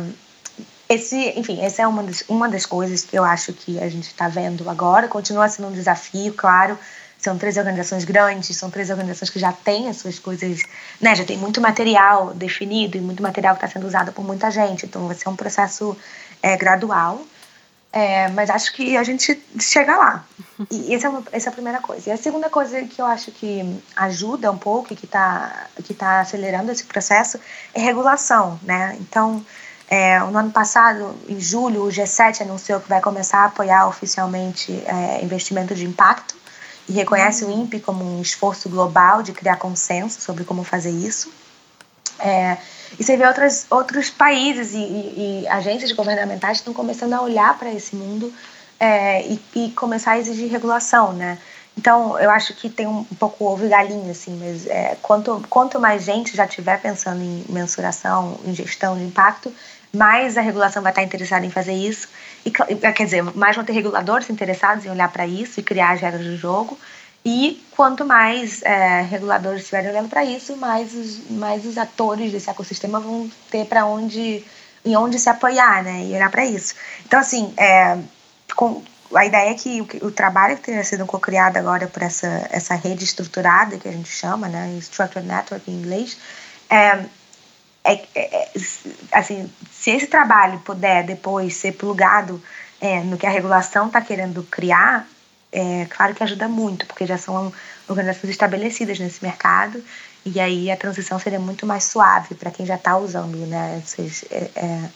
esse, 0.88 1.16
enfim, 1.38 1.60
essa 1.62 1.82
é 1.82 1.86
uma 1.86 2.02
das, 2.02 2.22
uma 2.28 2.48
das 2.48 2.66
coisas 2.66 3.04
que 3.04 3.16
eu 3.16 3.24
acho 3.24 3.52
que 3.52 3.78
a 3.78 3.88
gente 3.88 4.08
está 4.08 4.28
vendo 4.28 4.68
agora. 4.68 5.08
Continua 5.08 5.48
sendo 5.48 5.68
um 5.68 5.72
desafio, 5.72 6.34
claro. 6.34 6.78
São 7.16 7.38
três 7.38 7.56
organizações 7.56 8.04
grandes, 8.04 8.56
são 8.56 8.70
três 8.70 8.90
organizações 8.90 9.30
que 9.30 9.38
já 9.38 9.52
têm 9.52 9.88
as 9.88 9.98
suas 9.98 10.18
coisas, 10.18 10.62
né? 11.00 11.14
Já 11.14 11.24
tem 11.24 11.38
muito 11.38 11.60
material 11.60 12.34
definido 12.34 12.96
e 12.96 13.00
muito 13.00 13.22
material 13.22 13.54
que 13.54 13.64
está 13.64 13.72
sendo 13.72 13.86
usado 13.86 14.10
por 14.12 14.24
muita 14.24 14.50
gente. 14.50 14.84
Então 14.84 15.06
vai 15.06 15.14
ser 15.16 15.28
um 15.28 15.36
processo 15.36 15.96
é, 16.42 16.56
gradual. 16.56 17.22
É, 17.92 18.28
mas 18.28 18.50
acho 18.50 18.72
que 18.72 18.96
a 18.96 19.02
gente 19.02 19.42
chega 19.58 19.96
lá. 19.96 20.24
E 20.70 20.94
essa 20.94 21.06
é, 21.06 21.10
uma, 21.10 21.22
essa 21.32 21.48
é 21.48 21.50
a 21.50 21.52
primeira 21.52 21.80
coisa. 21.80 22.10
E 22.10 22.12
a 22.12 22.16
segunda 22.16 22.48
coisa 22.48 22.82
que 22.82 23.00
eu 23.00 23.06
acho 23.06 23.32
que 23.32 23.82
ajuda 23.96 24.50
um 24.50 24.58
pouco 24.58 24.92
e 24.92 24.96
que 24.96 25.06
está 25.06 25.66
que 25.82 25.92
tá 25.92 26.20
acelerando 26.20 26.70
esse 26.70 26.84
processo 26.84 27.40
é 27.74 27.80
regulação, 27.80 28.60
né? 28.62 28.96
Então, 29.00 29.44
é, 29.88 30.20
no 30.20 30.38
ano 30.38 30.52
passado, 30.52 31.16
em 31.28 31.40
julho, 31.40 31.82
o 31.82 31.88
G7 31.88 32.42
anunciou 32.42 32.78
que 32.78 32.88
vai 32.88 33.00
começar 33.00 33.40
a 33.40 33.44
apoiar 33.46 33.88
oficialmente 33.88 34.70
é, 34.86 35.24
investimento 35.24 35.74
de 35.74 35.84
impacto 35.84 36.36
e 36.88 36.92
reconhece 36.92 37.44
uhum. 37.44 37.58
o 37.58 37.62
INPE 37.62 37.80
como 37.80 38.04
um 38.04 38.22
esforço 38.22 38.68
global 38.68 39.20
de 39.22 39.32
criar 39.32 39.56
consenso 39.56 40.20
sobre 40.20 40.44
como 40.44 40.62
fazer 40.62 40.90
isso. 40.90 41.32
É, 42.20 42.56
e 42.98 43.04
você 43.04 43.16
vê 43.16 43.26
outras, 43.26 43.66
outros 43.70 44.10
países 44.10 44.72
e, 44.72 44.78
e, 44.78 45.42
e 45.42 45.48
agências 45.48 45.92
governamentais 45.92 46.58
estão 46.58 46.74
começando 46.74 47.12
a 47.14 47.22
olhar 47.22 47.58
para 47.58 47.72
esse 47.72 47.94
mundo 47.94 48.32
é, 48.78 49.22
e, 49.22 49.40
e, 49.54 49.70
começar 49.72 50.12
a 50.12 50.18
exigir 50.18 50.50
regulação, 50.50 51.12
né? 51.12 51.38
Então, 51.76 52.18
eu 52.18 52.30
acho 52.30 52.54
que 52.54 52.68
tem 52.68 52.86
um, 52.86 53.00
um 53.00 53.16
pouco 53.18 53.44
ovo 53.44 53.64
e 53.64 53.68
galinha, 53.68 54.10
assim, 54.10 54.36
mas 54.42 54.66
é, 54.66 54.96
quanto, 55.00 55.42
quanto 55.48 55.78
mais 55.78 56.04
gente 56.04 56.36
já 56.36 56.44
estiver 56.44 56.80
pensando 56.80 57.22
em 57.22 57.44
mensuração, 57.48 58.38
em 58.44 58.54
gestão 58.54 58.98
de 58.98 59.04
impacto, 59.04 59.54
mais 59.92 60.36
a 60.36 60.40
regulação 60.40 60.82
vai 60.82 60.92
estar 60.92 61.02
interessada 61.02 61.44
em 61.44 61.50
fazer 61.50 61.72
isso. 61.72 62.08
E, 62.44 62.50
quer 62.50 63.04
dizer, 63.04 63.22
mais 63.22 63.56
vão 63.56 63.64
ter 63.64 63.72
reguladores 63.72 64.30
interessados 64.30 64.84
em 64.84 64.90
olhar 64.90 65.10
para 65.10 65.26
isso 65.26 65.60
e 65.60 65.62
criar 65.62 65.92
as 65.92 66.00
regras 66.00 66.24
do 66.24 66.36
jogo. 66.36 66.78
E 67.24 67.62
quanto 67.76 68.04
mais 68.04 68.62
é, 68.62 69.02
reguladores 69.02 69.60
estiverem 69.60 69.90
olhando 69.90 70.08
para 70.08 70.24
isso, 70.24 70.56
mais 70.56 70.94
os, 70.94 71.30
mais 71.30 71.66
os 71.66 71.76
atores 71.76 72.32
desse 72.32 72.48
ecossistema 72.48 72.98
vão 72.98 73.30
ter 73.50 73.66
para 73.66 73.84
onde, 73.84 74.44
em 74.84 74.96
onde 74.96 75.18
se 75.18 75.28
apoiar, 75.28 75.82
né? 75.82 76.04
E 76.06 76.14
olhar 76.14 76.30
para 76.30 76.46
isso. 76.46 76.74
Então, 77.06 77.20
assim, 77.20 77.52
é, 77.58 77.98
com, 78.56 78.82
a 79.14 79.26
ideia 79.26 79.50
é 79.50 79.54
que 79.54 79.82
o, 79.82 80.06
o 80.06 80.10
trabalho 80.10 80.56
que 80.56 80.62
tenha 80.62 80.84
sido 80.84 81.04
co-criado 81.04 81.56
agora 81.58 81.86
por 81.86 82.02
essa, 82.02 82.48
essa 82.50 82.74
rede 82.74 83.04
estruturada, 83.04 83.76
que 83.76 83.88
a 83.88 83.92
gente 83.92 84.08
chama, 84.08 84.48
né, 84.48 84.74
Structured 84.78 85.26
Network 85.26 85.70
em 85.70 85.74
inglês, 85.74 86.16
é, 86.70 87.06
é, 87.84 88.06
é, 88.14 88.50
assim, 89.12 89.50
se 89.72 89.90
esse 89.90 90.06
trabalho 90.06 90.60
puder 90.60 91.04
depois 91.04 91.56
ser 91.56 91.72
plugado 91.72 92.42
é, 92.80 93.00
no 93.00 93.16
que 93.16 93.26
a 93.26 93.30
regulação 93.30 93.86
está 93.86 94.00
querendo 94.00 94.42
criar, 94.44 95.06
é 95.52 95.86
claro 95.86 96.14
que 96.14 96.22
ajuda 96.22 96.48
muito, 96.48 96.86
porque 96.86 97.06
já 97.06 97.18
são 97.18 97.52
organizações 97.88 98.30
estabelecidas 98.30 98.98
nesse 98.98 99.22
mercado 99.22 99.82
e 100.24 100.38
aí 100.38 100.70
a 100.70 100.76
transição 100.76 101.18
seria 101.18 101.40
muito 101.40 101.66
mais 101.66 101.84
suave 101.84 102.34
para 102.34 102.50
quem 102.50 102.66
já 102.66 102.76
está 102.76 102.96
usando 102.96 103.36
né, 103.46 103.82
essas, 103.82 104.24
é, 104.30 104.50
é, 104.54 104.90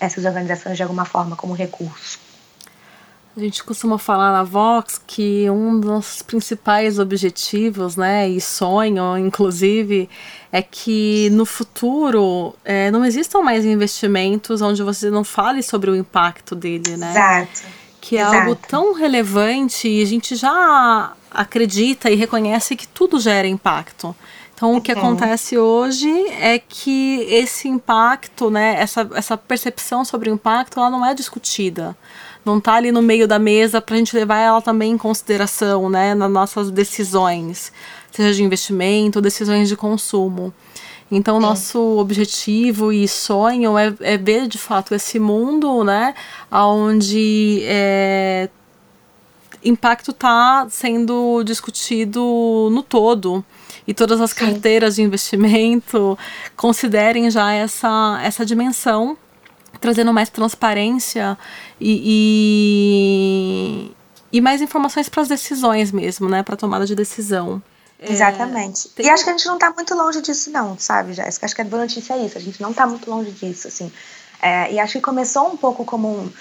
essas 0.00 0.24
organizações 0.24 0.76
de 0.76 0.82
alguma 0.82 1.04
forma 1.04 1.36
como 1.36 1.52
recurso. 1.54 2.18
A 3.34 3.40
gente 3.40 3.64
costuma 3.64 3.96
falar 3.96 4.30
na 4.30 4.42
Vox 4.42 5.00
que 5.06 5.48
um 5.48 5.80
dos 5.80 5.88
nossos 5.88 6.20
principais 6.20 6.98
objetivos, 6.98 7.96
né, 7.96 8.28
e 8.28 8.38
sonho, 8.42 9.16
inclusive, 9.16 10.08
é 10.50 10.60
que 10.60 11.30
no 11.30 11.46
futuro 11.46 12.54
é, 12.62 12.90
não 12.90 13.02
existam 13.06 13.40
mais 13.40 13.64
investimentos 13.64 14.60
onde 14.60 14.82
você 14.82 15.10
não 15.10 15.24
fale 15.24 15.62
sobre 15.62 15.90
o 15.90 15.96
impacto 15.96 16.54
dele, 16.54 16.98
né? 16.98 17.10
Exato. 17.10 17.81
Que 18.02 18.16
é 18.16 18.20
Exato. 18.20 18.36
algo 18.36 18.56
tão 18.56 18.92
relevante 18.94 19.86
e 19.88 20.02
a 20.02 20.04
gente 20.04 20.34
já 20.34 21.12
acredita 21.30 22.10
e 22.10 22.16
reconhece 22.16 22.74
que 22.76 22.86
tudo 22.86 23.20
gera 23.20 23.46
impacto. 23.46 24.14
Então, 24.54 24.76
o 24.76 24.80
que 24.80 24.92
Uhum. 24.92 24.98
acontece 24.98 25.56
hoje 25.56 26.10
é 26.40 26.58
que 26.58 27.20
esse 27.30 27.68
impacto, 27.68 28.50
né, 28.50 28.74
essa, 28.78 29.08
essa 29.14 29.36
percepção 29.36 30.04
sobre 30.04 30.28
o 30.30 30.34
impacto, 30.34 30.78
ela 30.80 30.90
não 30.90 31.06
é 31.06 31.14
discutida. 31.14 31.96
Não 32.44 32.58
está 32.58 32.74
ali 32.74 32.90
no 32.90 33.00
meio 33.02 33.26
da 33.28 33.38
mesa 33.38 33.80
para 33.80 33.94
a 33.94 33.98
gente 33.98 34.14
levar 34.16 34.38
ela 34.38 34.60
também 34.60 34.90
em 34.92 34.98
consideração, 34.98 35.88
né, 35.88 36.12
nas 36.14 36.30
nossas 36.30 36.70
decisões, 36.72 37.72
seja 38.10 38.34
de 38.34 38.42
investimento 38.42 39.20
decisões 39.20 39.68
de 39.68 39.76
consumo. 39.76 40.52
Então, 41.14 41.38
nosso 41.38 41.78
objetivo 41.98 42.90
e 42.90 43.06
sonho 43.06 43.76
é, 43.76 43.94
é 44.00 44.16
ver 44.16 44.48
de 44.48 44.56
fato 44.56 44.94
esse 44.94 45.18
mundo, 45.18 45.84
né, 45.84 46.14
onde 46.50 47.60
é, 47.64 48.48
impacto 49.62 50.10
está 50.10 50.66
sendo 50.70 51.42
discutido 51.44 52.70
no 52.72 52.82
todo 52.82 53.44
e 53.86 53.92
todas 53.92 54.22
as 54.22 54.30
Sim. 54.30 54.36
carteiras 54.36 54.96
de 54.96 55.02
investimento 55.02 56.18
considerem 56.56 57.30
já 57.30 57.52
essa, 57.52 58.18
essa 58.24 58.46
dimensão, 58.46 59.14
trazendo 59.82 60.14
mais 60.14 60.30
transparência 60.30 61.36
e, 61.78 63.92
e, 64.32 64.38
e 64.38 64.40
mais 64.40 64.62
informações 64.62 65.10
para 65.10 65.20
as 65.20 65.28
decisões 65.28 65.92
mesmo, 65.92 66.26
né, 66.26 66.42
para 66.42 66.56
tomada 66.56 66.86
de 66.86 66.94
decisão. 66.94 67.62
Exatamente. 68.10 68.88
tem- 68.90 69.06
E 69.06 69.10
acho 69.10 69.24
que 69.24 69.30
a 69.30 69.32
gente 69.32 69.46
não 69.46 69.54
está 69.54 69.70
muito 69.70 69.94
longe 69.94 70.20
disso, 70.22 70.50
não, 70.50 70.78
sabe, 70.78 71.12
Jéssica? 71.12 71.46
Acho 71.46 71.54
que 71.54 71.62
a 71.62 71.64
boa 71.64 71.82
notícia 71.82 72.14
é 72.14 72.24
isso. 72.26 72.36
A 72.38 72.40
gente 72.40 72.60
não 72.60 72.70
está 72.70 72.86
muito 72.86 73.08
longe 73.10 73.30
disso, 73.32 73.68
assim. 73.68 73.92
É, 74.40 74.72
e 74.72 74.80
acho 74.80 74.94
que 74.94 75.00
começou 75.00 75.48
um 75.52 75.56
pouco 75.56 75.84
como 75.84 76.08
um. 76.08 76.32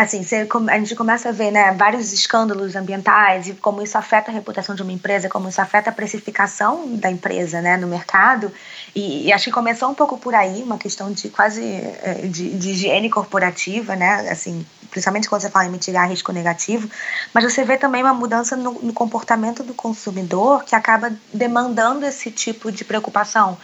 Assim, 0.00 0.22
você 0.22 0.48
a 0.70 0.78
gente 0.78 0.96
começa 0.96 1.28
a 1.28 1.32
ver 1.32 1.50
né, 1.50 1.72
vários 1.72 2.10
escândalos 2.10 2.74
ambientais 2.74 3.48
e 3.48 3.52
como 3.52 3.82
isso 3.82 3.98
afeta 3.98 4.30
a 4.30 4.34
reputação 4.34 4.74
de 4.74 4.80
uma 4.80 4.92
empresa, 4.92 5.28
como 5.28 5.46
isso 5.46 5.60
afeta 5.60 5.90
a 5.90 5.92
precificação 5.92 6.96
da 6.96 7.10
empresa 7.10 7.60
né, 7.60 7.76
no 7.76 7.86
mercado. 7.86 8.50
E, 8.94 9.26
e 9.26 9.32
acho 9.32 9.44
que 9.44 9.50
começou 9.50 9.90
um 9.90 9.94
pouco 9.94 10.16
por 10.16 10.34
aí, 10.34 10.62
uma 10.62 10.78
questão 10.78 11.12
de 11.12 11.28
quase 11.28 11.62
eh, 11.62 12.22
de, 12.24 12.48
de 12.56 12.70
higiene 12.70 13.10
corporativa, 13.10 13.94
né? 13.94 14.26
Assim, 14.30 14.64
principalmente 14.90 15.28
quando 15.28 15.42
você 15.42 15.50
fala 15.50 15.66
em 15.66 15.70
mitigar 15.70 16.08
risco 16.08 16.32
negativo. 16.32 16.88
Mas 17.34 17.44
você 17.44 17.62
vê 17.62 17.76
também 17.76 18.02
uma 18.02 18.14
mudança 18.14 18.56
no, 18.56 18.72
no 18.80 18.94
comportamento 18.94 19.62
do 19.62 19.74
consumidor 19.74 20.64
que 20.64 20.74
acaba 20.74 21.12
demandando 21.30 22.06
esse 22.06 22.30
tipo 22.30 22.72
de 22.72 22.86
preocupação 22.86 23.58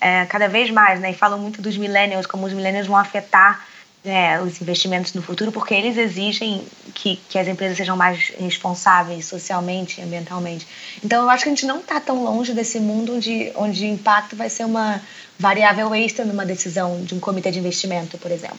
é, 0.00 0.24
cada 0.24 0.48
vez 0.48 0.70
mais, 0.70 1.00
né? 1.00 1.10
E 1.10 1.14
falam 1.14 1.38
muito 1.38 1.60
dos 1.60 1.76
millennials, 1.76 2.24
como 2.24 2.46
os 2.46 2.52
millennials 2.54 2.86
vão 2.86 2.96
afetar 2.96 3.70
é, 4.04 4.40
os 4.40 4.60
investimentos 4.60 5.12
no 5.14 5.22
futuro, 5.22 5.52
porque 5.52 5.74
eles 5.74 5.96
exigem 5.96 6.64
que, 6.92 7.16
que 7.28 7.38
as 7.38 7.46
empresas 7.46 7.76
sejam 7.76 7.96
mais 7.96 8.32
responsáveis 8.38 9.26
socialmente 9.26 10.00
e 10.00 10.04
ambientalmente. 10.04 10.66
Então, 11.04 11.22
eu 11.22 11.30
acho 11.30 11.44
que 11.44 11.48
a 11.48 11.52
gente 11.52 11.66
não 11.66 11.78
está 11.78 12.00
tão 12.00 12.24
longe 12.24 12.52
desse 12.52 12.80
mundo 12.80 13.14
onde, 13.14 13.52
onde 13.54 13.86
impacto 13.86 14.34
vai 14.34 14.50
ser 14.50 14.64
uma 14.64 15.00
variável 15.38 15.94
extra 15.94 16.24
numa 16.24 16.44
decisão 16.44 17.02
de 17.04 17.14
um 17.14 17.20
comitê 17.20 17.50
de 17.50 17.60
investimento, 17.60 18.18
por 18.18 18.30
exemplo. 18.30 18.58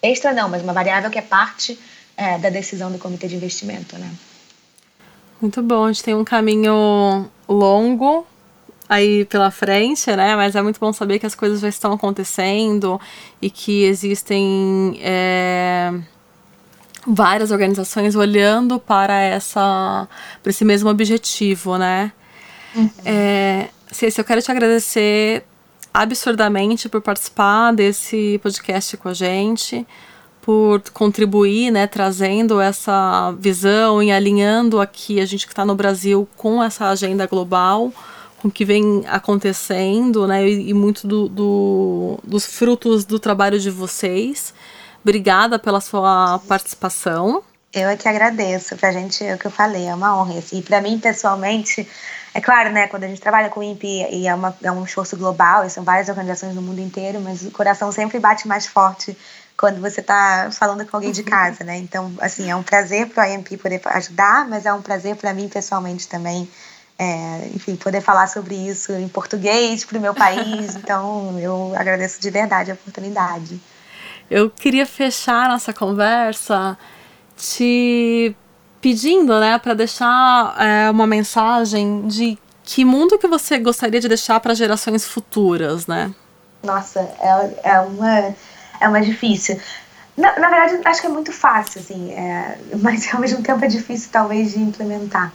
Extra 0.00 0.32
não, 0.32 0.48
mas 0.48 0.62
uma 0.62 0.72
variável 0.72 1.10
que 1.10 1.18
é 1.18 1.22
parte 1.22 1.78
é, 2.16 2.38
da 2.38 2.48
decisão 2.48 2.92
do 2.92 2.98
comitê 2.98 3.26
de 3.26 3.34
investimento, 3.34 3.98
né? 3.98 4.10
Muito 5.40 5.62
bom, 5.62 5.84
a 5.84 5.92
gente 5.92 6.02
tem 6.02 6.14
um 6.14 6.24
caminho 6.24 7.28
longo 7.48 8.26
aí 8.88 9.24
pela 9.24 9.50
frente, 9.50 10.14
né? 10.14 10.36
Mas 10.36 10.54
é 10.54 10.62
muito 10.62 10.78
bom 10.78 10.92
saber 10.92 11.18
que 11.18 11.26
as 11.26 11.34
coisas 11.34 11.60
já 11.60 11.68
estão 11.68 11.92
acontecendo 11.92 13.00
e 13.40 13.50
que 13.50 13.84
existem 13.84 14.98
é, 15.02 15.92
várias 17.06 17.50
organizações 17.50 18.14
olhando 18.14 18.78
para 18.78 19.20
essa 19.20 20.08
para 20.42 20.50
esse 20.50 20.64
mesmo 20.64 20.88
objetivo, 20.88 21.76
né? 21.78 22.12
É, 23.04 23.68
Ceci, 23.90 24.20
eu 24.20 24.24
quero 24.24 24.42
te 24.42 24.50
agradecer 24.50 25.44
absurdamente 25.94 26.88
por 26.88 27.00
participar 27.00 27.72
desse 27.72 28.38
podcast 28.42 28.96
com 28.98 29.08
a 29.08 29.14
gente, 29.14 29.86
por 30.42 30.82
contribuir, 30.90 31.70
né, 31.70 31.86
trazendo 31.86 32.60
essa 32.60 33.32
visão 33.38 34.02
e 34.02 34.12
alinhando 34.12 34.80
aqui 34.80 35.20
a 35.20 35.24
gente 35.24 35.46
que 35.46 35.52
está 35.52 35.64
no 35.64 35.74
Brasil 35.74 36.28
com 36.36 36.62
essa 36.62 36.88
agenda 36.88 37.26
global, 37.26 37.92
com 38.40 38.48
o 38.48 38.50
que 38.50 38.64
vem 38.64 39.04
acontecendo, 39.08 40.26
né, 40.26 40.46
e, 40.46 40.70
e 40.70 40.74
muito 40.74 41.06
do, 41.06 41.28
do, 41.28 42.18
dos 42.22 42.46
frutos 42.46 43.04
do 43.04 43.18
trabalho 43.18 43.58
de 43.58 43.70
vocês. 43.70 44.52
Obrigada 45.02 45.58
pela 45.58 45.80
sua 45.80 46.40
participação. 46.48 47.42
Eu 47.72 47.88
é 47.88 47.96
que 47.96 48.08
agradeço. 48.08 48.76
Pra 48.76 48.90
gente, 48.90 49.24
é 49.24 49.34
o 49.34 49.38
que 49.38 49.46
eu 49.46 49.50
falei, 49.50 49.86
é 49.86 49.94
uma 49.94 50.18
honra. 50.18 50.42
E 50.52 50.62
pra 50.62 50.80
mim, 50.80 50.98
pessoalmente, 50.98 51.86
é 52.32 52.40
claro, 52.40 52.70
né, 52.70 52.86
quando 52.86 53.04
a 53.04 53.08
gente 53.08 53.20
trabalha 53.20 53.48
com 53.48 53.60
o 53.60 53.62
INPE 53.62 54.08
e 54.10 54.26
é, 54.26 54.34
uma, 54.34 54.56
é 54.62 54.72
um 54.72 54.84
esforço 54.84 55.16
global, 55.16 55.64
e 55.64 55.70
são 55.70 55.84
várias 55.84 56.08
organizações 56.08 56.54
no 56.54 56.62
mundo 56.62 56.80
inteiro, 56.80 57.20
mas 57.20 57.42
o 57.42 57.50
coração 57.50 57.92
sempre 57.92 58.18
bate 58.18 58.48
mais 58.48 58.66
forte 58.66 59.16
quando 59.56 59.80
você 59.80 60.00
está 60.00 60.50
falando 60.52 60.84
com 60.84 60.96
alguém 60.96 61.12
de 61.12 61.22
casa, 61.22 61.64
né? 61.64 61.76
Então, 61.78 62.12
assim, 62.20 62.50
é 62.50 62.54
um 62.54 62.62
prazer 62.62 63.08
para 63.08 63.26
o 63.26 63.32
IMP 63.32 63.56
poder 63.56 63.80
ajudar, 63.86 64.46
mas 64.48 64.66
é 64.66 64.72
um 64.72 64.82
prazer 64.82 65.16
para 65.16 65.32
mim 65.32 65.48
pessoalmente 65.48 66.06
também, 66.06 66.48
é, 66.98 67.48
enfim, 67.54 67.76
poder 67.76 68.00
falar 68.00 68.26
sobre 68.26 68.54
isso 68.54 68.92
em 68.92 69.08
português 69.08 69.84
para 69.84 69.98
o 69.98 70.00
meu 70.00 70.14
país. 70.14 70.76
Então, 70.86 71.38
eu 71.38 71.74
agradeço 71.76 72.20
de 72.20 72.30
verdade 72.30 72.70
a 72.70 72.74
oportunidade. 72.74 73.60
Eu 74.30 74.50
queria 74.50 74.86
fechar 74.86 75.48
nossa 75.48 75.72
conversa 75.72 76.78
te 77.36 78.34
pedindo, 78.80 79.38
né, 79.40 79.58
para 79.58 79.74
deixar 79.74 80.54
é, 80.58 80.90
uma 80.90 81.06
mensagem 81.06 82.06
de 82.06 82.38
que 82.62 82.84
mundo 82.84 83.18
que 83.18 83.26
você 83.26 83.58
gostaria 83.58 84.00
de 84.00 84.08
deixar 84.08 84.38
para 84.40 84.54
gerações 84.54 85.04
futuras, 85.04 85.86
né? 85.86 86.12
Nossa, 86.62 87.00
é, 87.00 87.70
é 87.74 87.80
uma 87.80 88.34
é 88.80 88.88
uma 88.88 89.00
difícil. 89.00 89.60
Na, 90.16 90.38
na 90.38 90.48
verdade, 90.48 90.80
acho 90.84 91.00
que 91.00 91.06
é 91.06 91.10
muito 91.10 91.32
fácil, 91.32 91.80
assim, 91.80 92.12
é, 92.12 92.58
mas 92.80 93.12
ao 93.12 93.20
mesmo 93.20 93.42
tempo 93.42 93.64
é 93.64 93.68
difícil, 93.68 94.08
talvez, 94.10 94.52
de 94.52 94.60
implementar. 94.60 95.32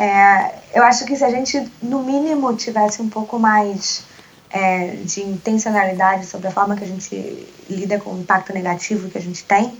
É, 0.00 0.54
eu 0.72 0.82
acho 0.82 1.04
que 1.04 1.14
se 1.14 1.22
a 1.22 1.28
gente, 1.28 1.70
no 1.82 2.02
mínimo, 2.02 2.56
tivesse 2.56 3.02
um 3.02 3.10
pouco 3.10 3.38
mais 3.38 4.02
é, 4.50 4.96
de 5.04 5.20
intencionalidade 5.20 6.24
sobre 6.24 6.48
a 6.48 6.50
forma 6.50 6.74
que 6.74 6.82
a 6.82 6.86
gente 6.86 7.46
lida 7.68 7.98
com 7.98 8.14
o 8.14 8.20
impacto 8.20 8.50
negativo 8.54 9.10
que 9.10 9.18
a 9.18 9.20
gente 9.20 9.44
tem, 9.44 9.76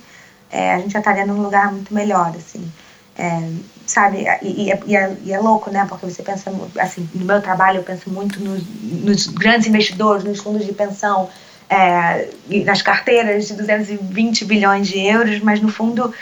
é, 0.50 0.74
a 0.74 0.78
gente 0.78 0.92
já 0.92 0.98
estaria 0.98 1.24
num 1.24 1.40
lugar 1.40 1.72
muito 1.72 1.94
melhor, 1.94 2.34
assim. 2.36 2.70
É, 3.16 3.48
sabe, 3.86 4.26
e, 4.42 4.66
e, 4.66 4.70
é, 4.94 5.16
e, 5.24 5.32
é, 5.32 5.40
louco, 5.40 5.70
né, 5.70 5.86
porque 5.88 6.04
você 6.04 6.22
pensa, 6.22 6.52
assim, 6.78 7.08
no 7.14 7.24
meu 7.24 7.40
trabalho 7.40 7.78
eu 7.78 7.82
penso 7.82 8.10
muito 8.10 8.38
nos, 8.40 8.62
nos 8.82 9.26
grandes 9.26 9.68
investidores, 9.68 10.22
nos 10.22 10.40
fundos 10.40 10.66
de 10.66 10.72
pensão, 10.74 11.30
é, 11.66 12.28
nas 12.66 12.82
carteiras 12.82 13.48
de 13.48 13.54
220 13.54 14.44
bilhões 14.44 14.86
de 14.86 14.98
euros, 14.98 15.40
mas 15.40 15.62
no 15.62 15.70
fundo 15.70 16.12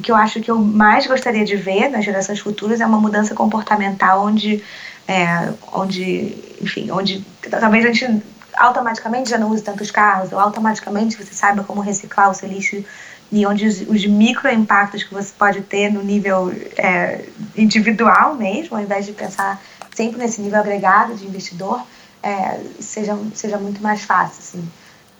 que 0.00 0.10
eu 0.10 0.16
acho 0.16 0.40
que 0.40 0.50
eu 0.50 0.58
mais 0.58 1.06
gostaria 1.06 1.44
de 1.44 1.56
ver 1.56 1.88
nas 1.88 2.04
gerações 2.04 2.40
futuras 2.40 2.80
é 2.80 2.86
uma 2.86 3.00
mudança 3.00 3.34
comportamental 3.34 4.24
onde, 4.24 4.62
é, 5.06 5.52
onde 5.72 6.36
enfim, 6.60 6.90
onde 6.90 7.24
talvez 7.50 7.84
a 7.84 7.92
gente 7.92 8.22
automaticamente 8.56 9.30
já 9.30 9.38
não 9.38 9.50
use 9.50 9.62
tantos 9.62 9.90
carros, 9.90 10.32
ou 10.32 10.38
automaticamente 10.38 11.16
você 11.16 11.32
saiba 11.32 11.64
como 11.64 11.80
reciclar 11.80 12.30
o 12.30 12.34
seu 12.34 12.48
lixo 12.48 12.84
e 13.32 13.46
onde 13.46 13.66
os, 13.66 13.80
os 13.82 14.04
micro 14.06 14.50
impactos 14.50 15.04
que 15.04 15.14
você 15.14 15.32
pode 15.38 15.62
ter 15.62 15.90
no 15.90 16.02
nível 16.02 16.52
é, 16.76 17.24
individual 17.56 18.34
mesmo, 18.34 18.76
ao 18.76 18.82
invés 18.82 19.06
de 19.06 19.12
pensar 19.12 19.60
sempre 19.94 20.18
nesse 20.18 20.40
nível 20.40 20.58
agregado 20.58 21.14
de 21.14 21.26
investidor, 21.26 21.80
é, 22.22 22.60
seja, 22.80 23.16
seja 23.34 23.56
muito 23.56 23.82
mais 23.82 24.02
fácil. 24.02 24.38
Assim. 24.40 24.68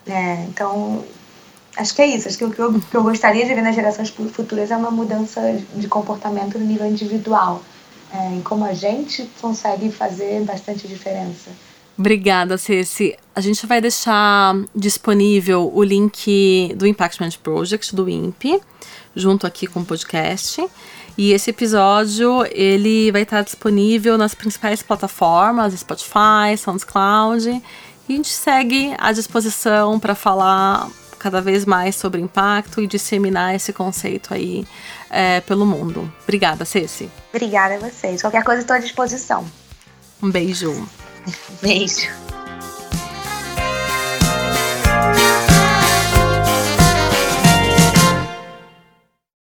É, 0.07 0.45
então, 0.49 1.05
acho 1.77 1.95
que 1.95 2.03
é 2.03 2.07
isso. 2.07 2.29
Acho 2.29 2.39
que 2.39 2.45
o 2.45 2.51
que 2.51 2.59
eu, 2.59 2.81
que 2.81 2.97
eu 2.97 3.03
gostaria 3.03 3.47
de 3.47 3.55
ver 3.55 3.63
nas 3.63 3.75
gerações 3.75 4.11
futuras 4.11 4.71
é 4.71 4.77
uma 4.77 4.91
mudança 4.91 5.41
de 5.75 5.89
comportamento 5.89 6.59
no 6.59 6.65
nível 6.65 6.87
individual, 6.87 7.63
é, 8.13 8.35
em 8.35 8.43
como 8.43 8.65
a 8.65 8.75
gente 8.75 9.29
consegue 9.41 9.91
fazer 9.91 10.43
bastante 10.45 10.87
diferença. 10.87 11.51
Obrigada, 11.99 12.57
Ceci. 12.57 13.15
A 13.35 13.43
gente 13.43 13.67
vai 13.67 13.81
deixar 13.81 14.57
disponível 14.75 15.71
o 15.75 15.83
link 15.83 16.75
do 16.75 16.87
Impact 16.87 17.21
Management 17.21 17.43
Project, 17.43 17.95
do 17.95 18.09
INPE, 18.09 18.59
junto 19.15 19.47
aqui 19.47 19.67
com 19.67 19.81
o 19.81 19.85
podcast. 19.85 20.67
E 21.19 21.33
esse 21.33 21.51
episódio, 21.51 22.47
ele 22.53 23.13
vai 23.13 23.23
estar 23.23 23.43
disponível 23.43 24.17
nas 24.17 24.35
principais 24.35 24.83
plataformas, 24.83 25.75
Spotify, 25.75 26.57
SoundCloud. 26.57 27.63
E 28.09 28.13
a 28.13 28.17
gente 28.17 28.31
segue 28.31 28.95
à 28.97 29.13
disposição 29.13 30.01
para 30.01 30.15
falar 30.15 30.89
cada 31.21 31.41
vez 31.41 31.65
mais 31.65 31.95
sobre 31.95 32.21
impacto 32.21 32.81
e 32.81 32.87
disseminar 32.87 33.55
esse 33.55 33.73
conceito 33.73 34.35
aí 34.35 34.67
é, 35.09 35.41
pelo 35.43 35.65
mundo. 35.65 36.13
Obrigada, 36.25 36.65
Ceci. 36.65 37.09
Obrigada 37.33 37.77
a 37.77 37.79
vocês. 37.79 38.21
Qualquer 38.23 38.43
coisa 38.43 38.63
estou 38.63 38.75
à 38.75 38.79
disposição. 38.79 39.45
Um 40.23 40.31
beijo. 40.31 40.89
Beijo. 41.63 42.30